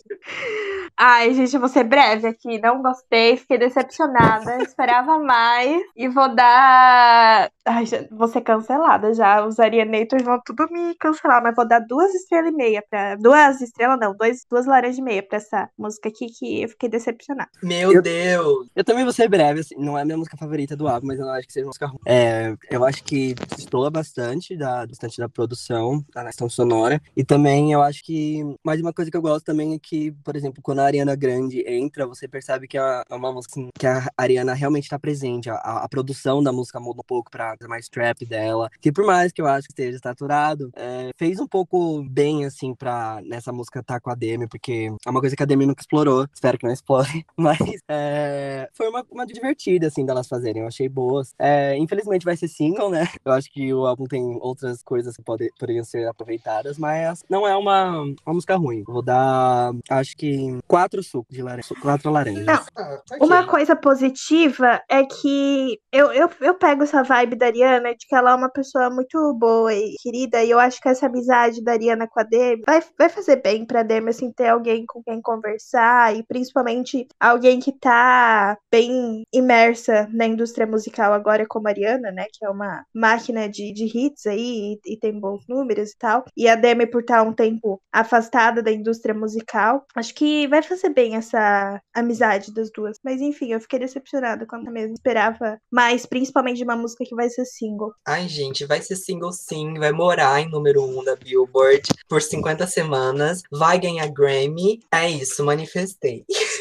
Ai, 0.96 1.34
gente, 1.34 1.52
eu 1.54 1.60
vou 1.60 1.68
ser 1.68 1.82
breve 1.84 2.28
aqui. 2.28 2.58
Não 2.60 2.80
gostei, 2.80 3.36
fiquei 3.36 3.58
decepcionada. 3.58 4.58
esperava 4.62 5.18
mais. 5.18 5.82
E 5.96 6.08
vou 6.08 6.32
dar. 6.34 7.50
Ai, 7.64 7.84
já- 7.86 8.04
vou 8.12 8.28
ser 8.28 8.42
cancelada 8.42 9.12
já. 9.12 9.44
Os 9.44 9.58
Arianators 9.58 10.22
vão 10.22 10.40
tudo 10.44 10.68
me 10.70 10.94
cancelar, 10.96 11.42
mas 11.42 11.54
vou 11.56 11.66
dar 11.66 11.80
duas 11.80 12.14
estrelas 12.14 12.52
e 12.52 12.54
meia 12.56 12.84
pra. 12.88 13.16
Duas 13.16 13.60
estrelas, 13.60 13.98
não, 13.98 14.14
dois, 14.16 14.44
duas 14.48 14.66
laranjas 14.66 14.98
e 14.98 15.02
meia 15.02 15.22
pra 15.22 15.38
essa 15.38 15.68
música 15.76 16.08
aqui 16.08 16.26
que 16.28 16.62
eu 16.62 16.68
fiquei 16.68 16.88
decepcionada. 16.88 17.50
Meu 17.62 17.92
Eu- 17.92 18.02
Deus! 18.02 18.68
Eu 18.76 18.84
também 18.84 19.02
vou 19.02 19.12
ser 19.12 19.28
breve, 19.28 19.60
assim, 19.60 19.74
não 19.76 19.98
é 19.98 20.02
a 20.02 20.04
minha 20.04 20.16
música 20.16 20.36
favorita 20.36 20.76
do 20.76 20.86
álbum, 20.86 21.08
mas 21.08 21.18
eu 21.18 21.24
não 21.26 21.32
acho 21.32 21.46
que 21.46 21.52
seja 21.52 21.64
uma 21.66 21.70
música 21.70 21.86
ruim. 21.86 21.98
É, 22.06 22.54
eu 22.70 22.84
acho 22.84 23.02
que 23.02 23.34
destoa 23.56 23.90
bastante 23.90 24.56
da, 24.56 24.86
bastante 24.86 25.18
da 25.18 25.28
produção, 25.28 26.04
da 26.14 26.24
questão 26.26 26.48
sonora. 26.48 27.00
E 27.16 27.24
também 27.24 27.72
eu 27.72 27.82
acho 27.82 28.04
que. 28.04 28.42
Mais 28.64 28.80
uma 28.80 28.92
coisa 28.92 29.10
que 29.10 29.16
eu 29.16 29.22
gosto 29.22 29.44
também 29.44 29.74
é 29.74 29.78
que, 29.78 30.13
por 30.22 30.36
exemplo, 30.36 30.62
quando 30.62 30.80
a 30.80 30.84
Ariana 30.84 31.14
Grande 31.16 31.64
entra, 31.66 32.06
você 32.06 32.28
percebe 32.28 32.68
que 32.68 32.78
é 32.78 32.84
é 33.08 33.14
uma 33.14 33.32
música 33.32 33.54
assim, 33.54 33.68
que 33.78 33.86
a 33.86 34.06
Ariana 34.16 34.54
realmente 34.54 34.84
está 34.84 34.98
presente. 34.98 35.50
A, 35.50 35.56
a 35.56 35.88
produção 35.88 36.42
da 36.42 36.52
música 36.52 36.78
muda 36.78 37.00
um 37.00 37.04
pouco 37.04 37.30
pra 37.30 37.56
mais 37.68 37.88
trap 37.88 38.24
dela. 38.24 38.70
Que 38.80 38.92
por 38.92 39.04
mais 39.04 39.32
que 39.32 39.40
eu 39.40 39.46
acho 39.46 39.66
que 39.66 39.72
esteja 39.72 39.98
saturado, 39.98 40.70
é, 40.76 41.10
fez 41.16 41.40
um 41.40 41.46
pouco 41.46 42.02
bem, 42.08 42.44
assim, 42.44 42.74
pra 42.74 43.20
nessa 43.24 43.52
música 43.52 43.80
estar 43.80 44.00
com 44.00 44.10
a 44.10 44.14
Demi, 44.14 44.46
porque 44.46 44.92
é 45.04 45.10
uma 45.10 45.20
coisa 45.20 45.36
que 45.36 45.42
a 45.42 45.46
Demi 45.46 45.66
nunca 45.66 45.82
explorou. 45.82 46.26
Espero 46.32 46.58
que 46.58 46.66
não 46.66 46.72
explore. 46.72 47.24
Mas 47.36 47.58
é, 47.88 48.68
foi 48.74 48.88
uma, 48.88 49.04
uma 49.10 49.26
divertida, 49.26 49.86
assim, 49.86 50.04
delas 50.04 50.28
fazerem. 50.28 50.62
Eu 50.62 50.68
achei 50.68 50.88
boas. 50.88 51.34
É, 51.38 51.76
infelizmente 51.78 52.24
vai 52.24 52.36
ser 52.36 52.48
single, 52.48 52.90
né? 52.90 53.08
Eu 53.24 53.32
acho 53.32 53.50
que 53.52 53.72
o 53.72 53.86
álbum 53.86 54.04
tem 54.04 54.38
outras 54.40 54.82
coisas 54.82 55.16
que 55.16 55.22
pode, 55.22 55.50
poderiam 55.58 55.84
ser 55.84 56.06
aproveitadas, 56.06 56.78
mas 56.78 57.22
não 57.28 57.46
é 57.46 57.56
uma, 57.56 58.00
uma 58.00 58.34
música 58.34 58.56
ruim. 58.56 58.82
Vou 58.86 59.02
dar, 59.02 59.72
que, 60.12 60.58
quatro 60.66 61.02
sucos 61.02 61.34
de 61.34 61.42
laranja. 61.42 61.74
Quatro 61.80 62.10
laranjas. 62.10 62.44
Não. 62.44 62.60
Ah, 62.76 63.00
ok. 63.10 63.18
Uma 63.20 63.46
coisa 63.46 63.76
positiva 63.76 64.82
é 64.88 65.04
que 65.04 65.78
eu, 65.92 66.12
eu, 66.12 66.28
eu 66.40 66.54
pego 66.54 66.82
essa 66.82 67.02
vibe 67.02 67.36
da 67.36 67.46
Ariana 67.46 67.94
de 67.94 68.06
que 68.06 68.14
ela 68.14 68.32
é 68.32 68.34
uma 68.34 68.50
pessoa 68.50 68.90
muito 68.90 69.32
boa 69.34 69.72
e 69.72 69.94
querida, 70.02 70.42
e 70.42 70.50
eu 70.50 70.58
acho 70.58 70.80
que 70.80 70.88
essa 70.88 71.06
amizade 71.06 71.62
da 71.62 71.72
Ariana 71.72 72.08
com 72.08 72.20
a 72.20 72.22
Demi 72.22 72.62
vai, 72.66 72.82
vai 72.98 73.08
fazer 73.08 73.36
bem 73.42 73.64
pra 73.64 73.82
Demi, 73.82 74.10
assim, 74.10 74.32
ter 74.32 74.48
alguém 74.48 74.84
com 74.86 75.02
quem 75.02 75.20
conversar, 75.22 76.16
e 76.16 76.22
principalmente 76.24 77.06
alguém 77.20 77.60
que 77.60 77.72
tá 77.72 78.56
bem 78.70 79.22
imersa 79.32 80.08
na 80.12 80.26
indústria 80.26 80.66
musical 80.66 81.12
agora 81.12 81.46
como 81.48 81.68
a 81.68 81.70
Ariana, 81.70 82.10
né, 82.10 82.26
que 82.32 82.44
é 82.44 82.50
uma 82.50 82.84
máquina 82.94 83.48
de, 83.48 83.72
de 83.72 83.84
hits 83.84 84.26
aí, 84.26 84.78
e, 84.86 84.94
e 84.94 84.98
tem 84.98 85.18
bons 85.18 85.44
números 85.48 85.90
e 85.90 85.98
tal, 85.98 86.24
e 86.36 86.48
a 86.48 86.54
Demi 86.54 86.86
por 86.86 87.00
estar 87.00 87.22
um 87.22 87.32
tempo 87.32 87.80
afastada 87.92 88.62
da 88.62 88.72
indústria 88.72 89.14
musical, 89.14 89.84
acho 89.94 90.14
que 90.14 90.46
vai 90.48 90.62
fazer 90.62 90.90
bem 90.90 91.16
essa 91.16 91.80
amizade 91.94 92.52
das 92.52 92.70
duas. 92.70 92.98
Mas 93.04 93.20
enfim, 93.20 93.52
eu 93.52 93.60
fiquei 93.60 93.78
decepcionada 93.78 94.46
quando 94.46 94.70
mesmo 94.70 94.94
esperava 94.94 95.58
mais, 95.70 96.06
principalmente 96.06 96.58
de 96.58 96.64
uma 96.64 96.76
música 96.76 97.04
que 97.04 97.14
vai 97.14 97.28
ser 97.28 97.44
single. 97.44 97.92
Ai, 98.06 98.28
gente, 98.28 98.66
vai 98.66 98.80
ser 98.80 98.96
single 98.96 99.32
sim, 99.32 99.74
vai 99.78 99.92
morar 99.92 100.40
em 100.40 100.50
número 100.50 100.84
um 100.84 101.02
da 101.04 101.16
Billboard 101.16 101.82
por 102.08 102.20
50 102.20 102.66
semanas, 102.66 103.42
vai 103.50 103.78
ganhar 103.78 104.06
Grammy. 104.08 104.80
É 104.92 105.08
isso, 105.08 105.44
manifestei. 105.44 106.24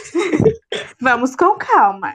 Vamos 1.03 1.35
com 1.35 1.57
calma. 1.57 2.13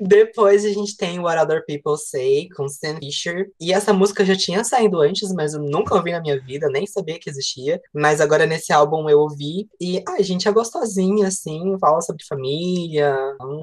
Depois 0.00 0.64
a 0.64 0.70
gente 0.70 0.96
tem 0.96 1.18
What 1.18 1.38
Other 1.38 1.62
People 1.66 1.98
Say 1.98 2.48
com 2.56 2.66
Sam 2.66 2.96
Fisher. 2.96 3.50
E 3.60 3.70
essa 3.70 3.92
música 3.92 4.24
já 4.24 4.34
tinha 4.34 4.64
saído 4.64 4.98
antes, 5.02 5.30
mas 5.34 5.52
eu 5.52 5.60
nunca 5.60 5.94
ouvi 5.94 6.10
na 6.10 6.22
minha 6.22 6.40
vida, 6.40 6.70
nem 6.70 6.86
sabia 6.86 7.18
que 7.18 7.28
existia. 7.28 7.78
Mas 7.92 8.18
agora 8.18 8.46
nesse 8.46 8.72
álbum 8.72 9.10
eu 9.10 9.18
ouvi. 9.18 9.68
E, 9.78 10.02
ai, 10.08 10.22
gente, 10.22 10.48
é 10.48 10.52
gostosinha, 10.52 11.28
assim, 11.28 11.76
fala 11.78 12.00
sobre 12.00 12.24
família. 12.24 13.14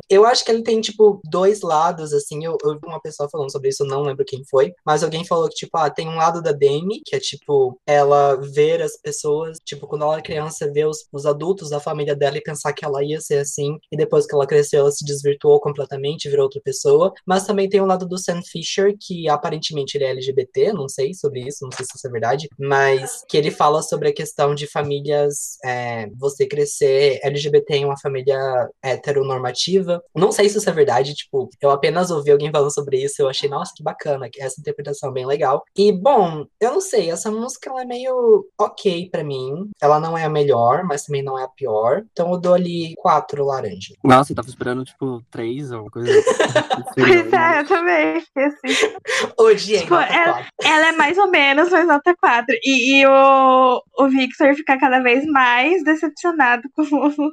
Eu 0.08 0.28
acho 0.28 0.46
que 0.46 0.52
ele 0.52 0.62
tem, 0.62 0.80
tipo, 0.80 1.20
dois 1.24 1.62
lados, 1.62 2.14
assim. 2.14 2.46
Eu, 2.46 2.56
eu 2.64 2.74
vi 2.74 2.86
uma 2.86 3.02
pessoa 3.02 3.28
falando 3.28 3.52
sobre 3.52 3.70
isso, 3.70 3.84
não 3.84 4.04
lembro 4.04 4.24
quem 4.24 4.46
foi. 4.46 4.74
Mas 4.86 5.04
alguém 5.04 5.26
falou 5.26 5.50
que, 5.50 5.56
tipo, 5.56 5.76
ah, 5.76 5.90
tem 5.90 6.08
um 6.08 6.18
lado 6.18 6.40
da 6.40 6.52
Demi, 6.52 7.02
que 7.04 7.16
é, 7.16 7.20
tipo, 7.20 7.80
ela 7.88 8.36
ver 8.36 8.80
as 8.80 8.96
pessoas, 8.96 9.58
tipo, 9.66 9.88
quando 9.88 10.04
ela 10.04 10.14
era 10.14 10.22
criança, 10.22 10.72
ver 10.72 10.86
os, 10.86 11.08
os 11.12 11.26
adultos 11.26 11.72
da 11.72 11.80
família 11.80 12.16
dela 12.16 12.38
e 12.38 12.44
pensar 12.44 12.74
que 12.74 12.86
ela 12.86 13.04
ia 13.04 13.20
ser 13.20 13.40
assim. 13.40 13.80
E 13.92 13.98
depois 13.98 14.26
que 14.26 14.36
ela 14.36 14.48
cresceu, 14.48 14.82
ela 14.82 14.92
se 14.92 15.06
desvirtuou 15.06 15.60
completamente, 15.60 16.30
virou 16.30 16.46
outra 16.46 16.62
pessoa. 16.62 17.14
Mas 17.26 17.46
também 17.46 17.70
tem 17.70 17.82
o 17.82 17.86
lado 17.86 18.08
do 18.08 18.18
Sam 18.18 18.42
Fisher, 18.42 18.96
que 19.00 19.30
aparentemente 19.30 19.98
ele 19.98 20.06
é 20.06 20.10
LGBT, 20.10 20.74
não 20.74 20.88
sei 20.90 21.14
sobre 21.14 21.42
isso, 21.42 21.64
não 21.64 21.72
sei 21.72 21.86
se 21.86 21.96
isso 21.96 22.08
é 22.08 22.12
verdade, 22.12 22.48
mas 22.60 23.24
que 23.28 23.38
ele 23.38 23.52
fala 23.52 23.82
sobre 23.82 24.10
a 24.10 24.14
questão 24.14 24.54
de 24.54 24.68
famílias, 24.68 25.58
é, 25.64 26.08
você 26.18 26.46
crescer 26.46 27.20
LGBT 27.24 27.76
em 27.78 27.86
uma 27.86 28.00
família 28.00 28.38
heteronormativa. 28.84 30.02
Não 30.16 30.32
sei 30.32 30.50
se 30.50 30.58
isso 30.58 30.70
é 30.70 30.74
verdade, 30.74 31.14
tipo, 31.14 31.50
eu 31.62 31.70
apenas 31.70 32.12
ouvi 32.12 32.32
alguém 32.32 32.52
falando 32.52 32.74
sobre 32.74 33.02
isso, 33.02 33.22
eu 33.22 33.30
achei, 33.30 33.50
nossa, 33.50 33.74
que 33.76 33.84
bacana, 33.84 34.30
essa 34.38 34.60
interpretação 34.60 35.10
é 35.10 35.14
bem 35.14 35.26
legal. 35.26 35.64
E, 35.78 35.92
bom, 35.92 36.46
eu 36.60 36.72
não 36.72 36.82
sei, 36.82 37.12
essa 37.12 37.32
música 37.32 37.70
ela 37.70 37.82
é 37.82 37.86
meio 37.86 38.46
ok 38.60 39.10
pra 39.10 39.24
mim. 39.24 39.70
Ela 39.82 40.00
não 40.00 40.18
é 40.18 40.24
a 40.26 40.30
melhor, 40.30 40.84
mas 40.84 41.04
também 41.04 41.24
não 41.24 41.38
é 41.38 41.44
a 41.44 41.48
pior. 41.48 42.04
Então 42.12 42.32
eu 42.32 42.40
dou 42.40 42.54
ali 42.54 42.94
quatro 42.98 43.46
laranjas. 43.46 43.77
Nossa, 44.04 44.32
eu 44.32 44.36
tava 44.36 44.48
esperando, 44.48 44.84
tipo, 44.84 45.22
três 45.32 45.72
ou 45.72 45.82
uma 45.82 45.90
coisa. 45.92 46.12
Pois 46.96 47.34
é, 47.34 47.60
eu 47.60 47.68
também 47.68 48.22
fiquei 48.22 48.46
assim. 48.46 48.96
Odiei, 49.40 49.82
Tipo, 49.82 49.96
é- 49.96 50.08
quatro. 50.26 50.46
Ela 50.64 50.88
é 50.88 50.92
mais 50.94 51.18
ou 51.18 51.30
menos, 51.30 51.70
mas 51.70 51.88
nota 51.88 52.16
4. 52.20 52.56
E, 52.64 53.00
e 53.02 53.06
o, 53.08 53.82
o 54.00 54.08
Victor 54.10 54.54
fica 54.56 54.78
cada 54.80 55.00
vez 55.02 55.26
mais 55.26 55.84
decepcionado 55.84 56.64
com, 56.76 56.84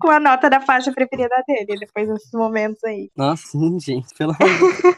com 0.00 0.10
a 0.10 0.18
nota 0.20 0.48
da 0.50 0.60
faixa 0.60 0.92
preferida 0.92 1.34
dele, 1.46 1.78
depois 1.78 2.08
desses 2.08 2.30
momentos 2.32 2.82
aí. 2.84 3.10
Nossa, 3.16 3.42
sim, 3.48 3.78
gente, 3.80 4.06
pelo 4.16 4.32
amor. 4.32 4.96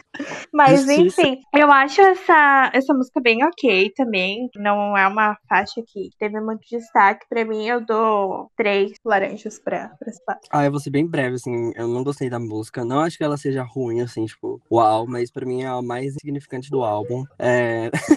Mas 0.53 0.81
Justiça. 0.85 1.21
enfim, 1.21 1.39
eu 1.55 1.71
acho 1.71 2.01
essa, 2.01 2.71
essa 2.73 2.93
música 2.93 3.19
bem 3.21 3.43
ok 3.43 3.91
também. 3.95 4.49
Não 4.55 4.97
é 4.97 5.07
uma 5.07 5.37
faixa 5.47 5.81
que 5.85 6.09
teve 6.19 6.39
muito 6.39 6.61
destaque. 6.69 7.25
Pra 7.29 7.45
mim, 7.45 7.67
eu 7.67 7.83
dou 7.85 8.49
três 8.57 8.93
laranjas 9.05 9.59
pra, 9.59 9.89
pra 9.99 10.09
essa 10.09 10.21
faixa. 10.25 10.41
Ah, 10.51 10.65
eu 10.65 10.71
vou 10.77 10.83
ser 10.83 10.89
bem 10.91 11.05
breve, 11.07 11.35
assim, 11.35 11.71
eu 11.75 11.87
não 11.87 12.03
gostei 12.03 12.29
da 12.29 12.39
música. 12.39 12.85
Não 12.85 12.99
acho 12.99 13.17
que 13.17 13.23
ela 13.23 13.37
seja 13.37 13.63
ruim, 13.63 14.01
assim, 14.01 14.25
tipo, 14.25 14.61
uau, 14.71 15.07
mas 15.07 15.31
pra 15.31 15.45
mim 15.45 15.63
é 15.63 15.67
a 15.67 15.81
mais 15.81 16.13
significante 16.13 16.69
do 16.69 16.83
álbum. 16.83 17.25
É. 17.39 17.89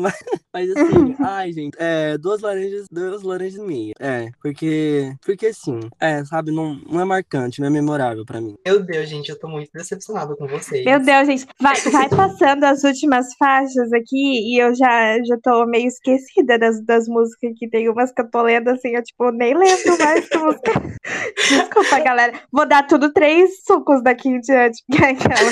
mas, 0.00 0.14
mas, 0.52 0.70
assim, 0.70 1.16
ai, 1.20 1.52
gente, 1.52 1.76
é, 1.78 2.16
duas 2.18 2.40
laranjas, 2.40 2.86
duas 2.90 3.22
laranjas 3.22 3.56
e 3.60 3.62
meia. 3.62 3.92
É, 4.00 4.28
porque. 4.42 5.12
Porque 5.24 5.46
assim, 5.46 5.80
é, 6.00 6.24
sabe, 6.24 6.50
não, 6.50 6.74
não 6.90 7.00
é 7.00 7.04
marcante, 7.04 7.60
não 7.60 7.66
é 7.68 7.70
memorável 7.70 8.24
pra 8.24 8.40
mim. 8.40 8.56
Meu 8.66 8.82
Deus, 8.82 9.08
gente, 9.08 9.28
eu 9.28 9.38
tô 9.38 9.48
muito 9.48 9.70
decepcionado 9.72 10.36
com 10.36 10.46
vocês. 10.46 10.84
Meu 10.84 10.98
Deus, 11.00 11.26
gente, 11.26 11.46
vai, 11.60 11.76
vai 11.90 12.08
passando 12.08 12.64
as 12.64 12.82
últimas 12.84 13.26
faixas 13.38 13.92
aqui 13.92 14.54
e 14.54 14.60
eu 14.62 14.74
já, 14.74 15.18
já 15.22 15.36
tô 15.42 15.66
meio 15.66 15.86
esquecida 15.86 16.58
das, 16.58 16.84
das 16.84 17.06
músicas 17.08 17.52
que 17.56 17.68
tem 17.68 17.88
umas 17.88 18.12
que 18.12 18.22
eu 18.22 18.30
tô 18.30 18.42
lendo 18.42 18.68
assim, 18.68 18.94
eu 18.96 19.02
tipo, 19.02 19.30
nem 19.30 19.54
lembro 19.56 19.98
mais 19.98 20.28
que 20.28 20.38
música. 20.38 20.72
Desculpa, 21.36 22.00
galera. 22.00 22.40
Vou 22.52 22.66
dar 22.66 22.86
tudo 22.86 23.12
três 23.12 23.50
sucos 23.66 24.02
daqui 24.02 24.28
em 24.28 24.40
diante. 24.40 24.82
porque 24.86 25.04
é 25.04 25.10
aquela- 25.10 25.50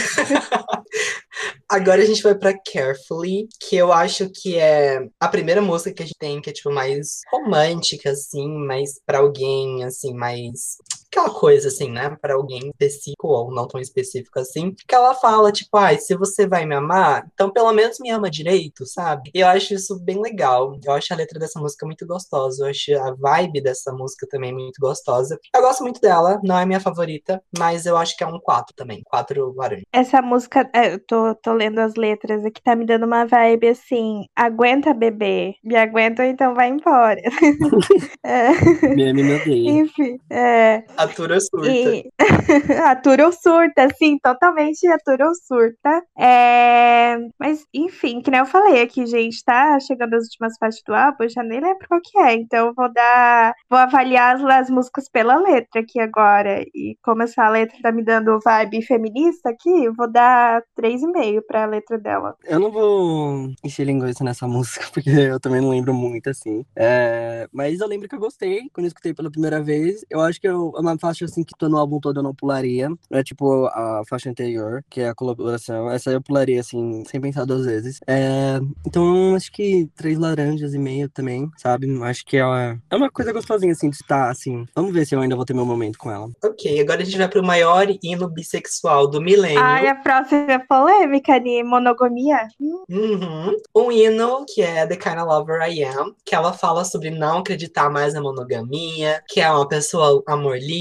Agora 1.70 2.02
a 2.02 2.04
gente 2.04 2.22
vai 2.22 2.34
pra 2.34 2.52
Carefully, 2.72 3.46
que 3.60 3.76
eu 3.76 3.92
acho 3.92 4.30
que 4.42 4.58
é 4.58 5.08
a 5.20 5.28
primeira 5.28 5.60
música 5.60 5.92
que 5.92 6.02
a 6.02 6.06
gente 6.06 6.18
tem 6.18 6.40
que 6.40 6.50
é 6.50 6.52
tipo 6.52 6.72
mais 6.72 7.20
romântica 7.30 8.10
assim, 8.10 8.48
mais 8.48 9.00
pra 9.04 9.18
alguém 9.18 9.84
assim, 9.84 10.14
mais 10.14 10.76
aquela 11.10 11.30
coisa 11.30 11.68
assim, 11.68 11.90
né, 11.90 12.16
para 12.20 12.34
alguém 12.34 12.68
específico 12.68 13.28
ou 13.28 13.50
não 13.50 13.66
tão 13.66 13.80
específico 13.80 14.38
assim, 14.38 14.74
que 14.86 14.94
ela 14.94 15.14
fala 15.14 15.50
tipo, 15.50 15.76
ai, 15.76 15.96
ah, 15.96 15.98
se 15.98 16.14
você 16.16 16.46
vai 16.46 16.64
me 16.66 16.74
amar, 16.74 17.26
então 17.32 17.50
pelo 17.50 17.72
menos 17.72 17.98
me 17.98 18.10
ama 18.10 18.30
direito, 18.30 18.86
sabe? 18.86 19.30
E 19.34 19.40
eu 19.40 19.48
acho 19.48 19.74
isso 19.74 19.98
bem 20.00 20.20
legal. 20.20 20.78
Eu 20.84 20.92
acho 20.92 21.12
a 21.12 21.16
letra 21.16 21.38
dessa 21.38 21.58
música 21.60 21.86
muito 21.86 22.06
gostosa, 22.06 22.64
eu 22.64 22.70
acho 22.70 22.94
a 22.98 23.14
vibe 23.14 23.62
dessa 23.62 23.92
música 23.92 24.26
também 24.28 24.52
muito 24.52 24.80
gostosa. 24.80 25.38
Eu 25.54 25.62
gosto 25.62 25.82
muito 25.82 26.00
dela, 26.00 26.40
não 26.44 26.58
é 26.58 26.66
minha 26.66 26.80
favorita, 26.80 27.42
mas 27.58 27.86
eu 27.86 27.96
acho 27.96 28.16
que 28.16 28.22
é 28.22 28.26
um 28.26 28.38
4 28.38 28.74
também, 28.76 29.02
4 29.04 29.54
laranja. 29.56 29.82
Essa 29.92 30.20
música, 30.20 30.68
é, 30.74 30.94
eu 30.94 30.98
tô, 31.06 31.34
tô 31.36 31.52
lendo 31.52 31.78
as 31.78 31.94
letras 31.94 32.44
aqui, 32.44 32.62
tá 32.62 32.76
me 32.76 32.84
dando 32.84 33.06
uma 33.06 33.24
vibe 33.24 33.68
assim, 33.68 34.26
aguenta 34.36 34.92
bebê, 34.92 35.54
me 35.64 35.76
aguenta 35.76 36.22
ou 36.22 36.28
então 36.28 36.54
vai 36.54 36.68
embora. 36.68 37.20
é. 38.24 38.94
Meme 38.94 39.22
me 39.22 39.40
odeia. 39.40 39.70
Enfim, 39.70 40.18
é. 40.30 40.84
Atura 40.98 41.34
ou 41.34 41.40
surta. 41.40 41.70
E... 41.70 42.10
atura 42.84 43.26
ou 43.26 43.32
surta, 43.32 43.88
sim, 43.96 44.18
totalmente 44.18 44.84
atura 44.88 45.28
ou 45.28 45.34
surta. 45.34 46.02
É... 46.18 47.16
Mas, 47.38 47.64
enfim, 47.72 48.20
que 48.20 48.30
nem 48.30 48.40
eu 48.40 48.46
falei 48.46 48.82
aqui, 48.82 49.06
gente, 49.06 49.44
tá 49.44 49.78
chegando 49.78 50.14
as 50.14 50.24
últimas 50.24 50.56
faixas 50.58 50.82
do 50.84 50.92
álbum, 50.92 51.28
já 51.28 51.42
nem 51.42 51.60
lembro 51.60 51.86
qual 51.88 52.00
que 52.02 52.18
é, 52.18 52.34
então 52.34 52.72
vou 52.74 52.92
dar, 52.92 53.54
vou 53.70 53.78
avaliar 53.78 54.36
as, 54.36 54.44
as 54.44 54.70
músicas 54.70 55.08
pela 55.08 55.36
letra 55.36 55.80
aqui 55.80 56.00
agora, 56.00 56.62
e 56.74 56.96
como 57.02 57.22
essa 57.22 57.48
letra 57.48 57.78
tá 57.80 57.92
me 57.92 58.04
dando 58.04 58.40
vibe 58.44 58.82
feminista 58.82 59.50
aqui, 59.50 59.88
vou 59.96 60.10
dar 60.10 60.62
3,5 60.78 61.42
pra 61.46 61.66
letra 61.66 61.96
dela. 61.98 62.34
Eu 62.44 62.58
não 62.58 62.70
vou 62.72 63.50
encher 63.64 63.84
linguiça 63.84 64.24
nessa 64.24 64.46
música, 64.48 64.86
porque 64.92 65.10
eu 65.10 65.38
também 65.38 65.60
não 65.60 65.70
lembro 65.70 65.94
muito, 65.94 66.28
assim. 66.28 66.64
É... 66.74 67.46
Mas 67.52 67.80
eu 67.80 67.86
lembro 67.86 68.08
que 68.08 68.14
eu 68.14 68.20
gostei 68.20 68.68
quando 68.72 68.84
eu 68.84 68.88
escutei 68.88 69.14
pela 69.14 69.30
primeira 69.30 69.62
vez. 69.62 70.04
Eu 70.10 70.20
acho 70.20 70.40
que 70.40 70.48
eu, 70.48 70.72
uma 70.88 70.98
faixa, 70.98 71.24
assim, 71.24 71.44
que 71.44 71.54
tô 71.56 71.68
no 71.68 71.78
álbum 71.78 72.00
todo 72.00 72.18
eu 72.18 72.22
não 72.22 72.34
pularia. 72.34 72.88
É 73.10 73.22
tipo 73.22 73.66
a 73.66 74.02
faixa 74.08 74.30
anterior, 74.30 74.84
que 74.88 75.00
é 75.00 75.08
a 75.08 75.14
colaboração. 75.14 75.90
Essa 75.90 76.10
eu 76.10 76.22
pularia, 76.22 76.60
assim, 76.60 77.04
sem 77.06 77.20
pensar 77.20 77.44
duas 77.44 77.66
vezes. 77.66 78.00
É... 78.06 78.58
Então, 78.86 79.34
acho 79.34 79.52
que 79.52 79.88
três 79.96 80.18
laranjas 80.18 80.74
e 80.74 80.78
meio 80.78 81.08
também, 81.08 81.50
sabe? 81.56 81.86
Acho 82.02 82.24
que 82.24 82.36
é 82.36 82.44
uma, 82.44 82.82
é 82.90 82.96
uma 82.96 83.10
coisa 83.10 83.32
gostosinha, 83.32 83.72
assim, 83.72 83.90
de 83.90 83.96
estar, 83.96 84.30
assim. 84.30 84.66
Vamos 84.74 84.92
ver 84.92 85.06
se 85.06 85.14
eu 85.14 85.20
ainda 85.20 85.36
vou 85.36 85.44
ter 85.44 85.54
meu 85.54 85.66
momento 85.66 85.98
com 85.98 86.10
ela. 86.10 86.30
Ok, 86.44 86.80
agora 86.80 87.02
a 87.02 87.04
gente 87.04 87.18
vai 87.18 87.28
pro 87.28 87.42
maior 87.42 87.86
hino 88.02 88.28
bissexual 88.28 89.08
do 89.08 89.20
milênio. 89.20 89.60
Ai, 89.60 89.88
a 89.88 89.94
próxima 89.94 90.52
é 90.52 90.58
polêmica 90.58 91.38
de 91.38 91.62
monogamia. 91.62 92.48
Uhum. 92.60 93.56
Um 93.74 93.92
hino 93.92 94.44
que 94.46 94.62
é 94.62 94.86
The 94.86 94.96
Kind 94.96 95.18
of 95.18 95.26
Lover 95.26 95.60
I 95.68 95.84
Am, 95.84 96.14
que 96.24 96.34
ela 96.34 96.52
fala 96.52 96.84
sobre 96.84 97.10
não 97.10 97.38
acreditar 97.38 97.90
mais 97.90 98.14
na 98.14 98.20
monogamia, 98.20 99.22
que 99.28 99.40
é 99.40 99.50
uma 99.50 99.66
pessoa 99.68 100.22
amor 100.26 100.58
livre 100.58 100.77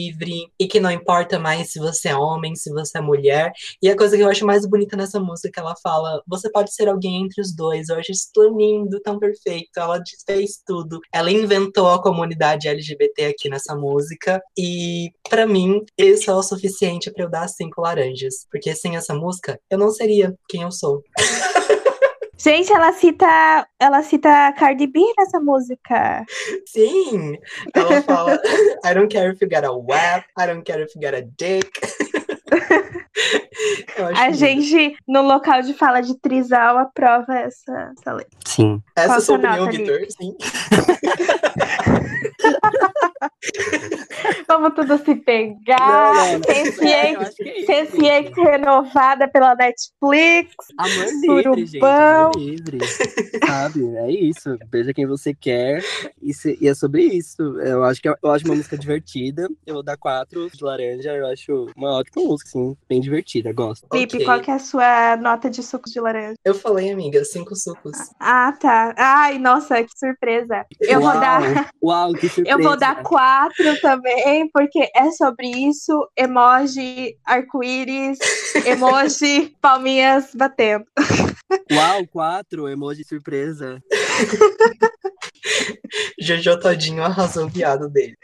e 0.59 0.67
que 0.67 0.79
não 0.79 0.91
importa 0.91 1.39
mais 1.39 1.71
se 1.71 1.79
você 1.79 2.09
é 2.09 2.15
homem, 2.15 2.55
se 2.55 2.71
você 2.71 2.97
é 2.97 3.01
mulher. 3.01 3.51
E 3.81 3.89
a 3.89 3.97
coisa 3.97 4.15
que 4.15 4.23
eu 4.23 4.29
acho 4.29 4.45
mais 4.45 4.65
bonita 4.65 4.95
nessa 4.95 5.19
música 5.19 5.49
é 5.49 5.51
que 5.51 5.59
ela 5.59 5.75
fala: 5.81 6.21
você 6.27 6.49
pode 6.51 6.73
ser 6.73 6.87
alguém 6.87 7.25
entre 7.25 7.41
os 7.41 7.55
dois. 7.55 7.89
Eu 7.89 7.97
acho 7.97 8.11
isso 8.11 8.29
lindo, 8.57 8.99
tão 9.01 9.19
perfeito. 9.19 9.77
Ela 9.77 10.01
fez 10.25 10.61
tudo. 10.65 10.99
Ela 11.13 11.31
inventou 11.31 11.89
a 11.89 12.01
comunidade 12.01 12.67
LGBT 12.67 13.25
aqui 13.25 13.49
nessa 13.49 13.75
música 13.75 14.41
e 14.57 15.11
para 15.29 15.45
mim 15.45 15.83
isso 15.97 16.29
é 16.29 16.35
o 16.35 16.43
suficiente 16.43 17.11
para 17.11 17.23
eu 17.23 17.29
dar 17.29 17.47
cinco 17.47 17.81
laranjas, 17.81 18.45
porque 18.51 18.73
sem 18.75 18.95
essa 18.95 19.13
música 19.13 19.59
eu 19.69 19.77
não 19.77 19.91
seria 19.91 20.33
quem 20.49 20.61
eu 20.61 20.71
sou. 20.71 21.03
Gente, 22.37 22.71
ela 22.71 22.93
cita, 22.93 23.67
ela 23.79 24.03
cita 24.03 24.53
Cardi 24.53 24.85
B 24.87 25.01
nessa 25.17 25.39
música. 25.39 26.23
Sim, 26.65 27.37
ela 27.73 28.01
fala 28.03 28.39
I 28.85 28.93
don't 28.93 29.11
care 29.11 29.31
if 29.31 29.41
you 29.41 29.49
got 29.49 29.65
a 29.65 29.71
web, 29.71 30.23
I 30.37 30.45
don't 30.45 30.63
care 30.63 30.83
if 30.83 30.93
you 30.95 31.01
got 31.01 31.15
a 31.15 31.23
dick. 31.37 31.67
a 34.15 34.31
gente, 34.31 34.95
no 35.07 35.23
local 35.23 35.63
de 35.63 35.73
fala 35.73 36.01
de 36.01 36.15
trisal, 36.19 36.77
aprova 36.77 37.33
essa, 37.33 37.91
essa 37.97 38.13
letra. 38.13 38.37
Sim. 38.45 38.83
Essa 38.95 39.17
é 39.17 39.19
sua 39.19 39.37
opinião, 39.37 39.71
Vitor? 39.71 39.99
Sim. 40.09 40.37
Vamos 44.47 44.73
tudo 44.73 44.97
se 44.97 45.15
pegar. 45.15 46.39
Sense8 47.65 48.37
é 48.37 48.51
renovada 48.51 49.27
pela 49.27 49.55
Netflix. 49.55 50.55
Amor 50.77 51.05
livre, 51.21 51.65
gente. 51.65 51.83
Amor 51.83 52.35
livre. 52.37 52.79
Sabe? 53.45 53.97
É 53.97 54.11
isso. 54.11 54.57
Veja 54.71 54.93
quem 54.93 55.05
você 55.05 55.33
quer. 55.33 55.83
E, 56.21 56.33
se, 56.33 56.57
e, 56.61 56.67
é 56.67 56.73
sobre 56.73 57.03
isso. 57.03 57.41
Eu 57.59 57.83
acho 57.83 58.01
que 58.01 58.09
eu 58.09 58.31
acho 58.31 58.45
uma 58.45 58.55
música 58.55 58.77
divertida. 58.77 59.47
Eu 59.65 59.75
vou 59.75 59.83
dar 59.83 59.97
quatro 59.97 60.49
de 60.49 60.63
laranja. 60.63 61.11
Eu 61.11 61.27
acho 61.27 61.67
uma 61.75 61.97
ótima 61.97 62.23
música, 62.25 62.51
sim. 62.51 62.75
Bem 62.87 63.01
divertida. 63.01 63.51
Gosto. 63.51 63.87
Felipe, 63.91 64.15
okay. 64.15 64.25
qual 64.25 64.41
que 64.41 64.51
é 64.51 64.53
a 64.53 64.59
sua 64.59 65.17
nota 65.17 65.49
de 65.49 65.63
suco 65.63 65.89
de 65.89 65.99
laranja? 65.99 66.35
Eu 66.43 66.55
falei, 66.55 66.91
amiga, 66.91 67.23
cinco 67.25 67.55
sucos. 67.55 67.97
Ah, 68.19 68.53
tá. 68.59 68.93
Ai, 68.97 69.39
nossa, 69.39 69.83
que 69.83 69.97
surpresa. 69.97 70.65
Eu 70.79 71.01
Uau. 71.01 71.11
vou 71.11 71.21
dar. 71.21 71.69
Uau, 71.83 72.13
que 72.13 72.29
surpresa. 72.29 72.47
Eu 72.57 72.63
vou 72.63 72.77
dar 72.77 73.03
quatro 73.07 73.79
também, 73.79 74.49
porque 74.51 74.89
é 74.93 75.09
sobre 75.11 75.47
isso. 75.47 76.07
Emoji 76.15 77.17
arco-íris, 77.25 78.19
emoji 78.65 79.55
palminhas 79.61 80.31
batendo. 80.35 80.85
Uau, 81.71 82.05
quatro, 82.11 82.67
emoji 82.67 83.03
surpresa. 83.05 83.81
Jojo 86.19 86.59
Todinho 86.59 87.03
arrasou 87.03 87.45
o 87.45 87.49
viado 87.49 87.89
dele. 87.89 88.17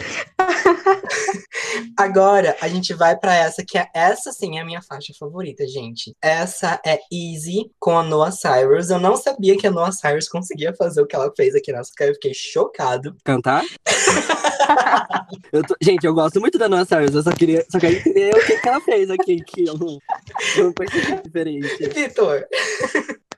Agora 1.97 2.55
a 2.61 2.67
gente 2.67 2.93
vai 2.93 3.17
para 3.17 3.35
essa 3.35 3.63
que 3.65 3.77
é 3.77 3.87
essa 3.93 4.31
sim 4.31 4.57
é 4.57 4.61
a 4.61 4.65
minha 4.65 4.81
faixa 4.81 5.13
favorita, 5.17 5.67
gente. 5.67 6.15
Essa 6.21 6.79
é 6.85 6.99
Easy 7.11 7.71
com 7.79 7.97
a 7.97 8.03
Noah 8.03 8.31
Cyrus. 8.31 8.89
Eu 8.89 8.99
não 8.99 9.15
sabia 9.15 9.57
que 9.57 9.67
a 9.67 9.71
Noah 9.71 9.91
Cyrus 9.91 10.27
conseguia 10.27 10.73
fazer 10.73 11.01
o 11.01 11.07
que 11.07 11.15
ela 11.15 11.31
fez 11.35 11.55
aqui 11.55 11.71
nessa 11.71 11.91
cara, 11.95 12.11
eu 12.11 12.15
fiquei 12.15 12.33
chocado. 12.33 13.15
Cantar? 13.23 13.63
eu 15.51 15.63
tô... 15.63 15.75
Gente, 15.81 16.05
eu 16.05 16.13
gosto 16.13 16.39
muito 16.39 16.57
da 16.57 16.69
Noah 16.69 16.85
Cyrus, 16.85 17.15
eu 17.15 17.23
só 17.23 17.31
queria 17.31 17.65
só 17.69 17.79
queria 17.79 17.99
entender 17.99 18.35
o 18.35 18.45
que, 18.45 18.57
que 18.57 18.67
ela 18.67 18.81
fez 18.81 19.09
aqui, 19.09 19.43
que 19.43 19.65
eu 19.65 19.77
não, 19.77 19.99
eu 20.57 20.63
não 20.65 20.73
percebi 20.73 21.21
diferente. 21.21 21.89
Vitor, 21.89 22.45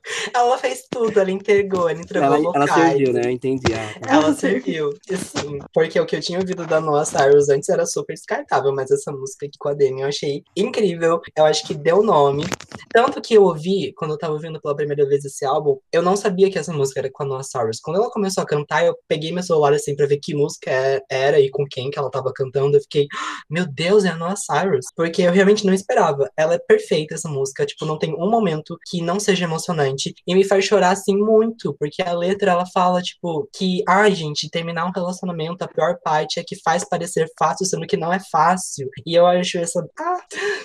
ela 0.34 0.58
fez 0.58 0.86
tudo, 0.90 1.20
ela 1.20 1.32
entregou, 1.32 1.90
ela 1.90 2.00
entregou 2.00 2.36
ela, 2.36 2.52
ela 2.56 2.68
serviu, 2.68 3.14
né? 3.14 3.22
Eu 3.26 3.32
entendi. 3.32 3.74
Ah, 3.74 4.00
tá. 4.00 4.16
Ela 4.16 4.34
serviu, 4.34 4.94
sim. 5.10 5.60
Porque 5.74 6.00
o 6.00 6.06
que 6.06 6.16
eu 6.16 6.22
tinha 6.22 6.40
ouvido 6.40 6.66
da 6.66 6.80
Noah 6.80 7.06
Cyrus 7.06 7.50
antes 7.50 7.70
era 7.70 7.86
super 7.86 8.14
descartável, 8.14 8.74
mas 8.74 8.92
essa 8.92 9.12
música 9.12 9.46
aqui 9.46 9.58
com 9.58 9.70
a 9.70 9.74
Demi 9.74 10.02
eu 10.02 10.08
achei 10.08 10.44
incrível. 10.56 11.22
Eu 11.36 11.46
acho 11.46 11.66
que 11.66 11.74
deu 11.74 12.04
nome. 12.04 12.46
Tanto 12.94 13.22
que 13.22 13.34
eu 13.34 13.44
ouvi, 13.44 13.94
quando 13.94 14.12
eu 14.12 14.18
tava 14.18 14.34
ouvindo 14.34 14.62
pela 14.62 14.76
primeira 14.76 15.08
vez 15.08 15.26
esse 15.26 15.46
álbum, 15.46 15.78
eu 15.92 16.02
não 16.02 16.16
sabia 16.16 16.50
que 16.52 16.60
essa 16.60 16.72
música 16.72 17.00
era 17.00 17.10
com 17.12 17.24
a 17.24 17.26
Noah 17.26 17.44
Cyrus. 17.44 17.80
Quando 17.82 17.98
ela 17.98 18.12
começou 18.12 18.44
a 18.44 18.48
cantar, 18.48 18.86
eu 18.86 18.96
peguei 19.08 19.32
meu 19.32 19.44
celular 19.44 19.74
assim 19.74 19.96
pra 19.96 20.06
ver 20.06 20.18
que 20.18 20.36
música 20.36 20.70
é, 20.70 21.02
era 21.10 21.40
e 21.40 21.50
com 21.50 21.66
quem 21.66 21.90
que 21.90 21.98
ela 21.98 22.12
tava 22.12 22.32
cantando. 22.34 22.78
Eu 22.78 22.82
fiquei, 22.82 23.08
meu 23.50 23.66
Deus, 23.66 24.06
é 24.06 24.10
a 24.10 24.16
Noah 24.16 24.36
Cyrus. 24.36 24.86
Porque 24.96 25.24
eu 25.24 25.32
realmente 25.32 25.66
não 25.66 25.74
esperava. 25.74 26.30
Ela 26.38 26.56
é 26.56 26.60
perfeita, 26.60 27.16
essa 27.16 27.28
música. 27.28 27.66
Tipo, 27.66 27.86
não 27.86 27.98
tem 27.98 28.14
um 28.14 28.30
momento 28.30 28.78
que 28.86 29.02
não 29.02 29.20
seja 29.20 29.46
emocionante 29.46 29.95
e 30.28 30.36
me 30.36 30.44
faz 30.44 30.66
chorar 30.66 30.92
assim 30.92 31.18
muito, 31.18 31.76
porque 31.80 32.02
a 32.02 32.14
letra 32.14 32.52
ela 32.52 32.66
fala 32.66 33.02
tipo 33.02 33.48
que, 33.54 33.84
ai, 33.88 34.14
gente, 34.14 34.50
terminar 34.50 34.86
um 34.86 34.92
relacionamento, 34.92 35.64
a 35.64 35.68
pior 35.68 35.98
parte 36.04 36.40
é 36.40 36.44
que 36.44 36.56
faz 36.62 36.84
parecer 36.88 37.28
fácil, 37.38 37.66
sendo 37.66 37.88
que 37.88 37.98
não 37.98 38.12
é 38.12 38.20
fácil. 38.32 38.90
E 39.06 39.16
eu 39.16 39.26
acho 39.26 39.58
essa. 39.58 39.86
Ah, 40.00 40.18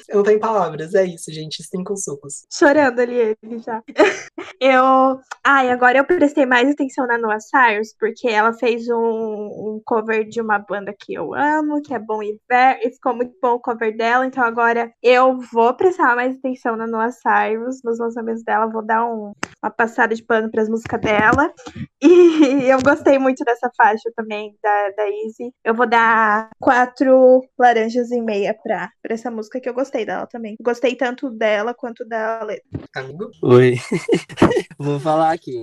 eu 0.08 0.16
não 0.18 0.22
tenho 0.22 0.40
palavras, 0.40 0.94
é 0.94 1.04
isso, 1.04 1.32
gente, 1.32 1.62
cinco 1.62 1.96
sucos. 1.96 2.46
Chorando 2.52 3.00
ali 3.00 3.36
ele 3.42 3.58
já. 3.58 3.82
eu. 4.60 5.20
Ai, 5.44 5.70
agora 5.70 5.98
eu 5.98 6.04
prestei 6.04 6.46
mais 6.46 6.70
atenção 6.70 7.06
na 7.06 7.18
Noah 7.18 7.40
Cyrus, 7.40 7.94
porque 7.98 8.28
ela 8.28 8.52
fez 8.52 8.88
um, 8.88 8.96
um 8.96 9.82
cover 9.84 10.28
de 10.28 10.40
uma 10.40 10.58
banda 10.58 10.94
que 10.98 11.14
eu 11.14 11.34
amo, 11.34 11.82
que 11.82 11.94
é 11.94 11.98
Bom 11.98 12.22
Iver, 12.22 12.80
e 12.82 12.90
ficou 12.90 13.14
muito 13.14 13.34
bom 13.40 13.54
o 13.54 13.60
cover 13.60 13.96
dela, 13.96 14.26
então 14.26 14.44
agora 14.44 14.92
eu 15.02 15.38
vou 15.52 15.74
prestar 15.74 16.14
mais 16.14 16.36
atenção 16.36 16.76
na 16.76 16.86
Noah 16.86 17.10
Cyrus, 17.10 17.82
nos 17.82 17.98
lançamentos 17.98 18.42
dela, 18.42 18.66
vou 18.66 18.84
dar 18.84 19.04
um, 19.06 19.19
uma 19.62 19.70
passada 19.70 20.14
de 20.14 20.22
pano 20.22 20.50
para 20.50 20.62
as 20.62 20.68
músicas 20.68 21.00
dela. 21.00 21.52
E 22.02 22.08
eu 22.70 22.80
gostei 22.82 23.18
muito 23.18 23.44
dessa 23.44 23.70
faixa 23.76 24.10
também, 24.16 24.54
da, 24.62 24.90
da 24.96 25.08
Easy. 25.08 25.52
Eu 25.64 25.74
vou 25.74 25.88
dar 25.88 26.50
quatro 26.58 27.42
laranjas 27.58 28.10
e 28.10 28.20
meia 28.20 28.54
pra, 28.54 28.90
pra 29.02 29.14
essa 29.14 29.30
música, 29.30 29.60
que 29.60 29.68
eu 29.68 29.74
gostei 29.74 30.04
dela 30.04 30.26
também. 30.26 30.56
Gostei 30.60 30.94
tanto 30.94 31.30
dela 31.30 31.74
quanto 31.74 32.04
da 32.06 32.42
letra. 32.42 32.64
Amigo? 32.94 33.30
Oi. 33.42 33.76
vou 34.78 34.98
falar 34.98 35.32
aqui. 35.32 35.56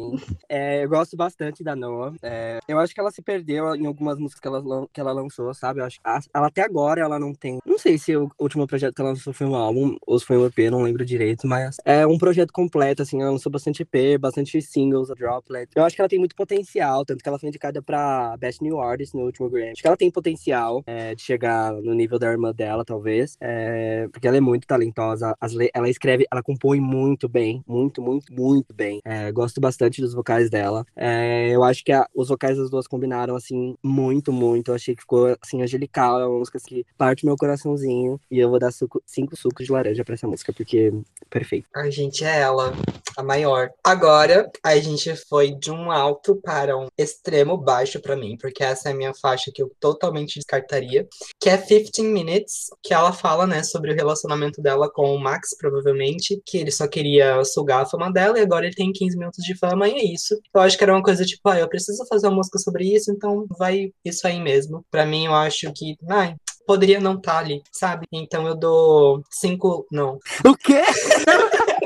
É, 0.49 0.83
eu 0.83 0.89
gosto 0.89 1.17
bastante 1.17 1.63
da 1.63 1.75
Noah. 1.75 2.15
É, 2.21 2.59
eu 2.67 2.79
acho 2.79 2.93
que 2.93 2.99
ela 2.99 3.11
se 3.11 3.21
perdeu 3.21 3.75
em 3.75 3.85
algumas 3.85 4.17
músicas 4.17 4.39
que 4.39 4.47
ela, 4.47 4.87
que 4.93 4.99
ela 4.99 5.11
lançou, 5.11 5.53
sabe? 5.53 5.79
Eu 5.79 5.85
acho 5.85 5.99
ela 6.33 6.47
até 6.47 6.61
agora 6.61 7.01
ela 7.01 7.19
não 7.19 7.33
tem. 7.33 7.59
Não 7.65 7.77
sei 7.77 7.97
se 7.97 8.15
o 8.15 8.29
último 8.39 8.67
projeto 8.67 8.93
que 8.93 9.01
ela 9.01 9.11
lançou 9.11 9.33
foi 9.33 9.47
um 9.47 9.55
álbum 9.55 9.97
ou 10.05 10.19
se 10.19 10.25
foi 10.25 10.37
um 10.37 10.45
EP, 10.45 10.71
não 10.71 10.83
lembro 10.83 11.05
direito, 11.05 11.47
mas 11.47 11.77
é 11.85 12.05
um 12.05 12.17
projeto 12.17 12.51
completo, 12.53 13.01
assim, 13.01 13.21
ela 13.21 13.31
lançou 13.31 13.46
lançou 13.47 13.49
bastante 13.49 13.81
EP, 13.83 14.19
bastante 14.19 14.61
singles, 14.61 15.09
a 15.09 15.13
Droplet. 15.13 15.69
Eu 15.75 15.83
acho 15.83 15.95
que 15.95 16.01
ela 16.01 16.09
tem 16.09 16.19
muito 16.19 16.35
potencial, 16.35 17.05
tanto 17.05 17.23
que 17.23 17.29
ela 17.29 17.39
foi 17.39 17.49
indicada 17.49 17.81
pra 17.81 18.35
Best 18.37 18.61
New 18.61 18.79
Artist 18.79 19.15
no 19.15 19.23
último 19.23 19.49
Grammy. 19.49 19.71
Acho 19.71 19.81
que 19.81 19.87
ela 19.87 19.97
tem 19.97 20.11
potencial 20.11 20.83
é, 20.85 21.15
de 21.15 21.21
chegar 21.21 21.73
no 21.73 21.93
nível 21.93 22.19
da 22.19 22.27
irmã 22.27 22.53
dela, 22.53 22.85
talvez, 22.85 23.37
é, 23.41 24.07
porque 24.11 24.27
ela 24.27 24.37
é 24.37 24.41
muito 24.41 24.67
talentosa. 24.67 25.35
ela 25.73 25.89
escreve, 25.89 26.25
ela 26.31 26.43
compõe 26.43 26.79
muito 26.79 27.27
bem, 27.27 27.63
muito, 27.67 28.01
muito, 28.01 28.31
muito 28.33 28.73
bem. 28.73 29.01
É, 29.03 29.31
gosto 29.31 29.59
bastante 29.59 30.01
dos 30.01 30.13
vocais 30.13 30.49
dela. 30.49 30.85
É, 30.95 31.49
eu 31.49 31.63
acho 31.63 31.83
que 31.83 31.91
a, 31.91 32.07
os 32.13 32.29
vocais 32.29 32.57
das 32.57 32.69
duas 32.69 32.87
combinaram, 32.87 33.35
assim, 33.35 33.75
muito, 33.81 34.31
muito. 34.31 34.71
Eu 34.71 34.75
achei 34.75 34.95
que 34.95 35.01
ficou, 35.01 35.35
assim, 35.41 35.61
angelical. 35.61 36.19
É 36.19 36.25
uma 36.25 36.39
música 36.39 36.59
que 36.59 36.85
parte 36.97 37.25
meu 37.25 37.35
coraçãozinho. 37.35 38.19
E 38.29 38.39
eu 38.39 38.49
vou 38.49 38.59
dar 38.59 38.71
suco, 38.71 39.01
cinco 39.05 39.35
sucos 39.35 39.65
de 39.65 39.71
laranja 39.71 40.03
pra 40.03 40.15
essa 40.15 40.27
música, 40.27 40.51
porque 40.51 40.93
perfeito. 41.29 41.67
A 41.75 41.89
gente 41.89 42.23
é 42.23 42.41
ela, 42.41 42.73
a 43.15 43.23
maior. 43.27 43.69
Agora, 43.83 44.49
a 44.63 44.77
gente 44.77 45.13
foi 45.27 45.51
de 45.53 45.69
um 45.69 45.91
alto 45.91 46.39
para 46.41 46.77
um 46.77 46.87
extremo 46.97 47.57
baixo 47.57 47.99
para 48.01 48.15
mim, 48.15 48.37
porque 48.39 48.63
essa 48.63 48.89
é 48.89 48.93
a 48.93 48.95
minha 48.95 49.13
faixa 49.13 49.51
que 49.53 49.61
eu 49.61 49.69
totalmente 49.79 50.35
descartaria, 50.35 51.07
que 51.39 51.49
é 51.49 51.57
15 51.57 52.03
Minutes, 52.03 52.67
que 52.81 52.93
ela 52.93 53.11
fala, 53.11 53.45
né, 53.45 53.61
sobre 53.63 53.91
o 53.91 53.95
relacionamento 53.95 54.61
dela 54.61 54.89
com 54.89 55.13
o 55.13 55.19
Max, 55.19 55.55
provavelmente, 55.57 56.41
que 56.45 56.57
ele 56.57 56.71
só 56.71 56.87
queria 56.87 57.43
sugar 57.43 57.81
a 57.81 57.85
fama 57.85 58.11
dela 58.11 58.39
e 58.39 58.41
agora 58.41 58.65
ele 58.65 58.75
tem 58.75 58.93
15 58.93 59.17
minutos 59.17 59.43
de 59.43 59.57
fama 59.57 59.87
e 59.87 59.93
é 59.93 60.05
isso. 60.05 60.39
Eu 60.53 60.61
acho 60.61 60.77
que 60.77 60.83
era 60.83 60.93
uma 60.93 61.03
coisa 61.03 61.25
tipo, 61.25 61.47
ah, 61.49 61.59
eu 61.59 61.67
preciso 61.67 62.05
fazer 62.07 62.27
uma 62.27 62.37
música 62.37 62.57
sobre 62.59 62.85
isso, 62.85 63.11
então 63.11 63.45
vai 63.57 63.91
isso 64.05 64.25
aí 64.25 64.39
mesmo. 64.39 64.85
Para 64.89 65.05
mim, 65.05 65.25
eu 65.25 65.33
acho 65.33 65.71
que, 65.73 65.97
ai, 66.09 66.35
poderia 66.67 66.99
não 66.99 67.15
estar 67.15 67.33
tá 67.33 67.39
ali, 67.39 67.61
sabe? 67.71 68.05
Então 68.11 68.45
eu 68.45 68.55
dou 68.55 69.21
cinco. 69.31 69.87
Não. 69.91 70.19
O 70.45 70.55
quê? 70.55 70.81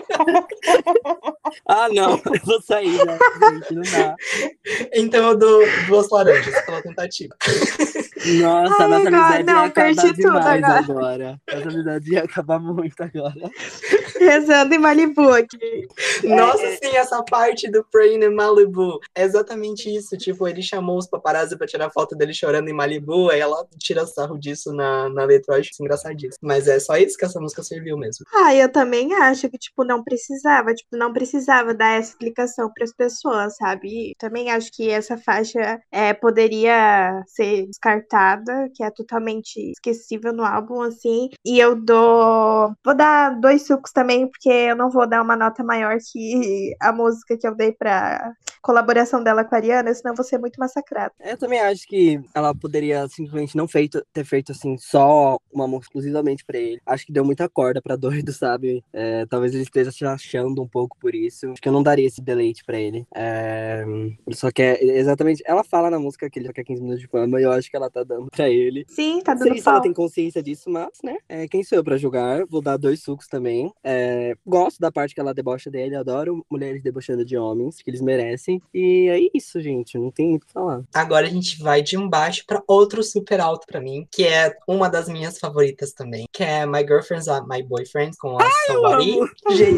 ah, 1.67 1.89
não, 1.89 2.11
eu 2.25 2.41
vou 2.43 2.61
sair, 2.61 3.05
né? 3.05 3.17
Gente, 3.51 3.73
não 3.73 3.81
dá. 3.83 4.15
Então 4.93 5.29
eu 5.29 5.37
dou 5.37 5.61
duas 5.87 6.09
laranjas 6.09 6.65
pela 6.65 6.81
tentativa. 6.81 7.35
Nossa, 8.39 8.83
Ai, 8.83 8.89
nossa 8.89 8.97
amizade 8.97 9.43
não, 9.43 9.53
ia 9.53 9.65
acabar 9.65 10.13
demais 10.13 10.63
agora. 10.63 10.79
agora. 10.79 11.41
Nossa 11.51 11.69
amizade 11.69 12.13
ia 12.13 12.23
acabar 12.23 12.59
muito 12.59 13.01
agora. 13.01 13.49
Rezando 14.19 14.75
em 14.75 14.77
Malibu 14.77 15.29
aqui. 15.29 15.87
Nossa, 16.23 16.63
é... 16.63 16.77
sim, 16.77 16.95
essa 16.95 17.23
parte 17.23 17.69
do 17.69 17.83
Praying 17.91 18.23
in 18.23 18.35
Malibu. 18.35 18.99
É 19.15 19.23
exatamente 19.23 19.93
isso. 19.93 20.15
Tipo, 20.17 20.47
ele 20.47 20.61
chamou 20.61 20.97
os 20.97 21.07
paparazzi 21.07 21.57
pra 21.57 21.65
tirar 21.65 21.89
foto 21.89 22.15
dele 22.15 22.33
chorando 22.33 22.69
em 22.69 22.73
Malibu, 22.73 23.29
aí 23.31 23.39
ela 23.39 23.65
tira 23.79 24.05
sarro 24.05 24.37
disso 24.37 24.71
na, 24.71 25.09
na 25.09 25.23
letra, 25.23 25.55
eu 25.55 25.59
acho 25.59 25.71
isso 25.71 25.81
engraçadíssimo. 25.81 26.37
Mas 26.41 26.67
é 26.67 26.79
só 26.79 26.97
isso 26.97 27.17
que 27.17 27.25
essa 27.25 27.39
música 27.39 27.63
serviu 27.63 27.97
mesmo. 27.97 28.25
Ah, 28.33 28.53
eu 28.53 28.71
também 28.71 29.13
acho 29.13 29.49
que, 29.49 29.57
tipo, 29.57 29.83
não 29.83 30.03
precisava, 30.11 30.73
tipo, 30.73 30.97
não 30.97 31.13
precisava 31.13 31.73
dar 31.73 31.97
essa 31.97 32.09
explicação 32.09 32.69
para 32.73 32.83
as 32.83 32.93
pessoas, 32.93 33.55
sabe? 33.55 34.13
também 34.17 34.51
acho 34.51 34.71
que 34.71 34.89
essa 34.89 35.17
faixa 35.17 35.81
é, 35.91 36.13
poderia 36.13 37.23
ser 37.27 37.65
descartada, 37.67 38.69
que 38.75 38.83
é 38.83 38.91
totalmente 38.91 39.57
esquecível 39.71 40.33
no 40.33 40.43
álbum, 40.43 40.81
assim. 40.81 41.29
E 41.45 41.59
eu 41.59 41.75
dou. 41.75 42.73
Vou 42.83 42.95
dar 42.95 43.39
dois 43.39 43.65
sucos 43.65 43.91
também, 43.91 44.27
porque 44.27 44.49
eu 44.49 44.75
não 44.75 44.89
vou 44.89 45.07
dar 45.07 45.21
uma 45.21 45.35
nota 45.35 45.63
maior 45.63 45.97
que 46.11 46.73
a 46.81 46.91
música 46.91 47.37
que 47.37 47.47
eu 47.47 47.55
dei 47.55 47.71
pra 47.71 48.33
colaboração 48.61 49.23
dela 49.23 49.43
com 49.43 49.55
a 49.55 49.57
Ariana, 49.57 49.93
senão 49.93 50.15
vou 50.15 50.25
ser 50.25 50.37
muito 50.37 50.59
massacrada. 50.59 51.13
Eu 51.19 51.37
também 51.37 51.59
acho 51.59 51.87
que 51.87 52.21
ela 52.33 52.53
poderia 52.53 53.07
simplesmente 53.07 53.55
não 53.55 53.67
feito, 53.67 54.05
ter 54.13 54.23
feito 54.23 54.51
assim, 54.51 54.77
só 54.77 55.37
uma 55.51 55.67
música 55.67 55.87
exclusivamente 55.87 56.45
pra 56.45 56.59
ele. 56.59 56.79
Acho 56.85 57.05
que 57.05 57.13
deu 57.13 57.25
muita 57.25 57.49
corda 57.49 57.81
pra 57.81 57.95
doido, 57.97 58.31
sabe? 58.31 58.83
É, 58.93 59.25
talvez 59.25 59.53
ele 59.53 59.63
esteja 59.63 59.91
achando 60.05 60.61
um 60.61 60.67
pouco 60.67 60.97
por 60.99 61.13
isso. 61.15 61.51
Acho 61.51 61.61
que 61.61 61.67
eu 61.67 61.73
não 61.73 61.83
daria 61.83 62.07
esse 62.07 62.21
deleite 62.21 62.63
pra 62.63 62.79
ele. 62.79 63.05
É, 63.13 63.83
ele 63.85 64.35
só 64.35 64.51
quer. 64.51 64.81
Exatamente. 64.81 65.43
Ela 65.45 65.63
fala 65.63 65.89
na 65.89 65.99
música 65.99 66.29
que 66.29 66.39
ele 66.39 66.47
só 66.47 66.53
quer 66.53 66.63
15 66.63 66.81
minutos 66.81 67.01
de 67.01 67.07
fama 67.07 67.39
e 67.39 67.43
eu 67.43 67.51
acho 67.51 67.69
que 67.69 67.75
ela 67.75 67.89
tá 67.89 68.03
dando 68.03 68.27
pra 68.29 68.49
ele. 68.49 68.85
Sim, 68.87 69.21
tá 69.21 69.33
dando 69.33 69.45
Não 69.45 69.53
sei 69.53 69.61
se 69.61 69.69
ela 69.69 69.81
tem 69.81 69.93
consciência 69.93 70.43
disso, 70.43 70.69
mas, 70.69 70.89
né? 71.03 71.17
É, 71.27 71.47
quem 71.47 71.63
sou 71.63 71.77
eu 71.77 71.83
pra 71.83 71.97
julgar? 71.97 72.45
Vou 72.47 72.61
dar 72.61 72.77
dois 72.77 73.01
sucos 73.01 73.27
também. 73.27 73.71
É, 73.83 74.35
gosto 74.45 74.79
da 74.79 74.91
parte 74.91 75.13
que 75.13 75.21
ela 75.21 75.33
debocha 75.33 75.69
dele. 75.69 75.95
Adoro 75.95 76.45
mulheres 76.49 76.81
debochando 76.81 77.25
de 77.25 77.37
homens, 77.37 77.81
que 77.81 77.89
eles 77.89 78.01
merecem. 78.01 78.61
E 78.73 79.09
é 79.09 79.37
isso, 79.37 79.61
gente. 79.61 79.97
Não 79.97 80.11
tem 80.11 80.29
muito 80.29 80.43
o 80.43 80.47
que 80.47 80.53
falar. 80.53 80.83
Agora 80.93 81.27
a 81.27 81.29
gente 81.29 81.61
vai 81.61 81.81
de 81.81 81.97
um 81.97 82.09
baixo 82.09 82.43
pra 82.45 82.61
outro 82.67 83.03
super 83.03 83.39
alto 83.39 83.65
pra 83.67 83.81
mim, 83.81 84.07
que 84.11 84.23
é 84.23 84.55
uma 84.67 84.89
das 84.89 85.07
minhas 85.07 85.37
favoritas 85.37 85.93
também, 85.93 86.25
que 86.31 86.43
é 86.43 86.65
My 86.65 86.79
Girlfriend's 86.79 87.27
My 87.47 87.63
Boyfriend 87.63 88.17
com 88.17 88.37
a 88.37 88.43
Ai, 88.43 88.51
Somebody. 88.67 89.19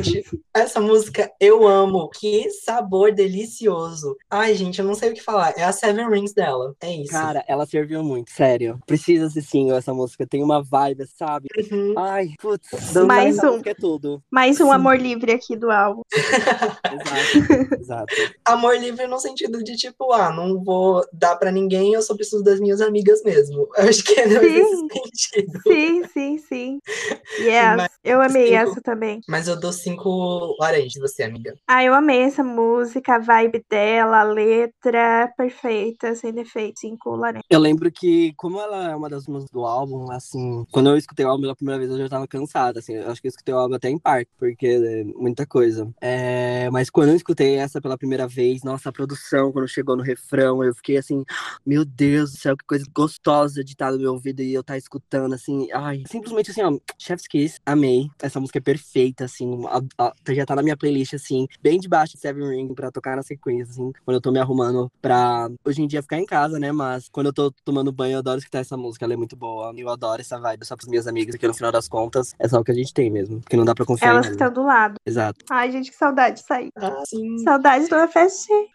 Gente, 0.04 0.42
essa 0.54 0.80
música 0.80 1.32
eu 1.40 1.68
amo. 1.68 2.10
Que 2.10 2.50
sabor 2.50 3.12
delicioso. 3.14 4.16
Ai, 4.30 4.56
gente, 4.56 4.80
eu 4.80 4.86
não 4.86 4.96
sei 4.96 5.12
o 5.12 5.14
que 5.14 5.22
falar. 5.22 5.54
É 5.58 5.64
a 5.64 5.72
Seven 5.72 6.10
Rings 6.10 6.34
dela. 6.34 6.76
É 6.82 6.92
isso. 6.92 7.12
Cara, 7.12 7.44
ela 7.48 7.66
serviu 7.66 8.04
muito, 8.04 8.32
sério. 8.32 8.80
Precisa 8.86 9.30
ser 9.30 9.42
single 9.42 9.78
essa 9.78 9.94
música. 9.94 10.28
Tem 10.28 10.44
uma 10.44 10.62
vibe, 10.62 11.06
sabe? 11.08 11.48
Uhum. 11.72 11.94
Ai, 11.98 12.30
putz. 12.40 12.94
Mais 13.08 13.38
um. 13.40 13.62
É 13.66 13.74
tudo. 13.74 14.22
Mais 14.32 14.60
um 14.60 14.66
Sim. 14.66 14.72
amor 14.72 14.98
livre 14.98 15.32
aqui 15.32 15.56
do 15.56 15.72
álbum. 15.72 16.02
exato, 16.14 17.76
exato. 17.80 18.14
Amor 18.46 18.78
livre 18.78 19.08
no 19.08 19.20
sentido 19.20 19.64
de 19.64 19.76
tipo, 19.76 20.12
ah, 20.12 20.32
não 20.32 20.64
vou 20.64 21.06
dar 21.12 21.36
pra 21.36 21.52
ninguém, 21.52 21.94
eu 21.94 22.02
só 22.02 22.16
preciso 22.16 22.44
das 22.44 22.60
minhas 22.60 22.82
amigas 22.82 23.24
mesmo. 23.24 23.68
Eu 23.78 23.90
acho 23.90 24.04
que 24.04 24.20
é 24.20 24.28
nesse 24.28 24.88
sentido. 24.92 25.60
Sim, 25.64 26.04
sim, 26.14 26.38
sim. 26.38 26.80
Yes, 27.40 27.78
Mas, 27.78 27.92
eu 28.04 28.22
amei 28.22 28.48
cinco... 28.48 28.58
essa 28.58 28.82
também. 28.82 29.22
Mas 29.28 29.48
eu 29.48 29.60
dou 29.60 29.72
cinco 29.94 30.56
laranjas, 30.60 31.00
você, 31.00 31.24
amiga. 31.24 31.56
Ah, 31.68 31.84
eu 31.84 31.94
amei 31.94 32.22
essa 32.22 32.44
música, 32.44 33.16
a 33.16 33.20
vibe 33.20 33.64
dela, 33.70 34.22
a 34.22 34.24
letra, 34.24 35.32
perfeita, 35.38 36.16
sem 36.16 36.34
defeito, 36.34 36.80
cinco 36.80 37.16
laranjas. 37.16 37.46
Eu 37.50 37.60
lembro 37.60 37.92
que, 37.92 38.34
como 38.36 38.60
ela 38.60 38.92
é 38.92 38.96
uma 38.96 39.10
das 39.10 39.28
músicas 39.28 39.52
do 39.52 39.66
álbum, 39.66 40.12
assim, 40.12 40.66
quando 40.72 40.90
eu 40.90 40.98
escutei 40.98 41.26
o 41.26 41.30
álbum 41.30 41.44
pela 41.44 41.56
primeira 41.56 41.80
vez, 41.80 41.92
eu 41.92 41.98
já 41.98 42.10
tava 42.10 42.28
cansada, 42.28 42.80
assim, 42.80 42.94
eu 42.94 43.10
acho 43.10 43.22
que 43.22 43.28
eu 43.28 43.30
escutei 43.30 43.54
o 43.54 43.58
álbum 43.58 43.76
até 43.76 43.90
em 43.90 44.00
parte, 44.00 44.30
porque 44.38 44.68
é 44.68 45.04
muita 45.04 45.46
coisa. 45.46 45.90
É, 46.02 46.70
mas 46.72 46.90
quando 46.90 47.10
eu 47.10 47.16
escutei 47.16 47.56
essa 47.56 47.82
pela 47.82 47.98
primeira 47.98 48.28
vez, 48.28 48.64
nossa, 48.64 48.90
a 48.90 48.94
produção, 48.94 49.52
quando 49.52 49.68
chegou 49.68 49.96
no 49.96 50.04
refrão, 50.04 50.64
eu 50.64 50.74
fiquei 50.74 50.98
assim, 50.98 51.24
meu 51.66 51.86
Deus 51.86 52.32
do 52.32 52.38
céu, 52.38 52.58
que 52.58 52.66
coisa 52.66 52.86
gostosa 52.94 53.64
de 53.64 53.72
estar 53.72 53.92
no 53.92 54.00
meu 54.00 54.14
ouvido 54.14 54.42
e 54.42 54.54
eu 54.54 54.62
estar 54.62 54.78
escutando, 54.78 55.34
assim, 55.34 55.68
ai, 55.72 56.04
simplesmente 56.08 56.52
assim, 56.52 56.62
ó, 56.62 56.78
Chef's 56.98 57.28
Kiss, 57.28 57.60
amei, 57.66 58.08
essa 58.22 58.40
música 58.40 58.60
é 58.60 58.62
perfeita, 58.62 59.26
assim, 59.26 59.66
a, 59.68 59.78
a, 59.78 59.82
já 60.30 60.46
tá 60.46 60.56
na 60.56 60.64
minha 60.64 60.78
playlist, 60.78 61.14
assim, 61.14 61.48
bem 61.62 61.80
debaixo 61.80 62.14
de 62.14 62.20
Seven 62.20 62.50
Ring 62.50 62.74
pra 62.74 62.92
tocar 62.92 63.16
na 63.16 63.24
sequência, 63.24 63.72
assim, 63.72 63.92
quando 64.06 64.16
eu 64.16 64.22
tô 64.22 64.32
me 64.32 64.40
arrumando 64.40 64.92
pra, 65.02 65.50
hoje 65.66 65.82
em 65.82 65.88
dia, 65.88 66.02
ficar 66.02 66.20
em 66.20 66.26
casa, 66.26 66.60
né, 66.60 66.72
mas 66.72 67.10
quando 67.10 67.28
eu 67.28 67.34
tô 67.34 67.52
tomando 67.64 67.92
banho, 67.92 68.14
eu 68.14 68.20
adoro 68.20 68.40
escutar 68.40 68.60
essa 68.60 68.78
música, 68.78 69.06
ela 69.06 69.14
é 69.14 69.18
muito 69.18 69.36
boa, 69.36 69.74
eu 69.76 69.90
adoro 69.90 70.22
essa 70.22 70.40
vibe 70.40 70.66
só 70.66 70.76
pros 70.76 70.90
meus 70.90 71.08
amigos, 71.08 71.36
porque 71.36 71.48
no 71.48 71.54
final 71.54 71.72
das 71.72 71.88
contas, 71.88 72.34
é 72.40 72.48
só 72.48 72.60
o 72.60 72.64
que 72.64 72.72
a 72.72 72.76
gente 72.76 72.94
tem 72.94 73.10
mesmo, 73.10 73.40
porque 73.42 73.58
não 73.58 73.66
dá 73.66 73.74
pra 73.74 73.86
confiar 73.86 74.10
Elas 74.10 74.28
estão 74.28 74.52
do 74.52 74.64
lado. 74.64 74.96
Exato. 75.06 75.46
Ai, 75.50 75.72
gente, 75.72 75.92
que 75.92 75.98
saudade 75.98 76.42
de 76.42 76.46
sair. 76.46 76.70
Ah, 76.76 77.04
sim. 77.06 77.38
Saudade 77.40 77.88
de 77.88 77.94
uma 77.94 78.08
festinha. 78.08 78.66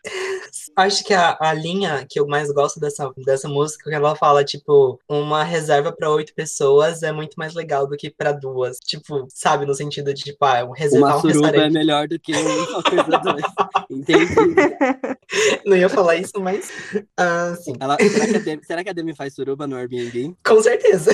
Acho 0.77 1.05
que 1.05 1.15
a, 1.15 1.37
a 1.41 1.53
linha 1.53 2.07
que 2.09 2.19
eu 2.19 2.27
mais 2.27 2.51
gosto 2.51 2.81
dessa, 2.81 3.11
dessa 3.17 3.49
música, 3.49 3.89
que 3.89 3.95
ela 3.95 4.15
fala, 4.15 4.45
tipo, 4.45 4.99
uma 5.09 5.45
reserva 5.45 5.93
pra 5.93 6.11
oito 6.11 6.35
pessoas 6.35 7.03
é 7.03 7.13
muito 7.13 7.35
mais 7.37 7.55
legal 7.55 7.87
do 7.87 7.97
que 7.97 8.11
pra 8.11 8.33
duas. 8.33 8.79
Tipo, 8.79 9.27
sabe, 9.29 9.67
no 9.67 9.75
sentido 9.75 10.13
de, 10.13 10.23
tipo, 10.25 10.45
ah, 10.45 10.69
reservar 10.75 10.98
uma 10.99 11.17
um 11.17 11.21
restaurante. 11.21 11.61
é 11.61 11.71
melhor 11.71 12.09
do 12.09 12.19
que 12.19 12.33
uma 12.33 12.83
coisa 12.83 13.19
dois. 13.19 13.45
Entendi. 13.91 14.35
Não 15.65 15.77
ia 15.77 15.89
falar 15.89 16.17
isso, 16.17 16.41
mas. 16.41 16.69
Uh, 16.95 17.57
sim. 17.63 17.73
Ela, 17.81 17.97
será, 17.97 18.27
que 18.27 18.37
a 18.37 18.41
Demi, 18.41 18.65
será 18.65 18.85
que 18.85 18.91
a 18.91 18.93
Demi 18.93 19.15
faz 19.15 19.35
suruba 19.35 19.67
no 19.67 19.77
Airbnb? 19.77 20.35
Com 20.45 20.63
certeza. 20.63 21.13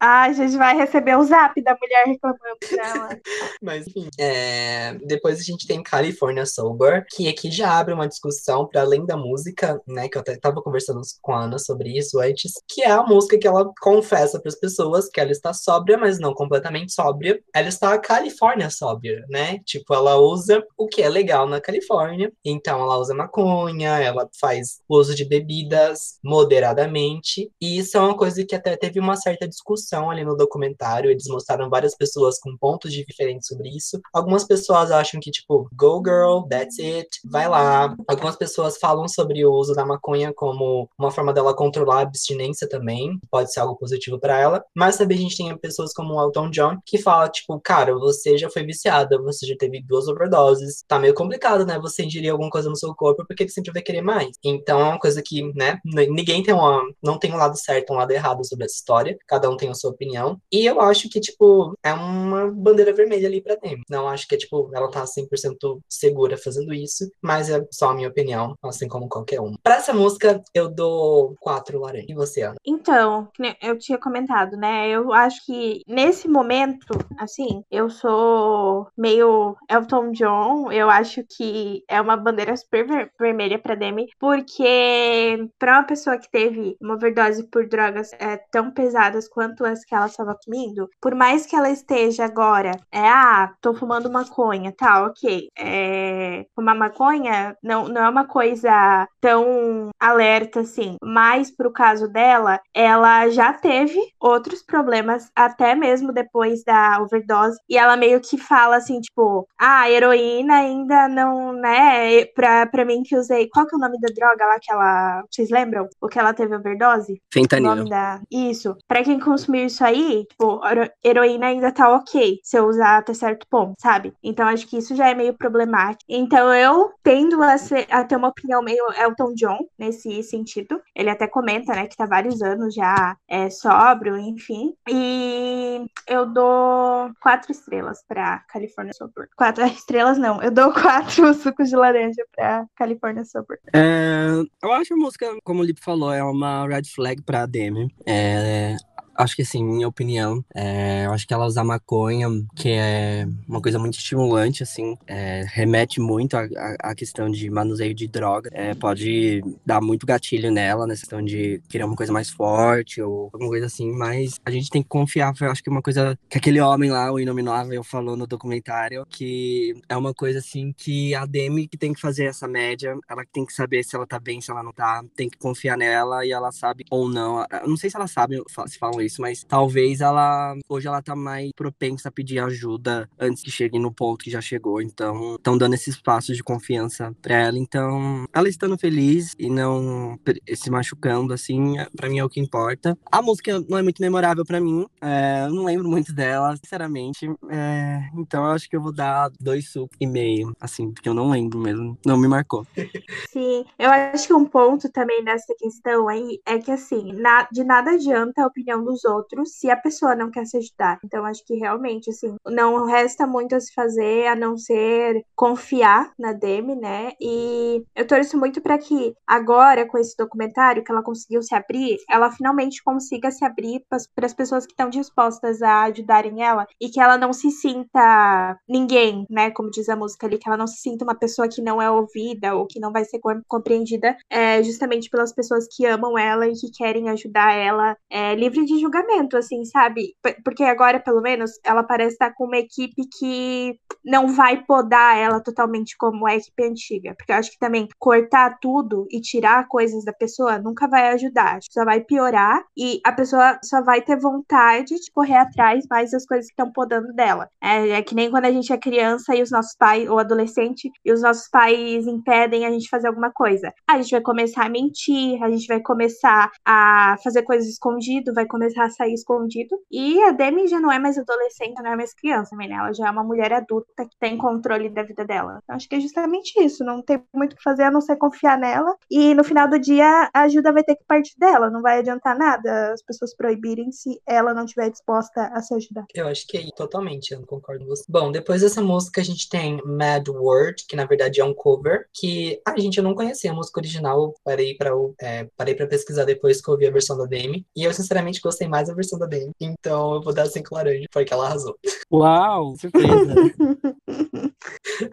Ah, 0.00 0.24
a 0.24 0.32
gente 0.32 0.56
vai 0.56 0.76
receber 0.76 1.16
o 1.16 1.24
zap 1.24 1.60
da 1.60 1.76
mulher 1.76 2.04
reclamando 2.06 2.58
dela. 2.70 3.20
Mas 3.60 3.86
enfim, 3.88 4.08
é... 4.18 4.94
depois 5.04 5.40
a 5.40 5.42
gente 5.42 5.66
tem 5.66 5.82
California 5.82 6.46
Sober, 6.46 7.04
que 7.10 7.28
aqui 7.28 7.50
já 7.50 7.76
abre 7.78 7.92
uma 7.92 8.06
discussão 8.06 8.66
para 8.66 8.82
além 8.82 9.04
da 9.04 9.16
música, 9.16 9.80
né? 9.86 10.08
Que 10.08 10.16
eu 10.16 10.20
até 10.20 10.36
tava 10.36 10.62
conversando 10.62 11.00
com 11.20 11.32
a 11.32 11.44
Ana 11.44 11.58
sobre 11.58 11.98
isso 11.98 12.20
antes, 12.20 12.52
que 12.68 12.82
é 12.82 12.90
a 12.90 13.02
música 13.02 13.38
que 13.38 13.46
ela 13.46 13.68
confessa 13.80 14.38
para 14.38 14.48
as 14.48 14.54
pessoas 14.54 15.08
que 15.08 15.20
ela 15.20 15.32
está 15.32 15.52
sóbria, 15.52 15.98
mas 15.98 16.20
não 16.20 16.32
completamente 16.32 16.92
sóbria. 16.92 17.40
Ela 17.52 17.68
está 17.68 17.98
California 17.98 18.70
sóbria, 18.70 19.24
né? 19.28 19.58
Tipo, 19.64 19.94
ela 19.94 20.16
usa 20.16 20.64
o 20.76 20.86
que 20.86 21.02
é 21.02 21.08
legal 21.08 21.48
na 21.48 21.60
Califórnia. 21.60 22.32
Então, 22.44 22.80
ela 22.80 22.98
usa 22.98 23.14
maconha, 23.14 23.98
ela 23.98 24.28
faz 24.40 24.78
uso 24.88 25.12
de 25.14 25.24
bebidas 25.24 26.18
moderadamente. 26.22 27.50
E 27.60 27.78
isso 27.78 27.96
é 27.96 28.00
uma 28.00 28.16
coisa 28.16 28.44
que 28.44 28.54
até 28.54 28.76
teve 28.76 29.00
uma 29.00 29.16
certa 29.16 29.48
discussão 29.48 29.87
discussão 29.88 30.10
ali 30.10 30.24
no 30.24 30.36
documentário, 30.36 31.10
eles 31.10 31.26
mostraram 31.26 31.70
várias 31.70 31.96
pessoas 31.96 32.38
com 32.38 32.56
pontos 32.56 32.92
diferentes 32.92 33.48
sobre 33.48 33.70
isso. 33.70 34.00
Algumas 34.12 34.44
pessoas 34.44 34.90
acham 34.90 35.20
que, 35.20 35.30
tipo, 35.30 35.68
go 35.72 36.02
girl, 36.04 36.46
that's 36.48 36.78
it, 36.78 37.08
vai 37.24 37.48
lá. 37.48 37.94
Algumas 38.06 38.36
pessoas 38.36 38.76
falam 38.78 39.08
sobre 39.08 39.44
o 39.44 39.52
uso 39.52 39.74
da 39.74 39.86
maconha 39.86 40.32
como 40.34 40.88
uma 40.98 41.10
forma 41.10 41.32
dela 41.32 41.54
controlar 41.54 41.98
a 41.98 42.02
abstinência 42.02 42.68
também, 42.68 43.18
pode 43.30 43.52
ser 43.52 43.60
algo 43.60 43.76
positivo 43.76 44.18
para 44.18 44.38
ela. 44.38 44.64
Mas 44.74 44.96
também 44.96 45.18
a 45.18 45.20
gente 45.20 45.36
tem 45.36 45.56
pessoas 45.58 45.92
como 45.92 46.14
o 46.14 46.22
Elton 46.22 46.50
John, 46.50 46.78
que 46.84 46.98
fala, 46.98 47.28
tipo, 47.28 47.58
cara, 47.60 47.94
você 47.94 48.36
já 48.36 48.50
foi 48.50 48.64
viciada, 48.64 49.20
você 49.20 49.46
já 49.46 49.54
teve 49.58 49.82
duas 49.82 50.06
overdoses, 50.08 50.84
tá 50.86 50.98
meio 50.98 51.14
complicado, 51.14 51.64
né? 51.64 51.78
Você 51.80 52.04
ingerir 52.04 52.30
alguma 52.30 52.50
coisa 52.50 52.68
no 52.68 52.76
seu 52.76 52.94
corpo 52.94 53.24
porque 53.26 53.44
ele 53.44 53.50
sempre 53.50 53.72
vai 53.72 53.82
querer 53.82 54.02
mais. 54.02 54.36
Então 54.44 54.80
é 54.80 54.84
uma 54.84 54.98
coisa 54.98 55.22
que, 55.22 55.42
né, 55.54 55.78
ninguém 55.84 56.42
tem 56.42 56.54
uma, 56.54 56.82
não 57.02 57.18
tem 57.18 57.32
um 57.32 57.36
lado 57.36 57.56
certo, 57.58 57.92
um 57.92 57.96
lado 57.96 58.10
errado 58.10 58.46
sobre 58.46 58.64
essa 58.64 58.74
história, 58.74 59.16
cada 59.26 59.48
um 59.50 59.56
tem 59.56 59.68
a 59.68 59.74
sua 59.78 59.90
opinião. 59.90 60.40
E 60.52 60.66
eu 60.66 60.80
acho 60.80 61.08
que, 61.08 61.20
tipo, 61.20 61.74
é 61.82 61.92
uma 61.92 62.50
bandeira 62.50 62.92
vermelha 62.92 63.28
ali 63.28 63.40
pra 63.40 63.56
Demi. 63.56 63.82
Não 63.88 64.08
acho 64.08 64.26
que 64.26 64.34
é, 64.34 64.38
tipo, 64.38 64.70
ela 64.74 64.90
tá 64.90 65.04
100% 65.04 65.80
segura 65.88 66.36
fazendo 66.36 66.72
isso, 66.72 67.10
mas 67.22 67.50
é 67.50 67.64
só 67.70 67.90
a 67.90 67.94
minha 67.94 68.08
opinião, 68.08 68.54
assim 68.62 68.88
como 68.88 69.08
qualquer 69.08 69.40
um. 69.40 69.54
Pra 69.62 69.76
essa 69.76 69.92
música, 69.92 70.42
eu 70.54 70.68
dou 70.68 71.34
quatro 71.40 71.80
laranja. 71.80 72.06
E 72.08 72.14
você, 72.14 72.42
Ana? 72.42 72.56
Então, 72.64 73.28
eu 73.62 73.78
tinha 73.78 73.98
comentado, 73.98 74.56
né? 74.56 74.88
Eu 74.88 75.12
acho 75.12 75.44
que 75.44 75.82
nesse 75.86 76.28
momento, 76.28 76.86
assim, 77.18 77.62
eu 77.70 77.90
sou 77.90 78.86
meio 78.96 79.56
Elton 79.68 80.12
John. 80.12 80.72
Eu 80.72 80.88
acho 80.90 81.24
que 81.24 81.82
é 81.88 82.00
uma 82.00 82.16
bandeira 82.16 82.56
super 82.56 82.86
ver 82.86 83.10
vermelha 83.18 83.58
pra 83.58 83.74
Demi, 83.74 84.08
porque 84.18 85.48
pra 85.58 85.78
uma 85.78 85.84
pessoa 85.84 86.18
que 86.18 86.30
teve 86.30 86.76
uma 86.80 86.94
overdose 86.94 87.46
por 87.48 87.66
drogas 87.68 88.12
é, 88.14 88.36
tão 88.50 88.70
pesadas 88.70 89.28
quanto 89.28 89.64
que 89.86 89.94
ela 89.94 90.06
estava 90.06 90.34
consumindo, 90.34 90.88
por 91.00 91.14
mais 91.14 91.46
que 91.46 91.56
ela 91.56 91.70
esteja 91.70 92.24
agora, 92.24 92.72
é, 92.92 93.08
ah, 93.08 93.52
tô 93.60 93.74
fumando 93.74 94.10
maconha, 94.10 94.72
tá, 94.76 95.04
ok. 95.06 95.48
É, 95.58 96.46
fumar 96.54 96.76
maconha 96.76 97.56
não, 97.62 97.88
não 97.88 98.02
é 98.02 98.08
uma 98.08 98.26
coisa 98.26 99.06
tão 99.20 99.90
alerta 99.98 100.60
assim, 100.60 100.96
mas 101.02 101.50
pro 101.50 101.72
caso 101.72 102.08
dela, 102.08 102.60
ela 102.74 103.28
já 103.28 103.52
teve 103.52 103.98
outros 104.20 104.62
problemas, 104.62 105.30
até 105.34 105.74
mesmo 105.74 106.12
depois 106.12 106.62
da 106.64 107.00
overdose, 107.00 107.58
e 107.68 107.76
ela 107.76 107.96
meio 107.96 108.20
que 108.20 108.38
fala 108.38 108.76
assim, 108.76 109.00
tipo, 109.00 109.46
ah, 109.58 109.82
a 109.82 109.90
heroína 109.90 110.56
ainda 110.56 111.08
não, 111.08 111.52
né, 111.52 112.24
pra, 112.26 112.66
pra 112.66 112.84
mim 112.84 113.02
que 113.02 113.16
usei, 113.16 113.48
qual 113.48 113.66
que 113.66 113.74
é 113.74 113.78
o 113.78 113.80
nome 113.80 113.98
da 114.00 114.08
droga 114.14 114.46
lá 114.46 114.58
que 114.60 114.72
ela, 114.72 115.22
vocês 115.30 115.50
lembram? 115.50 115.88
O 116.00 116.08
que 116.08 116.18
ela 116.18 116.32
teve 116.32 116.54
overdose? 116.54 117.20
Fentanil. 117.32 117.70
O 117.70 117.74
nome 117.74 117.90
da... 117.90 118.20
Isso. 118.30 118.76
Pra 118.86 119.02
quem 119.02 119.18
consumiu 119.18 119.57
isso 119.58 119.84
aí, 119.84 120.24
tipo, 120.28 120.60
heroína 121.04 121.46
ainda 121.46 121.72
tá 121.72 121.94
ok 121.94 122.40
se 122.42 122.58
eu 122.58 122.66
usar 122.66 122.98
até 122.98 123.14
certo 123.14 123.46
ponto, 123.48 123.74
sabe? 123.80 124.14
Então 124.22 124.46
acho 124.46 124.66
que 124.66 124.78
isso 124.78 124.94
já 124.94 125.08
é 125.08 125.14
meio 125.14 125.34
problemático. 125.34 126.04
Então 126.08 126.52
eu 126.52 126.92
tendo 127.02 127.42
a, 127.42 127.58
ser, 127.58 127.86
a 127.90 128.04
ter 128.04 128.16
uma 128.16 128.28
opinião 128.28 128.62
meio 128.62 128.84
Elton 128.98 129.34
John 129.34 129.58
nesse 129.78 130.22
sentido. 130.22 130.80
Ele 130.94 131.10
até 131.10 131.26
comenta, 131.26 131.72
né, 131.72 131.86
que 131.86 131.96
tá 131.96 132.06
vários 132.06 132.42
anos 132.42 132.74
já 132.74 133.16
é, 133.28 133.50
sóbrio, 133.50 134.16
enfim. 134.16 134.74
E 134.88 135.86
eu 136.06 136.26
dou 136.26 137.10
quatro 137.20 137.52
estrelas 137.52 138.02
pra 138.06 138.40
California 138.48 138.92
Sober. 138.92 139.28
Quatro 139.36 139.64
estrelas 139.66 140.18
não, 140.18 140.42
eu 140.42 140.50
dou 140.50 140.72
quatro 140.72 141.32
sucos 141.34 141.68
de 141.68 141.76
laranja 141.76 142.24
pra 142.34 142.66
California 142.76 143.24
Sober. 143.24 143.58
É, 143.74 144.28
eu 144.62 144.72
acho 144.72 144.94
a 144.94 144.96
música, 144.96 145.26
como 145.44 145.60
o 145.60 145.64
Lip 145.64 145.80
falou, 145.82 146.12
é 146.12 146.22
uma 146.22 146.66
red 146.66 146.84
flag 146.94 147.22
pra 147.22 147.46
Demi. 147.46 147.88
É, 148.06 148.76
Acho 149.18 149.34
que 149.34 149.42
assim, 149.42 149.64
minha 149.64 149.88
opinião, 149.88 150.44
é, 150.54 151.06
eu 151.06 151.12
acho 151.12 151.26
que 151.26 151.34
ela 151.34 151.44
usar 151.44 151.64
maconha, 151.64 152.28
que 152.54 152.70
é 152.70 153.26
uma 153.48 153.60
coisa 153.60 153.76
muito 153.76 153.98
estimulante, 153.98 154.62
assim, 154.62 154.96
é, 155.08 155.44
remete 155.48 156.00
muito 156.00 156.36
à, 156.36 156.94
questão 156.94 157.28
de 157.28 157.50
manuseio 157.50 157.92
de 157.92 158.06
droga, 158.06 158.48
é, 158.52 158.74
pode 158.74 159.42
dar 159.66 159.80
muito 159.80 160.06
gatilho 160.06 160.52
nela, 160.52 160.86
nessa 160.86 161.00
questão 161.00 161.20
de 161.20 161.60
querer 161.68 161.82
uma 161.82 161.96
coisa 161.96 162.12
mais 162.12 162.30
forte 162.30 163.02
ou 163.02 163.28
alguma 163.32 163.50
coisa 163.50 163.66
assim, 163.66 163.90
mas 163.90 164.36
a 164.44 164.52
gente 164.52 164.70
tem 164.70 164.84
que 164.84 164.88
confiar, 164.88 165.34
eu 165.40 165.50
acho 165.50 165.64
que 165.64 165.70
uma 165.70 165.82
coisa 165.82 166.16
que 166.30 166.38
aquele 166.38 166.60
homem 166.60 166.90
lá, 166.90 167.10
o 167.10 167.18
Inominável, 167.18 167.82
falou 167.82 168.16
no 168.16 168.26
documentário, 168.26 169.04
que 169.10 169.74
é 169.88 169.96
uma 169.96 170.14
coisa 170.14 170.38
assim 170.38 170.72
que 170.76 171.12
a 171.16 171.26
Demi 171.26 171.66
que 171.66 171.76
tem 171.76 171.92
que 171.92 172.00
fazer 172.00 172.26
essa 172.26 172.46
média, 172.46 172.96
ela 173.10 173.24
tem 173.32 173.44
que 173.44 173.52
saber 173.52 173.82
se 173.82 173.96
ela 173.96 174.06
tá 174.06 174.20
bem, 174.20 174.40
se 174.40 174.52
ela 174.52 174.62
não 174.62 174.72
tá, 174.72 175.02
tem 175.16 175.28
que 175.28 175.38
confiar 175.38 175.76
nela 175.76 176.24
e 176.24 176.30
ela 176.30 176.52
sabe 176.52 176.84
ou 176.88 177.08
não. 177.08 177.44
Eu 177.62 177.68
não 177.68 177.76
sei 177.76 177.90
se 177.90 177.96
ela 177.96 178.06
sabe, 178.06 178.40
se 178.68 178.78
falam 178.78 179.00
isso 179.00 179.07
isso, 179.08 179.20
mas 179.20 179.44
talvez 179.44 180.00
ela 180.00 180.56
hoje 180.68 180.86
ela 180.86 181.02
tá 181.02 181.16
mais 181.16 181.50
propensa 181.56 182.08
a 182.08 182.12
pedir 182.12 182.38
ajuda 182.38 183.08
antes 183.18 183.42
que 183.42 183.50
chegue 183.50 183.78
no 183.78 183.92
ponto 183.92 184.24
que 184.24 184.30
já 184.30 184.40
chegou. 184.40 184.80
Então, 184.80 185.34
estão 185.34 185.58
dando 185.58 185.74
esses 185.74 186.00
passos 186.00 186.36
de 186.36 186.42
confiança 186.42 187.14
para 187.20 187.34
ela. 187.34 187.58
Então, 187.58 188.26
ela 188.32 188.48
estando 188.48 188.78
feliz 188.78 189.34
e 189.38 189.50
não 189.50 190.18
se 190.54 190.70
machucando, 190.70 191.32
assim, 191.32 191.74
para 191.96 192.08
mim 192.08 192.18
é 192.18 192.24
o 192.24 192.28
que 192.28 192.40
importa. 192.40 192.96
A 193.10 193.20
música 193.20 193.60
não 193.68 193.78
é 193.78 193.82
muito 193.82 194.00
memorável 194.00 194.44
para 194.44 194.60
mim, 194.60 194.86
é, 195.00 195.44
eu 195.46 195.54
não 195.54 195.64
lembro 195.64 195.88
muito 195.88 196.12
dela, 196.12 196.56
sinceramente. 196.56 197.26
É, 197.50 198.00
então, 198.14 198.44
eu 198.44 198.50
acho 198.52 198.68
que 198.68 198.76
eu 198.76 198.82
vou 198.82 198.92
dar 198.92 199.30
dois 199.40 199.70
sucos 199.70 199.96
e 200.00 200.06
meio, 200.06 200.54
assim, 200.60 200.92
porque 200.92 201.08
eu 201.08 201.14
não 201.14 201.30
lembro 201.30 201.58
mesmo, 201.58 201.98
não 202.04 202.16
me 202.16 202.28
marcou. 202.28 202.66
Sim, 203.32 203.64
eu 203.78 203.90
acho 203.90 204.26
que 204.26 204.34
um 204.34 204.44
ponto 204.44 204.90
também 204.90 205.22
nessa 205.22 205.54
questão 205.58 206.08
aí 206.08 206.40
é 206.46 206.58
que, 206.58 206.70
assim, 206.70 207.12
na, 207.12 207.48
de 207.50 207.64
nada 207.64 207.92
adianta 207.92 208.42
a 208.42 208.46
opinião 208.46 208.84
dos 208.84 208.97
outros 209.04 209.52
se 209.58 209.70
a 209.70 209.76
pessoa 209.76 210.14
não 210.14 210.30
quer 210.30 210.44
se 210.46 210.56
ajudar. 210.56 210.98
Então, 211.04 211.24
acho 211.24 211.44
que 211.44 211.54
realmente, 211.54 212.10
assim, 212.10 212.36
não 212.46 212.86
resta 212.86 213.26
muito 213.26 213.54
a 213.54 213.60
se 213.60 213.72
fazer 213.72 214.26
a 214.26 214.36
não 214.36 214.56
ser 214.56 215.22
confiar 215.34 216.12
na 216.18 216.32
Demi, 216.32 216.76
né? 216.76 217.12
E 217.20 217.82
eu 217.94 218.06
torço 218.06 218.38
muito 218.38 218.60
para 218.60 218.78
que 218.78 219.14
agora, 219.26 219.86
com 219.86 219.98
esse 219.98 220.16
documentário, 220.16 220.84
que 220.84 220.90
ela 220.90 221.02
conseguiu 221.02 221.42
se 221.42 221.54
abrir, 221.54 221.98
ela 222.08 222.30
finalmente 222.30 222.82
consiga 222.82 223.30
se 223.30 223.44
abrir 223.44 223.84
para 223.88 224.26
as 224.26 224.34
pessoas 224.34 224.66
que 224.66 224.72
estão 224.72 224.88
dispostas 224.88 225.62
a 225.62 225.82
ajudarem 225.84 226.42
ela 226.42 226.66
e 226.80 226.88
que 226.88 227.00
ela 227.00 227.16
não 227.16 227.32
se 227.32 227.50
sinta 227.50 228.58
ninguém, 228.68 229.26
né? 229.30 229.50
Como 229.50 229.70
diz 229.70 229.88
a 229.88 229.96
música 229.96 230.26
ali, 230.26 230.38
que 230.38 230.48
ela 230.48 230.56
não 230.56 230.66
se 230.66 230.80
sinta 230.80 231.04
uma 231.04 231.14
pessoa 231.14 231.48
que 231.48 231.62
não 231.62 231.80
é 231.80 231.90
ouvida 231.90 232.54
ou 232.54 232.66
que 232.66 232.80
não 232.80 232.92
vai 232.92 233.04
ser 233.04 233.20
compreendida 233.46 234.16
é, 234.30 234.62
justamente 234.62 235.10
pelas 235.10 235.32
pessoas 235.32 235.66
que 235.70 235.86
amam 235.86 236.18
ela 236.18 236.46
e 236.46 236.52
que 236.52 236.70
querem 236.70 237.08
ajudar 237.10 237.52
ela 237.54 237.96
é, 238.10 238.34
livre 238.34 238.64
de 238.64 238.74
julgamento, 238.88 239.36
assim, 239.36 239.64
sabe? 239.64 240.14
Porque 240.44 240.64
agora, 240.64 240.98
pelo 240.98 241.20
menos, 241.20 241.52
ela 241.64 241.82
parece 241.82 242.14
estar 242.14 242.32
com 242.34 242.44
uma 242.44 242.58
equipe 242.58 243.02
que 243.18 243.78
não 244.04 244.28
vai 244.28 244.64
podar 244.64 245.16
ela 245.16 245.40
totalmente 245.42 245.96
como 245.96 246.26
a 246.26 246.34
equipe 246.34 246.64
antiga. 246.64 247.14
Porque 247.16 247.32
eu 247.32 247.36
acho 247.36 247.50
que 247.50 247.58
também 247.58 247.86
cortar 247.98 248.58
tudo 248.60 249.06
e 249.10 249.20
tirar 249.20 249.68
coisas 249.68 250.04
da 250.04 250.12
pessoa 250.12 250.58
nunca 250.58 250.88
vai 250.88 251.08
ajudar. 251.10 251.58
Só 251.70 251.84
vai 251.84 252.00
piorar 252.00 252.62
e 252.76 253.00
a 253.04 253.12
pessoa 253.12 253.58
só 253.62 253.82
vai 253.82 254.00
ter 254.00 254.18
vontade 254.18 254.94
de 254.94 255.10
correr 255.12 255.36
atrás 255.36 255.84
mais 255.90 256.10
das 256.10 256.24
coisas 256.24 256.46
que 256.46 256.52
estão 256.52 256.72
podando 256.72 257.12
dela. 257.12 257.48
É, 257.62 257.90
é 257.90 258.02
que 258.02 258.14
nem 258.14 258.30
quando 258.30 258.46
a 258.46 258.52
gente 258.52 258.72
é 258.72 258.78
criança 258.78 259.34
e 259.34 259.42
os 259.42 259.50
nossos 259.50 259.76
pais, 259.76 260.08
ou 260.08 260.18
adolescente, 260.18 260.90
e 261.04 261.12
os 261.12 261.22
nossos 261.22 261.48
pais 261.48 262.06
impedem 262.06 262.64
a 262.64 262.70
gente 262.70 262.88
fazer 262.88 263.08
alguma 263.08 263.30
coisa. 263.30 263.72
A 263.88 264.00
gente 264.00 264.10
vai 264.10 264.20
começar 264.20 264.64
a 264.64 264.68
mentir, 264.68 265.42
a 265.42 265.50
gente 265.50 265.66
vai 265.66 265.80
começar 265.80 266.50
a 266.64 267.16
fazer 267.22 267.42
coisas 267.42 267.68
escondido, 267.68 268.32
vai 268.34 268.46
começar 268.46 268.77
a 268.84 268.90
sair 268.90 269.14
escondido. 269.14 269.76
E 269.90 270.22
a 270.24 270.32
Demi 270.32 270.68
já 270.68 270.80
não 270.80 270.90
é 270.90 270.98
mais 270.98 271.18
adolescente, 271.18 271.80
não 271.82 271.92
é 271.92 271.96
mais 271.96 272.14
criança, 272.14 272.54
né? 272.56 272.68
Ela 272.70 272.92
já 272.92 273.08
é 273.08 273.10
uma 273.10 273.24
mulher 273.24 273.52
adulta 273.52 274.04
que 274.04 274.16
tem 274.18 274.36
controle 274.36 274.88
da 274.88 275.02
vida 275.02 275.24
dela. 275.24 275.60
Então, 275.62 275.76
acho 275.76 275.88
que 275.88 275.96
é 275.96 276.00
justamente 276.00 276.52
isso. 276.62 276.84
Não 276.84 277.02
tem 277.02 277.22
muito 277.34 277.52
o 277.52 277.56
que 277.56 277.62
fazer 277.62 277.84
a 277.84 277.90
não 277.90 278.00
ser 278.00 278.16
confiar 278.16 278.58
nela. 278.58 278.94
E 279.10 279.34
no 279.34 279.44
final 279.44 279.68
do 279.68 279.78
dia, 279.78 280.30
a 280.32 280.42
ajuda 280.42 280.72
vai 280.72 280.82
ter 280.82 280.96
que 280.96 281.04
partir 281.06 281.34
dela. 281.38 281.70
Não 281.70 281.82
vai 281.82 281.98
adiantar 281.98 282.36
nada 282.36 282.92
as 282.92 283.02
pessoas 283.02 283.34
proibirem 283.34 283.90
se 283.92 284.20
ela 284.26 284.54
não 284.54 284.64
estiver 284.64 284.90
disposta 284.90 285.50
a 285.52 285.60
se 285.60 285.74
ajudar. 285.74 286.04
Eu 286.14 286.28
acho 286.28 286.46
que 286.46 286.58
é 286.58 286.66
totalmente, 286.76 287.32
eu 287.32 287.44
concordo 287.46 287.84
com 287.84 287.90
você. 287.90 288.04
Bom, 288.08 288.30
depois 288.30 288.62
dessa 288.62 288.82
música, 288.82 289.20
a 289.20 289.24
gente 289.24 289.48
tem 289.48 289.80
Mad 289.84 290.28
World, 290.28 290.84
que 290.88 290.96
na 290.96 291.04
verdade 291.04 291.40
é 291.40 291.44
um 291.44 291.54
cover, 291.54 292.06
que 292.12 292.60
a 292.66 292.78
gente 292.78 292.98
eu 292.98 293.04
não 293.04 293.14
conhecia 293.14 293.50
a 293.50 293.54
música 293.54 293.80
original. 293.80 294.34
Parei 294.44 294.76
para 294.76 294.90
é, 295.20 295.48
parei 295.56 295.74
para 295.74 295.86
pesquisar 295.86 296.24
depois 296.24 296.60
que 296.60 296.68
eu 296.68 296.72
ouvi 296.74 296.86
a 296.86 296.90
versão 296.90 297.16
da 297.16 297.24
Demi. 297.24 297.66
E 297.74 297.84
eu, 297.84 297.94
sinceramente, 297.94 298.40
gostei 298.40 298.57
mais 298.66 298.88
a 298.88 298.94
versão 298.94 299.18
da 299.18 299.26
Demi. 299.26 299.52
Então 299.60 300.14
eu 300.14 300.22
vou 300.22 300.32
dar 300.32 300.46
cinco 300.46 300.74
laranja, 300.74 301.06
porque 301.12 301.32
ela 301.32 301.46
arrasou. 301.46 301.76
Uau, 302.10 302.74
surpresa. 302.76 303.34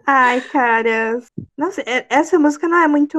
Ai, 0.06 0.40
cara. 0.40 1.20
Nossa, 1.56 1.82
essa 1.86 2.38
música 2.38 2.68
não 2.68 2.78
é 2.78 2.88
muito 2.88 3.18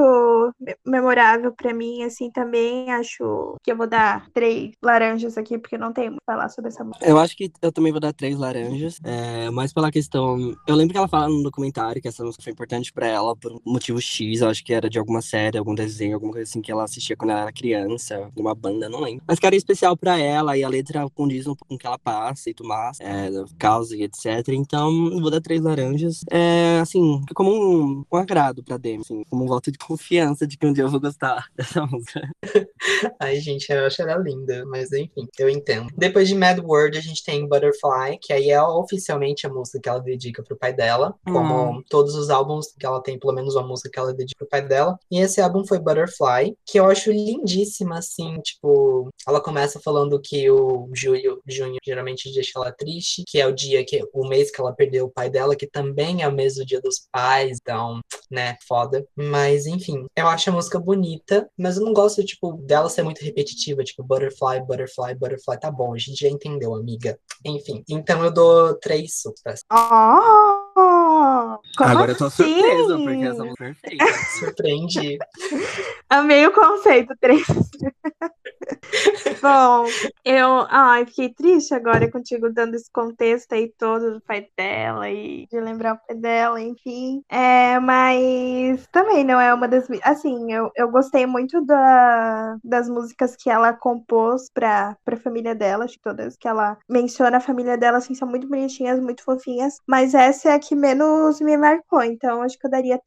memorável 0.85 1.51
para 1.51 1.73
mim, 1.73 2.03
assim, 2.03 2.29
também. 2.31 2.91
Acho 2.91 3.55
que 3.63 3.71
eu 3.71 3.77
vou 3.77 3.87
dar 3.87 4.27
três 4.33 4.71
laranjas 4.83 5.37
aqui, 5.37 5.57
porque 5.57 5.77
não 5.77 5.93
tem 5.93 6.09
muito 6.09 6.23
falar 6.25 6.49
sobre 6.49 6.69
essa 6.69 6.83
música. 6.83 7.05
Eu 7.05 7.17
acho 7.17 7.35
que 7.35 7.51
eu 7.61 7.71
também 7.71 7.91
vou 7.91 8.01
dar 8.01 8.13
três 8.13 8.37
laranjas, 8.37 8.99
é, 9.03 9.49
mais 9.49 9.73
pela 9.73 9.91
questão. 9.91 10.55
Eu 10.67 10.75
lembro 10.75 10.93
que 10.93 10.97
ela 10.97 11.07
fala 11.07 11.29
no 11.29 11.43
documentário 11.43 12.01
que 12.01 12.07
essa 12.07 12.23
música 12.23 12.43
foi 12.43 12.53
importante 12.53 12.91
para 12.91 13.07
ela 13.07 13.35
por 13.35 13.51
um 13.51 13.59
motivo 13.65 14.01
X, 14.01 14.41
eu 14.41 14.49
acho 14.49 14.63
que 14.63 14.73
era 14.73 14.89
de 14.89 14.99
alguma 14.99 15.21
série, 15.21 15.57
algum 15.57 15.73
desenho, 15.73 16.15
alguma 16.15 16.33
coisa 16.33 16.49
assim 16.49 16.61
que 16.61 16.71
ela 16.71 16.83
assistia 16.83 17.15
quando 17.15 17.31
ela 17.31 17.41
era 17.41 17.51
criança, 17.51 18.17
alguma 18.17 18.53
banda, 18.53 18.89
não 18.89 18.99
lembro. 18.99 19.23
Mas 19.27 19.39
que 19.39 19.45
era 19.45 19.55
especial 19.55 19.95
para 19.95 20.17
ela 20.19 20.57
e 20.57 20.63
a 20.63 20.69
letra 20.69 21.07
condiz 21.13 21.47
um 21.47 21.55
pouco 21.55 21.67
com 21.67 21.75
o 21.75 21.77
que 21.77 21.87
ela 21.87 21.97
passa 21.97 22.49
e 22.49 22.53
tudo 22.53 22.69
mais, 22.69 22.99
é, 22.99 23.29
causa 23.57 23.95
e 23.95 24.03
etc. 24.03 24.49
Então, 24.49 25.19
vou 25.19 25.31
dar 25.31 25.41
três 25.41 25.61
laranjas. 25.61 26.23
É, 26.31 26.79
assim, 26.79 27.21
como 27.33 27.51
um, 27.51 28.03
um 28.11 28.17
agrado 28.17 28.63
pra 28.63 28.77
Demi, 28.77 29.01
assim, 29.01 29.23
como 29.29 29.43
um 29.43 29.47
voto 29.47 29.71
de 29.71 29.77
confiança 29.77 30.45
de 30.45 30.57
que 30.57 30.65
um 30.65 30.73
dia 30.73 30.83
eu 30.83 30.89
vou 30.89 30.99
gostar 30.99 31.47
dessa 31.55 31.85
música. 31.85 32.29
Ai, 33.19 33.39
gente, 33.39 33.69
eu 33.71 33.85
acho 33.85 34.01
ela 34.01 34.17
linda, 34.17 34.65
mas 34.65 34.91
enfim, 34.91 35.27
eu 35.39 35.49
entendo. 35.49 35.89
Depois 35.97 36.27
de 36.27 36.35
Mad 36.35 36.59
World, 36.59 36.97
a 36.97 37.01
gente 37.01 37.23
tem 37.23 37.47
Butterfly, 37.47 38.19
que 38.21 38.33
aí 38.33 38.49
é 38.49 38.61
oficialmente 38.61 39.45
a 39.45 39.49
música 39.49 39.79
que 39.81 39.89
ela 39.89 39.99
dedica 39.99 40.43
pro 40.43 40.57
pai 40.57 40.73
dela, 40.73 41.15
como 41.25 41.71
hum. 41.71 41.83
todos 41.89 42.15
os 42.15 42.29
álbuns 42.29 42.73
que 42.77 42.85
ela 42.85 43.01
tem, 43.01 43.19
pelo 43.19 43.33
menos 43.33 43.55
uma 43.55 43.67
música 43.67 43.89
que 43.89 43.99
ela 43.99 44.13
dedica 44.13 44.37
pro 44.39 44.49
pai 44.49 44.67
dela. 44.67 44.97
E 45.09 45.19
esse 45.19 45.41
álbum 45.41 45.65
foi 45.65 45.79
Butterfly, 45.79 46.55
que 46.65 46.79
eu 46.79 46.85
acho 46.85 47.11
lindíssima, 47.11 47.99
assim, 47.99 48.39
tipo, 48.41 49.09
ela 49.27 49.41
começa 49.41 49.79
falando 49.79 50.19
que 50.19 50.49
o 50.49 50.89
julho, 50.93 51.41
junho 51.47 51.77
geralmente 51.85 52.31
deixa 52.33 52.51
ela 52.55 52.71
triste, 52.71 53.23
que 53.27 53.39
é 53.39 53.47
o 53.47 53.53
dia 53.53 53.85
que 53.85 54.03
o 54.13 54.27
mês 54.27 54.51
que 54.51 54.59
ela 54.59 54.73
perdeu 54.73 55.05
o 55.05 55.11
pai 55.11 55.29
dela, 55.29 55.55
que 55.55 55.67
também 55.67 56.06
é 56.21 56.27
o 56.27 56.31
mês 56.31 56.55
do 56.55 56.65
dia 56.65 56.81
dos 56.81 57.07
pais, 57.11 57.57
então, 57.61 57.99
né, 58.29 58.55
foda. 58.67 59.05
Mas 59.15 59.65
enfim, 59.65 60.05
eu 60.15 60.27
acho 60.27 60.49
a 60.49 60.53
música 60.53 60.79
bonita, 60.79 61.49
mas 61.57 61.77
eu 61.77 61.85
não 61.85 61.93
gosto, 61.93 62.23
tipo, 62.25 62.53
dela 62.53 62.89
ser 62.89 63.03
muito 63.03 63.23
repetitiva, 63.23 63.83
tipo, 63.83 64.03
butterfly, 64.03 64.61
butterfly, 64.65 65.15
butterfly, 65.15 65.59
tá 65.59 65.71
bom, 65.71 65.93
a 65.93 65.97
gente 65.97 66.19
já 66.19 66.29
entendeu, 66.29 66.73
amiga. 66.73 67.17
Enfim, 67.45 67.83
então 67.89 68.23
eu 68.23 68.31
dou 68.31 68.73
três 68.75 69.19
supas. 69.21 69.61
Oh! 69.71 70.57
Agora 71.79 72.11
assim? 72.11 72.11
eu 72.11 72.17
tô 72.17 72.29
surpresa, 72.29 72.97
porque 72.97 73.25
essa 73.25 73.43
música 73.43 73.65
é 73.65 73.73
perfeita. 73.73 74.05
Surpreendi. 74.39 75.17
Amei 76.09 76.45
o 76.45 76.51
conceito, 76.51 77.13
três. 77.19 77.45
Bom, 79.41 79.85
eu 80.25 80.65
ai, 80.69 81.05
fiquei 81.05 81.33
triste 81.33 81.73
agora 81.73 82.09
contigo 82.11 82.51
dando 82.51 82.75
esse 82.75 82.91
contexto 82.91 83.53
aí 83.53 83.71
todo 83.77 84.13
do 84.13 84.21
pai 84.21 84.47
dela 84.57 85.09
e 85.09 85.47
de 85.47 85.59
lembrar 85.59 85.93
o 85.93 86.07
pai 86.07 86.15
dela, 86.15 86.61
enfim. 86.61 87.21
É, 87.29 87.79
mas 87.79 88.85
também 88.91 89.23
não 89.23 89.39
é 89.39 89.53
uma 89.53 89.67
das. 89.67 89.87
Assim, 90.03 90.51
eu, 90.51 90.71
eu 90.75 90.89
gostei 90.89 91.25
muito 91.25 91.63
da, 91.65 92.57
das 92.63 92.89
músicas 92.89 93.35
que 93.35 93.49
ela 93.49 93.73
compôs 93.73 94.49
pra, 94.53 94.95
pra 95.05 95.17
família 95.17 95.55
dela, 95.55 95.85
acho 95.85 95.95
que 95.95 96.01
todas 96.01 96.35
que 96.37 96.47
ela 96.47 96.77
menciona 96.89 97.37
a 97.37 97.41
família 97.41 97.77
dela, 97.77 97.97
assim, 97.97 98.15
são 98.15 98.27
muito 98.27 98.47
bonitinhas, 98.47 98.99
muito 98.99 99.23
fofinhas, 99.23 99.79
mas 99.87 100.13
essa 100.13 100.49
é 100.49 100.53
a 100.53 100.59
que 100.59 100.75
menos 100.75 101.39
me 101.41 101.57
marcou, 101.57 102.03
então 102.03 102.41
acho 102.41 102.57
que 102.57 102.65
eu 102.65 102.71
daria 102.71 102.99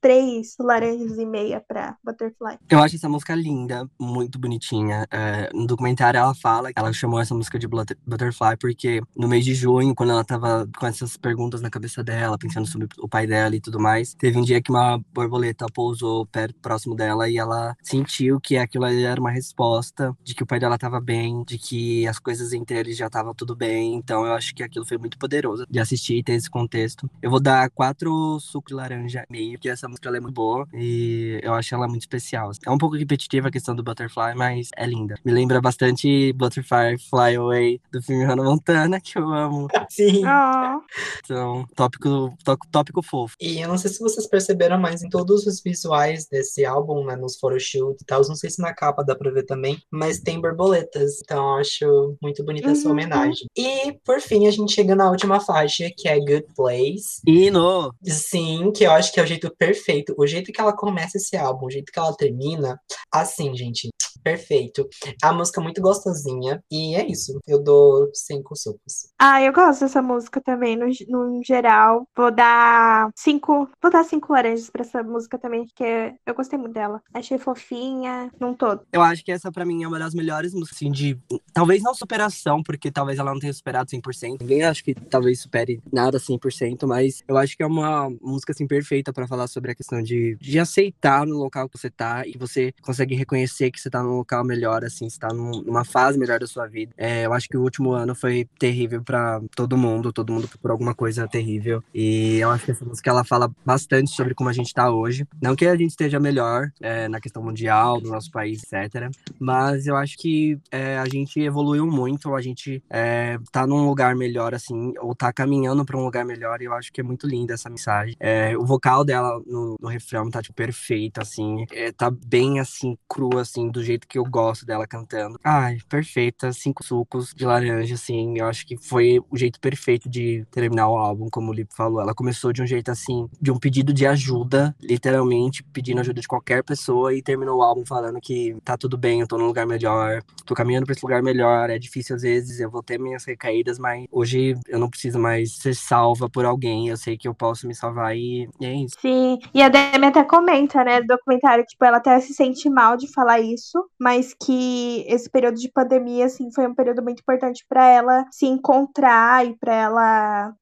três 0.00 0.56
laranjas 0.58 1.18
e 1.18 1.26
meia 1.26 1.62
pra 1.66 1.96
Butterfly. 2.04 2.58
Eu 2.68 2.80
acho 2.80 2.96
essa 2.96 3.08
música 3.08 3.34
linda, 3.34 3.88
muito 3.98 4.38
bonitinha. 4.38 5.05
É, 5.10 5.50
no 5.52 5.66
documentário 5.66 6.18
ela 6.18 6.34
fala 6.34 6.70
ela 6.74 6.92
chamou 6.92 7.20
essa 7.20 7.34
música 7.34 7.58
de 7.58 7.66
Butterfly 7.66 8.56
porque 8.60 9.00
no 9.16 9.28
mês 9.28 9.44
de 9.44 9.54
junho, 9.54 9.94
quando 9.94 10.10
ela 10.10 10.24
tava 10.24 10.68
com 10.78 10.86
essas 10.86 11.16
perguntas 11.16 11.60
na 11.60 11.70
cabeça 11.70 12.02
dela, 12.02 12.38
pensando 12.38 12.66
sobre 12.66 12.88
o 12.98 13.08
pai 13.08 13.26
dela 13.26 13.54
e 13.54 13.60
tudo 13.60 13.80
mais, 13.80 14.14
teve 14.14 14.38
um 14.38 14.42
dia 14.42 14.60
que 14.60 14.70
uma 14.70 14.98
borboleta 15.12 15.66
pousou 15.72 16.26
perto, 16.26 16.54
próximo 16.60 16.94
dela 16.94 17.28
e 17.28 17.38
ela 17.38 17.74
sentiu 17.82 18.40
que 18.40 18.56
aquilo 18.56 18.84
ali 18.84 19.04
era 19.04 19.20
uma 19.20 19.30
resposta 19.30 20.16
de 20.22 20.34
que 20.34 20.42
o 20.42 20.46
pai 20.46 20.58
dela 20.58 20.78
tava 20.78 21.00
bem, 21.00 21.44
de 21.44 21.58
que 21.58 22.06
as 22.06 22.18
coisas 22.18 22.52
entre 22.52 22.78
eles 22.78 22.96
já 22.96 23.06
estavam 23.06 23.34
tudo 23.34 23.54
bem. 23.54 23.94
Então 23.94 24.24
eu 24.24 24.32
acho 24.32 24.54
que 24.54 24.62
aquilo 24.62 24.84
foi 24.84 24.98
muito 24.98 25.18
poderoso 25.18 25.66
de 25.68 25.78
assistir 25.78 26.16
e 26.18 26.22
ter 26.22 26.32
esse 26.32 26.50
contexto. 26.50 27.10
Eu 27.22 27.30
vou 27.30 27.40
dar 27.40 27.70
quatro 27.70 28.38
sucos 28.40 28.70
de 28.70 28.74
laranja 28.74 29.24
meio, 29.30 29.52
porque 29.52 29.68
essa 29.68 29.88
música 29.88 30.08
é 30.08 30.20
muito 30.20 30.34
boa 30.34 30.66
e 30.72 31.40
eu 31.42 31.54
acho 31.54 31.74
ela 31.74 31.86
muito 31.88 32.02
especial. 32.02 32.50
É 32.64 32.70
um 32.70 32.78
pouco 32.78 32.96
repetitiva 32.96 33.48
a 33.48 33.50
questão 33.50 33.74
do 33.74 33.82
Butterfly, 33.82 34.34
mas 34.34 34.70
é 34.76 34.86
linda. 34.96 35.14
Me 35.24 35.32
lembra 35.32 35.60
bastante 35.60 36.32
Butterfly 36.32 36.96
Fly 37.10 37.36
Away 37.36 37.80
do 37.92 38.02
filme 38.02 38.24
Hannah 38.24 38.42
Montana, 38.42 39.00
que 39.00 39.18
eu 39.18 39.28
amo. 39.32 39.68
Sim. 39.90 40.22
Oh. 40.26 40.80
Então, 41.24 41.66
tópico, 41.74 42.34
tópico, 42.44 42.68
tópico 42.70 43.02
fofo. 43.02 43.34
E 43.40 43.60
eu 43.60 43.68
não 43.68 43.78
sei 43.78 43.90
se 43.90 44.00
vocês 44.00 44.26
perceberam, 44.26 44.78
mas 44.78 45.02
em 45.02 45.08
todos 45.08 45.46
os 45.46 45.62
visuais 45.62 46.26
desse 46.26 46.64
álbum, 46.64 47.04
né, 47.04 47.16
nos 47.16 47.38
photoshoot 47.38 47.96
e 48.00 48.04
tal, 48.04 48.22
não 48.26 48.34
sei 48.34 48.50
se 48.50 48.60
na 48.60 48.74
capa 48.74 49.04
dá 49.04 49.14
pra 49.14 49.30
ver 49.30 49.44
também, 49.44 49.78
mas 49.90 50.20
tem 50.20 50.40
borboletas. 50.40 51.20
Então, 51.22 51.44
eu 51.44 51.56
acho 51.56 52.16
muito 52.22 52.44
bonita 52.44 52.70
essa 52.70 52.86
uhum. 52.86 52.92
homenagem. 52.92 53.46
E, 53.56 53.92
por 54.04 54.20
fim, 54.20 54.46
a 54.46 54.50
gente 54.50 54.72
chega 54.72 54.94
na 54.94 55.10
última 55.10 55.40
faixa, 55.40 55.90
que 55.96 56.08
é 56.08 56.18
Good 56.18 56.46
Place. 56.54 57.20
Hino! 57.26 57.92
Sim, 58.04 58.72
que 58.72 58.84
eu 58.84 58.92
acho 58.92 59.12
que 59.12 59.20
é 59.20 59.22
o 59.22 59.26
jeito 59.26 59.54
perfeito. 59.56 60.14
O 60.16 60.26
jeito 60.26 60.52
que 60.52 60.60
ela 60.60 60.74
começa 60.74 61.18
esse 61.18 61.36
álbum, 61.36 61.66
o 61.66 61.70
jeito 61.70 61.92
que 61.92 61.98
ela 61.98 62.14
termina, 62.16 62.80
assim, 63.12 63.54
gente, 63.56 63.90
perfeito. 64.22 64.85
A 65.22 65.32
música 65.32 65.60
é 65.60 65.64
muito 65.64 65.80
gostosinha. 65.80 66.62
E 66.70 66.94
é 66.94 67.06
isso. 67.06 67.38
Eu 67.46 67.62
dou 67.62 68.10
cinco 68.14 68.56
sucos. 68.56 69.10
Ah, 69.18 69.42
eu 69.42 69.52
gosto 69.52 69.80
dessa 69.80 70.02
música 70.02 70.40
também, 70.40 70.76
no, 70.76 70.86
no 71.08 71.42
geral. 71.44 72.06
Vou 72.16 72.30
dar 72.30 73.10
cinco. 73.16 73.68
Vou 73.82 73.90
dar 73.90 74.04
cinco 74.04 74.32
laranjas 74.32 74.70
pra 74.70 74.82
essa 74.82 75.02
música 75.02 75.38
também, 75.38 75.66
porque 75.66 76.14
eu 76.24 76.34
gostei 76.34 76.58
muito 76.58 76.74
dela. 76.74 77.00
Achei 77.14 77.38
fofinha, 77.38 78.30
num 78.40 78.54
todo. 78.54 78.82
Eu 78.92 79.02
acho 79.02 79.24
que 79.24 79.32
essa, 79.32 79.50
pra 79.50 79.64
mim, 79.64 79.82
é 79.82 79.88
uma 79.88 79.98
das 79.98 80.14
melhores 80.14 80.52
músicas, 80.52 80.76
assim, 80.76 80.90
de. 80.90 81.18
Talvez 81.52 81.82
não 81.82 81.94
superação, 81.94 82.62
porque 82.62 82.90
talvez 82.90 83.18
ela 83.18 83.32
não 83.32 83.40
tenha 83.40 83.52
superado 83.52 83.90
100%. 83.90 84.40
Ninguém 84.40 84.64
acho 84.64 84.84
que 84.84 84.94
talvez 84.94 85.40
supere 85.40 85.80
nada 85.92 86.18
100%, 86.18 86.86
mas 86.86 87.22
eu 87.26 87.36
acho 87.36 87.56
que 87.56 87.62
é 87.62 87.66
uma 87.66 88.10
música, 88.20 88.52
assim, 88.52 88.66
perfeita 88.66 89.12
para 89.12 89.26
falar 89.26 89.46
sobre 89.46 89.70
a 89.70 89.74
questão 89.74 90.02
de, 90.02 90.36
de 90.40 90.58
aceitar 90.58 91.26
no 91.26 91.36
local 91.36 91.68
que 91.68 91.78
você 91.78 91.90
tá 91.90 92.26
e 92.26 92.36
você 92.36 92.72
consegue 92.82 93.14
reconhecer 93.14 93.70
que 93.70 93.80
você 93.80 93.90
tá 93.90 94.02
num 94.02 94.16
local 94.16 94.44
melhor, 94.44 94.75
assim, 94.84 95.08
você 95.08 95.18
tá 95.18 95.28
numa 95.28 95.84
fase 95.84 96.18
melhor 96.18 96.38
da 96.38 96.46
sua 96.46 96.66
vida. 96.66 96.92
É, 96.96 97.26
eu 97.26 97.32
acho 97.32 97.48
que 97.48 97.56
o 97.56 97.62
último 97.62 97.92
ano 97.92 98.14
foi 98.14 98.48
terrível 98.58 99.02
para 99.02 99.40
todo 99.54 99.76
mundo, 99.76 100.12
todo 100.12 100.32
mundo 100.32 100.48
por 100.60 100.70
alguma 100.70 100.94
coisa 100.94 101.28
terrível. 101.28 101.82
E 101.94 102.38
eu 102.38 102.50
acho 102.50 102.64
que 102.64 102.70
essa 102.70 102.84
música 102.84 103.10
ela 103.10 103.24
fala 103.24 103.50
bastante 103.64 104.10
sobre 104.10 104.34
como 104.34 104.48
a 104.48 104.52
gente 104.52 104.72
tá 104.72 104.90
hoje. 104.90 105.26
Não 105.40 105.54
que 105.54 105.66
a 105.66 105.76
gente 105.76 105.90
esteja 105.90 106.18
melhor 106.18 106.70
é, 106.80 107.08
na 107.08 107.20
questão 107.20 107.42
mundial, 107.42 108.00
do 108.00 108.10
nosso 108.10 108.30
país, 108.30 108.62
etc. 108.62 109.10
Mas 109.38 109.86
eu 109.86 109.96
acho 109.96 110.16
que 110.16 110.58
é, 110.70 110.98
a 110.98 111.06
gente 111.06 111.40
evoluiu 111.40 111.86
muito, 111.86 112.34
a 112.34 112.40
gente 112.40 112.82
é, 112.88 113.38
tá 113.52 113.66
num 113.66 113.86
lugar 113.86 114.14
melhor, 114.14 114.54
assim, 114.54 114.92
ou 114.98 115.14
tá 115.14 115.32
caminhando 115.32 115.84
para 115.84 115.96
um 115.96 116.04
lugar 116.04 116.24
melhor. 116.24 116.60
E 116.60 116.64
eu 116.64 116.72
acho 116.72 116.92
que 116.92 117.00
é 117.00 117.04
muito 117.04 117.26
linda 117.26 117.54
essa 117.54 117.68
mensagem. 117.68 118.16
É, 118.18 118.56
o 118.56 118.64
vocal 118.64 119.04
dela 119.04 119.40
no, 119.46 119.76
no 119.80 119.88
refrão 119.88 120.30
tá, 120.30 120.40
tipo, 120.40 120.54
perfeito, 120.54 121.20
assim. 121.20 121.64
É, 121.72 121.92
tá 121.92 122.10
bem, 122.10 122.60
assim, 122.60 122.96
cru, 123.08 123.38
assim, 123.38 123.68
do 123.68 123.82
jeito 123.82 124.06
que 124.06 124.18
eu 124.18 124.24
gosto 124.24 124.55
dela 124.64 124.86
cantando. 124.86 125.38
Ai, 125.44 125.78
perfeita. 125.88 126.52
Cinco 126.52 126.84
sucos 126.84 127.34
de 127.34 127.44
laranja, 127.44 127.94
assim. 127.94 128.38
Eu 128.38 128.46
acho 128.46 128.66
que 128.66 128.76
foi 128.76 129.20
o 129.30 129.36
jeito 129.36 129.60
perfeito 129.60 130.08
de 130.08 130.46
terminar 130.50 130.88
o 130.88 130.96
álbum, 130.96 131.28
como 131.28 131.50
o 131.50 131.54
Lipe 131.54 131.74
falou. 131.74 132.00
Ela 132.00 132.14
começou 132.14 132.52
de 132.52 132.62
um 132.62 132.66
jeito, 132.66 132.90
assim, 132.90 133.28
de 133.40 133.50
um 133.50 133.58
pedido 133.58 133.92
de 133.92 134.06
ajuda, 134.06 134.74
literalmente 134.80 135.62
pedindo 135.64 136.00
ajuda 136.00 136.20
de 136.20 136.28
qualquer 136.28 136.62
pessoa, 136.62 137.14
e 137.14 137.22
terminou 137.22 137.58
o 137.58 137.62
álbum 137.62 137.84
falando 137.84 138.20
que 138.20 138.56
tá 138.64 138.76
tudo 138.76 138.96
bem, 138.96 139.20
eu 139.20 139.26
tô 139.26 139.36
num 139.36 139.46
lugar 139.46 139.66
melhor, 139.66 140.22
tô 140.44 140.54
caminhando 140.54 140.86
pra 140.86 140.92
esse 140.92 141.04
lugar 141.04 141.22
melhor. 141.22 141.70
É 141.70 141.78
difícil 141.78 142.16
às 142.16 142.22
vezes, 142.22 142.60
eu 142.60 142.70
vou 142.70 142.82
ter 142.82 142.98
minhas 142.98 143.24
recaídas, 143.24 143.78
mas 143.78 144.06
hoje 144.10 144.54
eu 144.68 144.78
não 144.78 144.88
preciso 144.88 145.18
mais 145.18 145.56
ser 145.56 145.74
salva 145.74 146.28
por 146.28 146.44
alguém. 146.44 146.88
Eu 146.88 146.96
sei 146.96 147.16
que 147.16 147.26
eu 147.26 147.34
posso 147.34 147.66
me 147.66 147.74
salvar 147.74 148.16
e, 148.16 148.48
e 148.60 148.66
é 148.66 148.74
isso. 148.74 148.96
Sim, 149.00 149.38
e 149.52 149.62
a 149.62 149.68
Demi 149.68 150.06
até 150.06 150.22
comenta, 150.24 150.84
né, 150.84 151.00
no 151.00 151.06
documentário, 151.06 151.64
tipo, 151.64 151.84
ela 151.84 151.98
até 151.98 152.18
se 152.20 152.34
sente 152.34 152.68
mal 152.68 152.96
de 152.96 153.10
falar 153.12 153.40
isso, 153.40 153.84
mas 153.98 154.34
que 154.46 155.04
esse 155.08 155.28
período 155.28 155.56
de 155.56 155.68
pandemia, 155.68 156.26
assim, 156.26 156.52
foi 156.52 156.68
um 156.68 156.74
período 156.74 157.02
muito 157.02 157.18
importante 157.18 157.66
para 157.68 157.84
ela 157.84 158.24
se 158.30 158.46
encontrar 158.46 159.44
e 159.44 159.56
para 159.56 159.74
ela, 159.74 160.54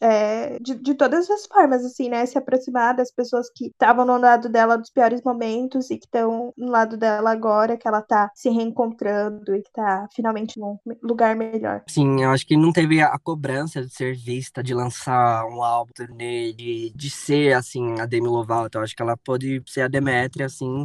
é, 0.00 0.60
de, 0.60 0.76
de 0.76 0.94
todas 0.94 1.28
as 1.28 1.44
formas, 1.44 1.84
assim, 1.84 2.08
né, 2.08 2.24
se 2.24 2.38
aproximar 2.38 2.94
das 2.94 3.10
pessoas 3.10 3.50
que 3.52 3.66
estavam 3.66 4.04
no 4.04 4.16
lado 4.16 4.48
dela 4.48 4.78
dos 4.78 4.90
piores 4.90 5.20
momentos 5.24 5.90
e 5.90 5.98
que 5.98 6.06
estão 6.06 6.54
no 6.56 6.70
lado 6.70 6.96
dela 6.96 7.32
agora, 7.32 7.76
que 7.76 7.88
ela 7.88 8.00
tá 8.00 8.30
se 8.32 8.48
reencontrando 8.48 9.56
e 9.56 9.62
que 9.62 9.72
tá 9.72 10.06
finalmente 10.14 10.60
num 10.60 10.78
lugar 11.02 11.34
melhor. 11.34 11.82
Sim, 11.88 12.22
eu 12.22 12.30
acho 12.30 12.46
que 12.46 12.56
não 12.56 12.72
teve 12.72 13.02
a 13.02 13.18
cobrança 13.18 13.82
de 13.82 13.92
ser 13.92 14.14
vista, 14.14 14.62
de 14.62 14.72
lançar 14.72 15.44
um 15.46 15.64
álbum, 15.64 15.90
de, 16.16 16.92
de 16.94 17.10
ser, 17.10 17.54
assim, 17.54 17.98
a 17.98 18.06
Demi 18.06 18.28
Lovato. 18.28 18.78
Eu 18.78 18.82
acho 18.82 18.94
que 18.94 19.02
ela 19.02 19.16
pode 19.16 19.60
ser 19.66 19.82
a 19.82 19.88
Demetria, 19.88 20.46
assim, 20.46 20.84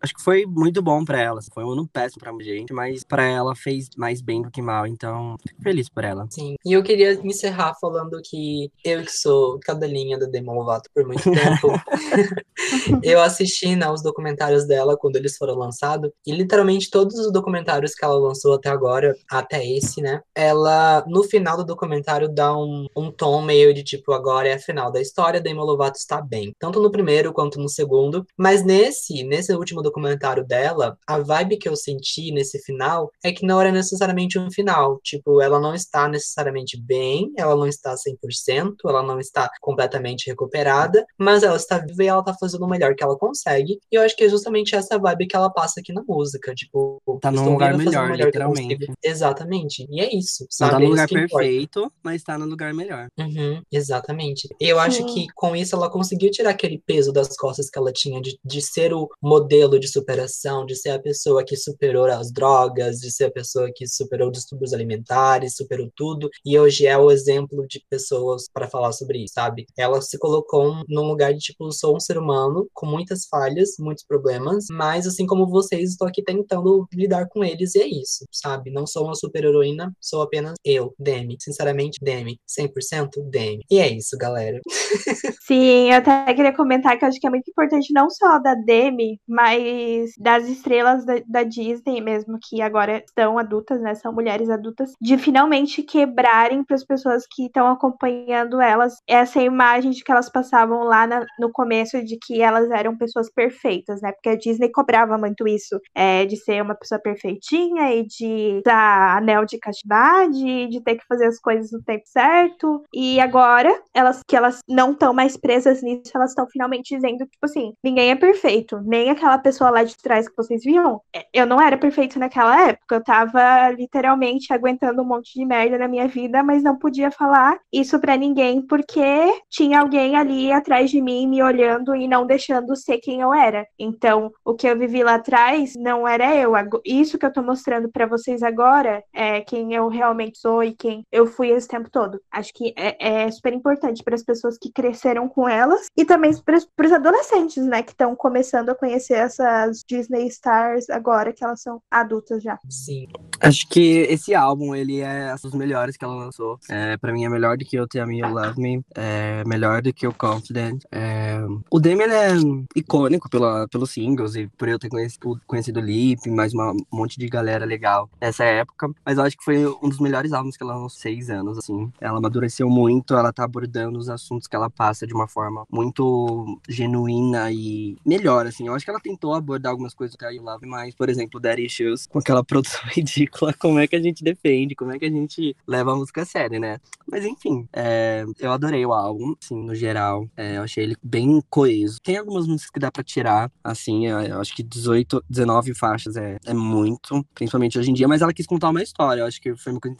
acho 0.00 0.14
que 0.14 0.22
foi 0.22 0.46
muito 0.46 0.80
bom 0.80 1.04
para 1.04 1.20
ela. 1.20 1.40
Foi 1.52 1.63
um 1.64 1.70
ano 1.70 1.84
sendo 1.84 1.88
péssimo 1.88 2.20
pra 2.20 2.32
gente, 2.42 2.72
mas 2.72 3.04
pra 3.04 3.24
ela 3.24 3.54
fez 3.54 3.88
mais 3.96 4.20
bem 4.20 4.42
do 4.42 4.50
que 4.50 4.62
mal, 4.62 4.86
então 4.86 5.36
fico 5.46 5.62
feliz 5.62 5.88
por 5.88 6.04
ela. 6.04 6.26
Sim, 6.30 6.56
e 6.64 6.72
eu 6.72 6.82
queria 6.82 7.12
encerrar 7.12 7.74
falando 7.80 8.20
que 8.24 8.70
eu 8.84 9.04
que 9.04 9.12
sou 9.12 9.58
cadelinha 9.60 10.18
do 10.18 10.30
Demi 10.30 10.48
Lovato 10.48 10.90
por 10.94 11.06
muito 11.06 11.22
tempo, 11.22 11.68
eu 13.02 13.20
assisti 13.20 13.76
né, 13.76 13.90
os 13.90 14.02
documentários 14.02 14.66
dela 14.66 14.96
quando 14.96 15.16
eles 15.16 15.36
foram 15.36 15.54
lançados, 15.54 16.10
e 16.26 16.32
literalmente 16.32 16.90
todos 16.90 17.18
os 17.18 17.32
documentários 17.32 17.94
que 17.94 18.04
ela 18.04 18.18
lançou 18.18 18.54
até 18.54 18.68
agora, 18.68 19.14
até 19.30 19.64
esse, 19.64 20.00
né, 20.00 20.20
ela, 20.34 21.04
no 21.06 21.22
final 21.22 21.56
do 21.56 21.64
documentário, 21.64 22.28
dá 22.28 22.56
um, 22.56 22.86
um 22.96 23.10
tom 23.10 23.42
meio 23.42 23.74
de 23.74 23.82
tipo, 23.82 24.12
agora 24.12 24.48
é 24.48 24.54
a 24.54 24.58
final 24.58 24.90
da 24.90 25.00
história, 25.00 25.40
Demi 25.40 25.60
Lovato 25.60 25.98
está 25.98 26.20
bem, 26.20 26.54
tanto 26.58 26.80
no 26.80 26.90
primeiro 26.90 27.32
quanto 27.32 27.60
no 27.60 27.68
segundo, 27.68 28.26
mas 28.36 28.64
nesse, 28.64 29.22
nesse 29.24 29.52
último 29.52 29.82
documentário 29.82 30.44
dela, 30.44 30.96
a 31.06 31.18
vibe 31.18 31.53
que 31.56 31.68
eu 31.68 31.76
senti 31.76 32.30
nesse 32.32 32.58
final 32.60 33.10
é 33.22 33.32
que 33.32 33.46
não 33.46 33.60
era 33.60 33.72
necessariamente 33.72 34.38
um 34.38 34.50
final, 34.50 35.00
tipo, 35.02 35.40
ela 35.40 35.60
não 35.60 35.74
está 35.74 36.08
necessariamente 36.08 36.80
bem, 36.80 37.32
ela 37.36 37.56
não 37.56 37.66
está 37.66 37.94
100%, 37.94 38.74
ela 38.84 39.02
não 39.02 39.18
está 39.18 39.50
completamente 39.60 40.28
recuperada, 40.28 41.04
mas 41.18 41.42
ela 41.42 41.56
está 41.56 41.78
viva 41.78 42.04
e 42.04 42.06
ela 42.06 42.20
está 42.20 42.34
fazendo 42.34 42.64
o 42.64 42.68
melhor 42.68 42.94
que 42.94 43.04
ela 43.04 43.18
consegue, 43.18 43.78
e 43.90 43.96
eu 43.96 44.02
acho 44.02 44.16
que 44.16 44.24
é 44.24 44.28
justamente 44.28 44.74
essa 44.74 44.98
vibe 44.98 45.26
que 45.26 45.36
ela 45.36 45.50
passa 45.50 45.80
aqui 45.80 45.92
na 45.92 46.02
música, 46.06 46.54
tipo, 46.54 47.00
tá 47.20 47.30
num 47.30 47.52
lugar 47.52 47.76
melhor, 47.76 48.10
melhor 48.10 48.26
literalmente. 48.26 48.92
Exatamente, 49.02 49.86
e 49.90 50.00
é 50.00 50.14
isso, 50.14 50.46
sabe? 50.50 50.72
Não 50.72 50.78
tá 50.78 50.80
no 50.80 50.86
é 50.86 50.88
lugar 50.90 51.08
perfeito, 51.08 51.78
importa. 51.80 51.96
mas 52.02 52.22
tá 52.22 52.38
no 52.38 52.46
lugar 52.46 52.74
melhor. 52.74 53.08
Uhum, 53.18 53.62
exatamente. 53.70 54.48
Eu 54.60 54.76
Sim. 54.76 54.82
acho 54.82 55.06
que 55.06 55.26
com 55.34 55.54
isso 55.54 55.74
ela 55.74 55.90
conseguiu 55.90 56.30
tirar 56.30 56.50
aquele 56.50 56.82
peso 56.86 57.12
das 57.12 57.36
costas 57.36 57.68
que 57.70 57.78
ela 57.78 57.92
tinha 57.92 58.20
de, 58.20 58.38
de 58.44 58.62
ser 58.62 58.92
o 58.92 59.08
modelo 59.22 59.78
de 59.78 59.88
superação, 59.88 60.64
de 60.64 60.74
ser 60.76 60.90
a 60.90 60.98
pessoa 60.98 61.43
que 61.44 61.56
superou 61.56 62.06
as 62.06 62.32
drogas, 62.32 62.98
de 62.98 63.10
ser 63.10 63.24
a 63.24 63.30
pessoa 63.30 63.70
que 63.74 63.86
superou 63.86 64.30
distúrbios 64.30 64.72
alimentares, 64.72 65.56
superou 65.56 65.90
tudo, 65.94 66.28
e 66.44 66.58
hoje 66.58 66.86
é 66.86 66.96
o 66.96 67.10
exemplo 67.10 67.66
de 67.68 67.82
pessoas 67.88 68.48
para 68.52 68.68
falar 68.68 68.92
sobre 68.92 69.24
isso, 69.24 69.34
sabe? 69.34 69.66
Ela 69.76 70.00
se 70.00 70.18
colocou 70.18 70.82
num 70.88 71.06
lugar 71.06 71.32
de 71.32 71.40
tipo, 71.40 71.70
sou 71.72 71.96
um 71.96 72.00
ser 72.00 72.18
humano 72.18 72.68
com 72.72 72.86
muitas 72.86 73.26
falhas, 73.26 73.70
muitos 73.78 74.04
problemas, 74.04 74.66
mas 74.70 75.06
assim 75.06 75.26
como 75.26 75.46
vocês, 75.46 75.90
estou 75.90 76.08
aqui 76.08 76.22
tentando 76.22 76.86
lidar 76.92 77.28
com 77.28 77.44
eles 77.44 77.74
e 77.74 77.80
é 77.80 77.86
isso, 77.86 78.24
sabe? 78.32 78.70
Não 78.70 78.86
sou 78.86 79.04
uma 79.04 79.14
super 79.14 79.44
heroína, 79.44 79.92
sou 80.00 80.22
apenas 80.22 80.54
eu, 80.64 80.94
Demi. 80.98 81.36
Sinceramente, 81.40 81.98
Demi. 82.02 82.38
100% 82.48 83.10
Demi. 83.30 83.64
E 83.70 83.78
é 83.78 83.88
isso, 83.90 84.16
galera. 84.16 84.60
Sim, 85.46 85.90
eu 85.90 85.98
até 85.98 86.32
queria 86.34 86.54
comentar 86.54 86.98
que 86.98 87.04
eu 87.04 87.08
acho 87.08 87.20
que 87.20 87.26
é 87.26 87.30
muito 87.30 87.50
importante 87.50 87.92
não 87.92 88.08
só 88.08 88.38
da 88.38 88.54
Demi, 88.54 89.20
mas 89.28 90.12
das 90.18 90.46
estrelas 90.48 91.04
da, 91.34 91.42
Disney 91.42 92.00
mesmo, 92.00 92.38
que 92.40 92.62
agora 92.62 92.98
estão 92.98 93.38
adultas, 93.38 93.80
né? 93.80 93.94
São 93.94 94.12
mulheres 94.12 94.48
adultas, 94.48 94.92
de 95.00 95.18
finalmente 95.18 95.82
quebrarem 95.82 96.64
para 96.64 96.76
as 96.76 96.84
pessoas 96.84 97.24
que 97.30 97.46
estão 97.46 97.68
acompanhando 97.68 98.60
elas 98.60 98.96
essa 99.06 99.40
imagem 99.42 99.90
de 99.90 100.02
que 100.02 100.12
elas 100.12 100.30
passavam 100.30 100.84
lá 100.84 101.06
na, 101.06 101.24
no 101.38 101.50
começo 101.50 102.02
de 102.04 102.16
que 102.18 102.40
elas 102.40 102.70
eram 102.70 102.96
pessoas 102.96 103.30
perfeitas, 103.32 104.00
né? 104.00 104.12
Porque 104.12 104.28
a 104.30 104.36
Disney 104.36 104.70
cobrava 104.70 105.18
muito 105.18 105.46
isso, 105.46 105.80
é, 105.94 106.24
de 106.24 106.36
ser 106.36 106.62
uma 106.62 106.74
pessoa 106.74 107.00
perfeitinha 107.00 107.94
e 107.94 108.06
de 108.06 108.62
dar 108.64 109.18
anel 109.18 109.44
de 109.44 109.58
castidade, 109.58 110.68
de 110.68 110.82
ter 110.82 110.96
que 110.96 111.06
fazer 111.06 111.26
as 111.26 111.38
coisas 111.38 111.70
no 111.72 111.82
tempo 111.82 112.04
certo. 112.06 112.82
E 112.94 113.20
agora, 113.20 113.82
elas 113.92 114.20
que 114.26 114.36
elas 114.36 114.60
não 114.68 114.92
estão 114.92 115.12
mais 115.12 115.36
presas 115.36 115.82
nisso, 115.82 116.12
elas 116.14 116.30
estão 116.30 116.46
finalmente 116.50 116.94
dizendo, 116.94 117.26
tipo 117.26 117.44
assim, 117.44 117.72
ninguém 117.82 118.10
é 118.10 118.16
perfeito, 118.16 118.80
nem 118.84 119.10
aquela 119.10 119.38
pessoa 119.38 119.70
lá 119.70 119.84
de 119.84 119.96
trás 119.96 120.28
que 120.28 120.36
vocês 120.36 120.62
viram. 120.64 121.00
Eu 121.32 121.46
não 121.46 121.60
era 121.60 121.76
perfeito 121.76 122.18
naquela 122.18 122.68
época, 122.68 122.96
eu 122.96 123.04
tava 123.04 123.70
literalmente 123.70 124.52
aguentando 124.52 125.02
um 125.02 125.04
monte 125.04 125.38
de 125.38 125.44
merda 125.44 125.78
na 125.78 125.88
minha 125.88 126.06
vida, 126.06 126.42
mas 126.42 126.62
não 126.62 126.76
podia 126.76 127.10
falar 127.10 127.58
isso 127.72 127.98
para 127.98 128.16
ninguém 128.16 128.62
porque 128.62 129.02
tinha 129.50 129.80
alguém 129.80 130.16
ali 130.16 130.52
atrás 130.52 130.90
de 130.90 131.00
mim 131.00 131.26
me 131.26 131.42
olhando 131.42 131.94
e 131.94 132.06
não 132.06 132.26
deixando 132.26 132.76
ser 132.76 132.98
quem 132.98 133.20
eu 133.20 133.32
era. 133.32 133.66
Então, 133.78 134.30
o 134.44 134.54
que 134.54 134.66
eu 134.66 134.78
vivi 134.78 135.02
lá 135.02 135.14
atrás 135.14 135.74
não 135.76 136.06
era 136.06 136.34
eu. 136.36 136.52
Isso 136.84 137.18
que 137.18 137.26
eu 137.26 137.32
tô 137.32 137.42
mostrando 137.42 137.90
para 137.90 138.06
vocês 138.06 138.42
agora 138.42 139.02
é 139.12 139.40
quem 139.40 139.74
eu 139.74 139.88
realmente 139.88 140.38
sou 140.38 140.62
e 140.62 140.72
quem 140.72 141.04
eu 141.10 141.26
fui 141.26 141.48
esse 141.50 141.68
tempo 141.68 141.90
todo. 141.90 142.20
Acho 142.30 142.52
que 142.54 142.74
é, 142.76 143.24
é 143.24 143.30
super 143.30 143.52
importante 143.52 144.02
para 144.02 144.14
as 144.14 144.22
pessoas 144.22 144.58
que 144.58 144.72
cresceram 144.72 145.28
com 145.28 145.48
elas 145.48 145.86
e 145.96 146.04
também 146.04 146.32
para 146.44 146.56
os 146.56 146.92
adolescentes, 146.92 147.64
né, 147.64 147.82
que 147.82 147.92
estão 147.92 148.14
começando 148.14 148.70
a 148.70 148.74
conhecer 148.74 149.14
essas 149.14 149.80
Disney 149.88 150.26
Stars 150.26 150.88
agora 150.90 151.13
que 151.32 151.44
elas 151.44 151.60
são 151.60 151.80
adultas 151.90 152.42
já. 152.42 152.58
Sim. 152.68 153.06
Acho 153.40 153.68
que 153.68 154.06
esse 154.08 154.34
álbum, 154.34 154.74
ele 154.74 155.00
é 155.00 155.34
um 155.34 155.48
dos 155.48 155.54
melhores 155.54 155.96
que 155.96 156.04
ela 156.04 156.14
lançou. 156.14 156.58
É, 156.68 156.96
para 156.96 157.12
mim 157.12 157.24
é 157.24 157.28
melhor 157.28 157.56
do 157.56 157.64
que 157.64 157.78
o 157.78 157.86
Tell 157.86 158.06
Me 158.06 158.20
You 158.20 158.28
Love 158.28 158.60
Me, 158.60 158.84
é 158.94 159.44
melhor 159.44 159.82
do 159.82 159.92
que 159.92 160.06
o 160.06 160.14
Confident. 160.14 160.82
É... 160.90 161.38
O 161.70 161.78
Demi 161.78 162.04
é 162.04 162.34
icônico 162.76 163.28
pela, 163.28 163.68
pelos 163.68 163.90
singles 163.90 164.34
e 164.34 164.46
por 164.46 164.68
eu 164.68 164.78
ter 164.78 164.88
conhecido, 164.88 165.40
conhecido 165.46 165.80
o 165.80 165.82
Lip, 165.82 166.28
mais 166.30 166.54
uma, 166.54 166.72
um 166.72 166.84
monte 166.92 167.18
de 167.18 167.28
galera 167.28 167.64
legal 167.64 168.08
nessa 168.20 168.44
época. 168.44 168.90
Mas 169.04 169.18
eu 169.18 169.24
acho 169.24 169.36
que 169.36 169.44
foi 169.44 169.66
um 169.66 169.88
dos 169.88 170.00
melhores 170.00 170.32
álbuns 170.32 170.56
que 170.56 170.62
ela 170.62 170.74
lançou 170.74 170.90
seis 170.90 171.30
anos, 171.30 171.58
assim. 171.58 171.92
Ela 172.00 172.18
amadureceu 172.18 172.68
muito, 172.68 173.14
ela 173.14 173.32
tá 173.32 173.44
abordando 173.44 173.98
os 173.98 174.08
assuntos 174.08 174.46
que 174.46 174.56
ela 174.56 174.70
passa 174.70 175.06
de 175.06 175.14
uma 175.14 175.28
forma 175.28 175.66
muito 175.70 176.60
genuína 176.68 177.50
e 177.52 177.96
melhor, 178.04 178.46
assim. 178.46 178.66
Eu 178.66 178.74
acho 178.74 178.84
que 178.84 178.90
ela 178.90 179.00
tentou 179.00 179.34
abordar 179.34 179.70
algumas 179.70 179.94
coisas 179.94 180.16
que 180.16 180.24
eu 180.24 180.42
Love 180.42 180.66
por 180.96 181.08
exemplo, 181.08 181.40
Daddy 181.40 181.66
Issues, 181.66 182.06
com 182.06 182.18
aquela 182.18 182.44
produção 182.44 182.80
ridícula. 182.90 183.52
Como 183.54 183.78
é 183.78 183.86
que 183.86 183.96
a 183.96 184.00
gente 184.00 184.22
defende? 184.22 184.74
Como 184.74 184.92
é 184.92 184.98
que 184.98 185.04
a 185.04 185.10
gente 185.10 185.56
leva 185.66 185.92
a 185.92 185.96
música 185.96 186.22
a 186.22 186.24
sério, 186.24 186.60
né? 186.60 186.78
Mas 187.06 187.24
enfim, 187.24 187.68
é, 187.72 188.24
eu 188.38 188.52
adorei 188.52 188.84
o 188.84 188.92
álbum, 188.92 189.34
assim, 189.42 189.56
no 189.56 189.74
geral. 189.74 190.28
É, 190.36 190.56
eu 190.56 190.62
achei 190.62 190.84
ele 190.84 190.96
bem 191.02 191.42
coeso. 191.50 192.00
Tem 192.02 192.16
algumas 192.16 192.46
músicas 192.46 192.70
que 192.70 192.80
dá 192.80 192.90
pra 192.90 193.02
tirar, 193.02 193.50
assim, 193.62 194.06
eu, 194.06 194.20
eu 194.20 194.40
acho 194.40 194.54
que 194.54 194.62
18, 194.62 195.24
19 195.28 195.74
faixas 195.74 196.16
é, 196.16 196.38
é 196.46 196.54
muito, 196.54 197.24
principalmente 197.34 197.78
hoje 197.78 197.90
em 197.90 197.94
dia, 197.94 198.08
mas 198.08 198.22
ela 198.22 198.32
quis 198.32 198.46
contar 198.46 198.70
uma 198.70 198.82
história. 198.82 199.22
Eu 199.22 199.26
acho 199.26 199.40
que 199.40 199.54
foi 199.56 199.72
uma 199.72 199.80
coisa 199.80 199.96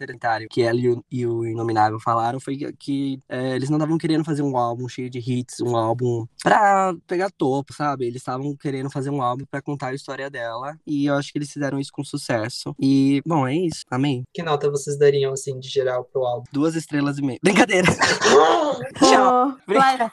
que 0.50 0.62
ela 0.62 0.78
e 0.78 0.88
o, 0.88 1.04
e 1.10 1.26
o 1.26 1.44
Inominável 1.44 2.00
falaram 2.00 2.40
foi 2.40 2.56
que, 2.78 3.18
é, 3.28 3.54
eles 3.54 3.68
não 3.68 3.78
estavam 3.78 3.98
querendo 3.98 4.24
fazer 4.24 4.42
um 4.42 4.56
álbum 4.56 4.88
cheio 4.88 5.10
de 5.10 5.18
hits, 5.18 5.60
um 5.60 5.76
álbum 5.76 6.26
pra 6.42 6.94
pegar 7.06 7.30
topo, 7.30 7.72
sabe? 7.72 8.06
Eles 8.06 8.20
estavam 8.20 8.56
querendo 8.56 8.90
fazer 8.90 9.10
um 9.10 9.22
álbum 9.22 9.44
pra 9.50 9.62
contar 9.62 9.88
a 9.88 9.94
história 9.94 10.30
dela. 10.30 10.78
E 10.86 11.06
eu 11.06 11.14
acho 11.14 11.32
que 11.32 11.38
eles 11.38 11.50
fizeram 11.50 11.78
isso 11.78 11.90
com 11.92 12.04
sucesso. 12.04 12.74
E, 12.80 13.22
bom, 13.26 13.46
é 13.46 13.54
isso. 13.54 13.84
Amém. 13.90 14.24
Que 14.32 14.42
nota 14.42 14.70
vocês 14.70 14.98
dariam, 14.98 15.32
assim, 15.32 15.58
de 15.58 15.68
geral 15.68 16.04
pro 16.04 16.24
álbum? 16.24 16.44
Duas 16.52 16.74
estrelas 16.74 17.18
e 17.18 17.22
meia. 17.22 17.38
Brincadeira! 17.42 17.88
Tchau! 18.98 19.56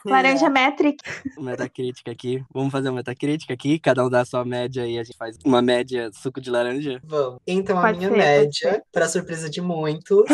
Laranja 0.05 0.49
Metric. 0.49 0.97
Metacrítica 1.37 2.11
aqui. 2.11 2.43
Vamos 2.53 2.71
fazer 2.71 2.89
uma 2.89 2.97
metacrítica 2.97 3.53
aqui? 3.53 3.79
Cada 3.79 4.05
um 4.05 4.09
dá 4.09 4.21
a 4.21 4.25
sua 4.25 4.45
média 4.45 4.87
e 4.87 4.97
a 4.97 5.03
gente 5.03 5.17
faz 5.17 5.37
uma 5.43 5.61
média 5.61 6.09
suco 6.13 6.39
de 6.39 6.49
laranja? 6.49 6.99
Vamos. 7.03 7.39
Então, 7.45 7.79
a 7.79 7.91
minha 7.91 8.09
ser, 8.09 8.17
média, 8.17 8.83
pra 8.91 9.07
surpresa 9.07 9.49
de 9.49 9.61
muitos, 9.61 10.25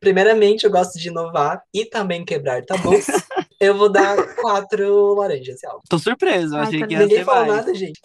primeiramente 0.00 0.64
eu 0.64 0.70
gosto 0.70 0.98
de 0.98 1.08
inovar 1.08 1.62
e 1.72 1.84
também 1.84 2.24
quebrar 2.24 2.64
tabus. 2.64 3.06
Eu 3.58 3.74
vou 3.74 3.88
dar 3.88 4.16
quatro 4.36 5.14
laranjas 5.14 5.56
esse 5.56 5.66
álbum. 5.66 5.80
Tô 5.88 5.98
surpreso, 5.98 6.56
eu 6.56 6.60
achei 6.60 6.80
tá 6.80 6.86
que 6.86 6.92
ia 6.92 7.00
Ninguém 7.00 7.18
ser 7.18 7.24
falou 7.24 7.46
mais. 7.46 7.56
nada, 7.56 7.74
gente. 7.74 8.00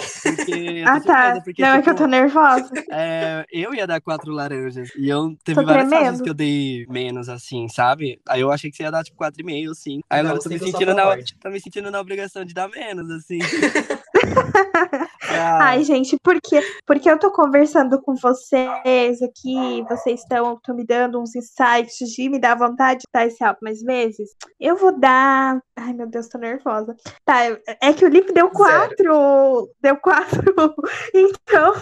ah, 0.86 1.02
tá. 1.02 1.42
Porque, 1.44 1.62
não, 1.62 1.70
tipo, 1.72 1.80
é 1.80 1.82
que 1.82 1.90
eu 1.90 1.94
tipo, 1.94 1.98
tô 1.98 2.06
nervosa. 2.08 2.72
É, 2.94 3.46
eu 3.52 3.74
ia 3.74 3.88
dar 3.88 4.02
quatro 4.02 4.32
laranjas. 4.32 4.90
E 4.98 5.10
eu 5.10 5.36
teve 5.44 5.60
tô 5.60 5.66
várias 5.66 5.88
tremendo. 5.88 6.06
fases 6.06 6.22
que 6.22 6.30
eu 6.30 6.34
dei 6.34 6.86
menos, 6.90 7.30
assim, 7.30 7.68
sabe? 7.68 8.20
Aí 8.28 8.42
eu 8.42 8.52
achei 8.52 8.70
que 8.70 8.78
você 8.78 8.84
ia 8.84 8.92
dar, 8.92 9.04
tipo, 9.04 9.18
quatro 9.18 9.42
e 9.42 9.46
meio, 9.46 9.72
assim. 9.72 10.02
Aí 10.10 10.20
agora 10.20 10.36
eu 10.36 10.42
tô 10.42 10.50
me, 10.50 10.60
sentindo 10.60 10.94
na, 10.94 11.18
tô 11.42 11.50
me 11.50 11.60
sentindo 11.60 11.92
na 11.92 12.00
obrigação 12.00 12.46
de 12.46 12.54
dar 12.54 12.70
menos, 12.70 13.10
assim. 13.12 13.40
Ah. 15.34 15.70
Ai, 15.70 15.84
gente, 15.84 16.18
por 16.22 16.40
quê? 16.42 16.62
Porque 16.86 17.10
eu 17.10 17.18
tô 17.18 17.32
conversando 17.32 18.02
com 18.02 18.16
vocês 18.16 19.22
aqui, 19.22 19.84
vocês 19.88 20.20
estão 20.20 20.60
me 20.70 20.86
dando 20.86 21.22
uns 21.22 21.36
insights 21.36 22.10
de 22.10 22.28
me 22.28 22.38
dar 22.40 22.56
vontade 22.56 23.02
de 23.02 23.06
dar 23.14 23.26
esse 23.26 23.42
álbum 23.44 23.60
mais 23.62 23.82
vezes. 23.82 24.32
Eu 24.60 24.76
vou 24.76 25.00
dar. 25.00 25.62
Ai, 25.76 25.94
meu 25.94 26.08
Deus, 26.08 26.28
tô 26.28 26.38
nervosa. 26.38 26.96
Tá, 27.24 27.46
é 27.82 27.94
que 27.94 28.04
o 28.04 28.10
Lip 28.10 28.34
deu 28.34 28.50
quatro. 28.50 28.98
Zero. 28.98 29.70
Deu 29.82 29.96
quatro. 29.98 30.42
Então, 31.14 31.74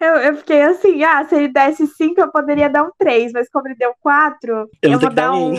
eu, 0.00 0.14
eu 0.16 0.36
fiquei 0.36 0.62
assim, 0.62 1.02
ah, 1.04 1.24
se 1.24 1.34
ele 1.34 1.48
desse 1.48 1.86
cinco, 1.86 2.20
eu 2.20 2.30
poderia 2.30 2.68
dar 2.68 2.84
um 2.84 2.90
três, 2.98 3.32
mas 3.32 3.48
como 3.50 3.68
ele 3.68 3.74
deu 3.76 3.92
quatro, 4.00 4.68
eu, 4.82 4.92
eu 4.92 4.98
vou 4.98 5.10
dar 5.10 5.32
um. 5.32 5.54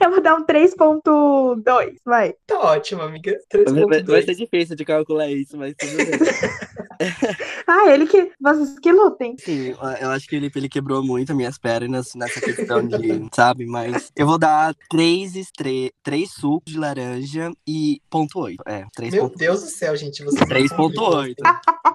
Eu 0.00 0.10
vou 0.10 0.20
dar 0.20 0.36
um 0.36 0.44
3.2, 0.44 1.94
vai. 2.04 2.34
Tá 2.46 2.58
ótimo, 2.58 3.02
amiga. 3.02 3.38
Vai, 3.52 3.91
vai- 3.92 4.02
vai 4.04 4.22
3.2. 4.22 4.24
ser 4.24 4.34
difícil 4.34 4.76
de 4.76 4.84
calcular 4.84 5.30
isso, 5.30 5.56
mas 5.56 5.74
tudo 5.78 5.96
bem. 5.96 6.06
Ah, 7.66 7.90
ele 7.90 8.06
que. 8.06 8.30
Vocês 8.40 8.78
que 8.78 8.92
lutem. 8.92 9.36
Sim, 9.38 9.74
eu 10.00 10.10
acho 10.10 10.26
que 10.28 10.36
ele, 10.36 10.50
ele 10.54 10.68
quebrou 10.68 11.02
muito 11.02 11.34
minhas 11.34 11.56
pernas 11.58 12.12
nessa 12.14 12.40
questão 12.40 12.86
de, 12.86 12.96
sabe? 13.32 13.64
Mas 13.66 14.10
eu 14.16 14.26
vou 14.26 14.36
dar 14.38 14.74
três, 14.90 15.34
estre... 15.36 15.92
três 16.02 16.32
sucos 16.32 16.72
de 16.72 16.78
laranja 16.78 17.50
e 17.66 18.00
ponto 18.10 18.38
oito. 18.40 18.62
É, 18.66 18.80
Meu 19.10 19.28
3.8. 19.30 19.36
Deus 19.36 19.60
do 19.62 19.68
céu, 19.68 19.96
gente. 19.96 20.22
Vocês 20.24 20.42
3.8. 20.48 21.34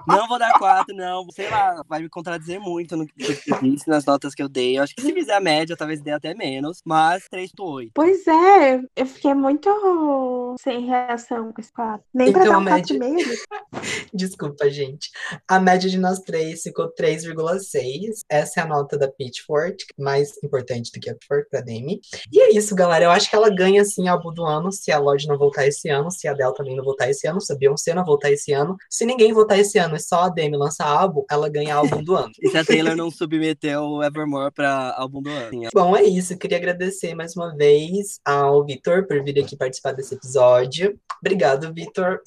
Não 0.06 0.26
vou 0.26 0.38
dar 0.38 0.52
4, 0.58 0.94
não. 0.96 1.26
Sei 1.30 1.48
lá, 1.50 1.82
vai 1.86 2.00
me 2.00 2.08
contradizer 2.08 2.58
muito 2.58 2.96
no 2.96 3.06
que 3.06 3.12
eu 3.52 3.60
disse, 3.60 3.88
nas 3.88 4.04
notas 4.06 4.34
que 4.34 4.42
eu 4.42 4.48
dei. 4.48 4.78
Eu 4.78 4.82
acho 4.82 4.94
que 4.96 5.02
se 5.02 5.12
fizer 5.12 5.34
a 5.34 5.40
média, 5.40 5.76
talvez 5.76 6.00
dê 6.00 6.10
até 6.12 6.34
menos. 6.34 6.80
Mas 6.84 7.24
3.8. 7.32 7.90
Pois 7.94 8.26
é, 8.26 8.80
eu 8.96 9.06
fiquei 9.06 9.34
muito 9.34 10.56
sem 10.60 10.86
reação 10.86 11.52
com 11.52 11.60
esse 11.60 11.72
4. 11.72 12.02
Nem 12.14 12.32
pra 12.32 12.42
Então, 12.42 12.52
dar 12.54 12.58
um 12.58 12.62
média- 12.62 12.98
4,5. 12.98 13.38
Desculpa, 14.14 14.68
gente. 14.70 14.97
A 15.46 15.60
média 15.60 15.88
de 15.88 15.98
nós 15.98 16.20
três 16.20 16.62
ficou 16.62 16.92
3,6. 16.94 18.20
Essa 18.28 18.60
é 18.60 18.62
a 18.62 18.66
nota 18.66 18.96
da 18.96 19.08
Pitchfork, 19.08 19.76
mais 19.98 20.32
importante 20.42 20.90
do 20.92 21.00
que 21.00 21.10
a 21.10 21.14
Pitchfork 21.14 21.50
pra 21.50 21.60
Demi. 21.60 22.00
E 22.32 22.40
é 22.40 22.56
isso, 22.56 22.74
galera. 22.74 23.06
Eu 23.06 23.10
acho 23.10 23.28
que 23.28 23.36
ela 23.36 23.50
ganha, 23.50 23.82
assim, 23.82 24.08
álbum 24.08 24.32
do 24.32 24.44
ano, 24.44 24.72
se 24.72 24.90
a 24.92 24.98
Lorde 24.98 25.26
não 25.26 25.38
voltar 25.38 25.66
esse 25.66 25.88
ano, 25.88 26.10
se 26.10 26.26
a 26.28 26.32
Adele 26.32 26.54
também 26.54 26.76
não 26.76 26.84
voltar 26.84 27.08
esse 27.10 27.26
ano, 27.26 27.40
se 27.40 27.52
a 27.52 27.56
Beyoncé 27.56 27.94
não 27.94 28.04
voltar 28.04 28.30
esse 28.30 28.52
ano. 28.52 28.76
Se 28.90 29.04
ninguém 29.04 29.32
voltar 29.32 29.58
esse 29.58 29.78
ano 29.78 29.96
e 29.96 30.00
só 30.00 30.24
a 30.24 30.28
Demi 30.28 30.56
lançar 30.56 30.86
álbum, 30.86 31.24
ela 31.30 31.48
ganha 31.48 31.74
álbum 31.74 32.02
do 32.02 32.14
ano. 32.14 32.32
E 32.40 32.50
se 32.50 32.56
a 32.58 32.64
Taylor 32.64 32.94
não 32.94 33.10
submeteu 33.10 33.82
o 33.82 34.02
Evermore 34.02 34.52
pra 34.52 34.94
álbum 34.96 35.20
do 35.20 35.30
ano? 35.30 35.50
Sim, 35.50 35.68
Bom, 35.74 35.96
é 35.96 36.02
isso. 36.04 36.32
Eu 36.32 36.38
queria 36.38 36.56
agradecer 36.56 37.14
mais 37.14 37.36
uma 37.36 37.54
vez 37.54 38.20
ao 38.24 38.64
Vitor 38.64 39.06
por 39.06 39.22
vir 39.22 39.38
aqui 39.40 39.56
participar 39.56 39.92
desse 39.92 40.14
episódio. 40.14 40.98
Obrigado, 41.20 41.72
Vitor. 41.74 42.20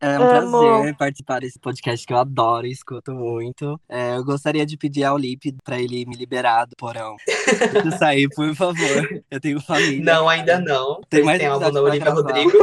É 0.00 0.18
um 0.18 0.22
Amo. 0.22 0.60
prazer 0.60 0.96
participar 0.96 1.40
desse 1.40 1.58
podcast 1.58 2.05
que 2.06 2.12
eu 2.12 2.18
adoro 2.18 2.66
e 2.66 2.70
escuto 2.72 3.12
muito. 3.12 3.78
É, 3.88 4.16
eu 4.16 4.24
gostaria 4.24 4.64
de 4.64 4.76
pedir 4.76 5.04
ao 5.04 5.18
Lipe 5.18 5.54
pra 5.64 5.78
ele 5.80 6.06
me 6.06 6.14
liberar 6.16 6.64
do 6.66 6.76
porão. 6.76 7.16
Deixa 7.26 7.78
eu 7.88 7.92
sair, 7.98 8.28
por 8.34 8.54
favor. 8.54 9.22
Eu 9.30 9.40
tenho 9.40 9.60
família. 9.60 10.02
Não, 10.04 10.28
ainda 10.28 10.58
não. 10.60 11.00
Tem 11.10 11.22
mais 11.24 11.38
tem 11.38 11.48
álbum 11.48 11.70
da 11.70 11.82
Olivia. 11.82 12.10
Rodrigo. 12.10 12.58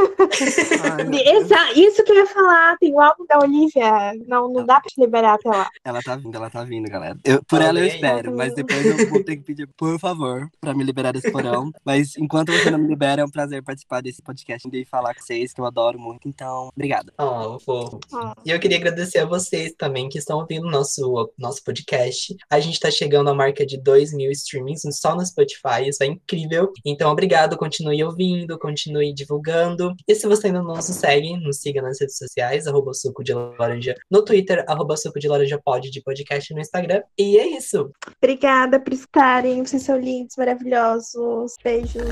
Ai, 0.83 1.05
Deus. 1.05 1.23
Exa- 1.43 1.71
Isso 1.75 2.03
que 2.03 2.11
eu 2.11 2.15
ia 2.17 2.25
falar, 2.27 2.77
tem 2.77 2.93
o 2.93 3.01
álbum 3.01 3.25
da 3.27 3.39
Olivia. 3.39 4.13
Não, 4.27 4.51
não 4.51 4.65
dá 4.65 4.79
pra 4.79 4.89
te 4.89 4.99
liberar 4.99 5.33
até 5.35 5.49
lá. 5.49 5.69
Ela 5.83 6.01
tá 6.01 6.15
vindo, 6.15 6.35
ela 6.35 6.49
tá 6.49 6.63
vindo, 6.63 6.89
galera. 6.89 7.17
Eu- 7.23 7.43
por 7.43 7.61
ela 7.61 7.79
eu 7.79 7.85
espero, 7.85 8.35
mas 8.35 8.53
depois 8.55 8.85
eu 8.85 9.09
vou 9.09 9.23
ter 9.23 9.37
que 9.37 9.43
pedir, 9.43 9.67
por 9.77 9.99
favor, 9.99 10.47
pra 10.61 10.73
me 10.73 10.83
liberar 10.83 11.11
desse 11.13 11.31
porão. 11.31 11.71
Mas 11.83 12.15
enquanto 12.17 12.51
você 12.51 12.71
não 12.71 12.79
me 12.79 12.87
libera, 12.87 13.21
é 13.21 13.25
um 13.25 13.29
prazer 13.29 13.61
participar 13.63 14.01
desse 14.01 14.21
podcast 14.21 14.67
e 14.71 14.85
falar 14.85 15.13
com 15.13 15.21
vocês, 15.21 15.53
que 15.53 15.59
eu 15.61 15.65
adoro 15.65 15.99
muito. 15.99 16.27
Então, 16.27 16.69
obrigada. 16.75 17.11
Oh, 17.19 17.59
fofo. 17.59 17.99
Ó. 18.13 18.33
E 18.45 18.51
eu 18.51 18.59
queria 18.59 18.77
agradecer 18.77 19.19
a 19.23 19.27
vocês 19.27 19.73
também 19.77 20.09
que 20.09 20.17
estão 20.17 20.39
ouvindo 20.39 20.69
nosso 20.69 21.31
nosso 21.37 21.63
podcast. 21.63 22.35
A 22.49 22.59
gente 22.59 22.79
tá 22.79 22.91
chegando 22.91 23.29
à 23.29 23.33
marca 23.33 23.65
de 23.65 23.81
2 23.81 24.13
mil 24.13 24.31
streamings 24.31 24.81
só 24.91 25.15
no 25.15 25.25
Spotify, 25.25 25.87
isso 25.87 26.03
é 26.03 26.07
incrível. 26.07 26.71
Então, 26.85 27.11
obrigado, 27.11 27.57
continue 27.57 28.03
ouvindo, 28.03 28.57
continue 28.59 29.13
divulgando. 29.13 29.93
E 30.07 30.15
se 30.15 30.27
você 30.27 30.47
ainda 30.47 30.61
não 30.61 30.75
nos 30.75 30.85
segue, 30.85 31.37
nos 31.37 31.57
siga 31.57 31.81
nas 31.81 31.99
redes 31.99 32.17
sociais, 32.17 32.67
arroba 32.67 32.93
suco 32.93 33.23
de 33.23 33.33
laranja 33.33 33.95
no 34.09 34.23
Twitter, 34.23 34.63
arroba 34.67 34.97
suco 34.97 35.19
de 35.19 35.27
laranja 35.27 35.59
pod 35.63 35.89
de 35.89 36.01
podcast 36.01 36.53
no 36.53 36.59
Instagram. 36.59 37.01
E 37.17 37.37
é 37.37 37.47
isso. 37.47 37.91
Obrigada 38.21 38.79
por 38.79 38.93
estarem. 38.93 39.65
Vocês 39.65 39.83
são 39.83 39.97
lindos, 39.97 40.35
maravilhosos. 40.37 41.55
Beijos. 41.63 42.03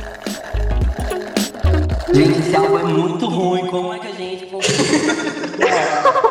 Gente, 2.14 2.40
esse 2.40 2.56
álbum 2.56 2.80
é 2.80 2.84
muito 2.84 3.26
ruim. 3.28 3.68
Como 3.68 3.94
é 3.94 4.00
que 4.00 4.08
a 4.08 4.12
gente 4.12 4.46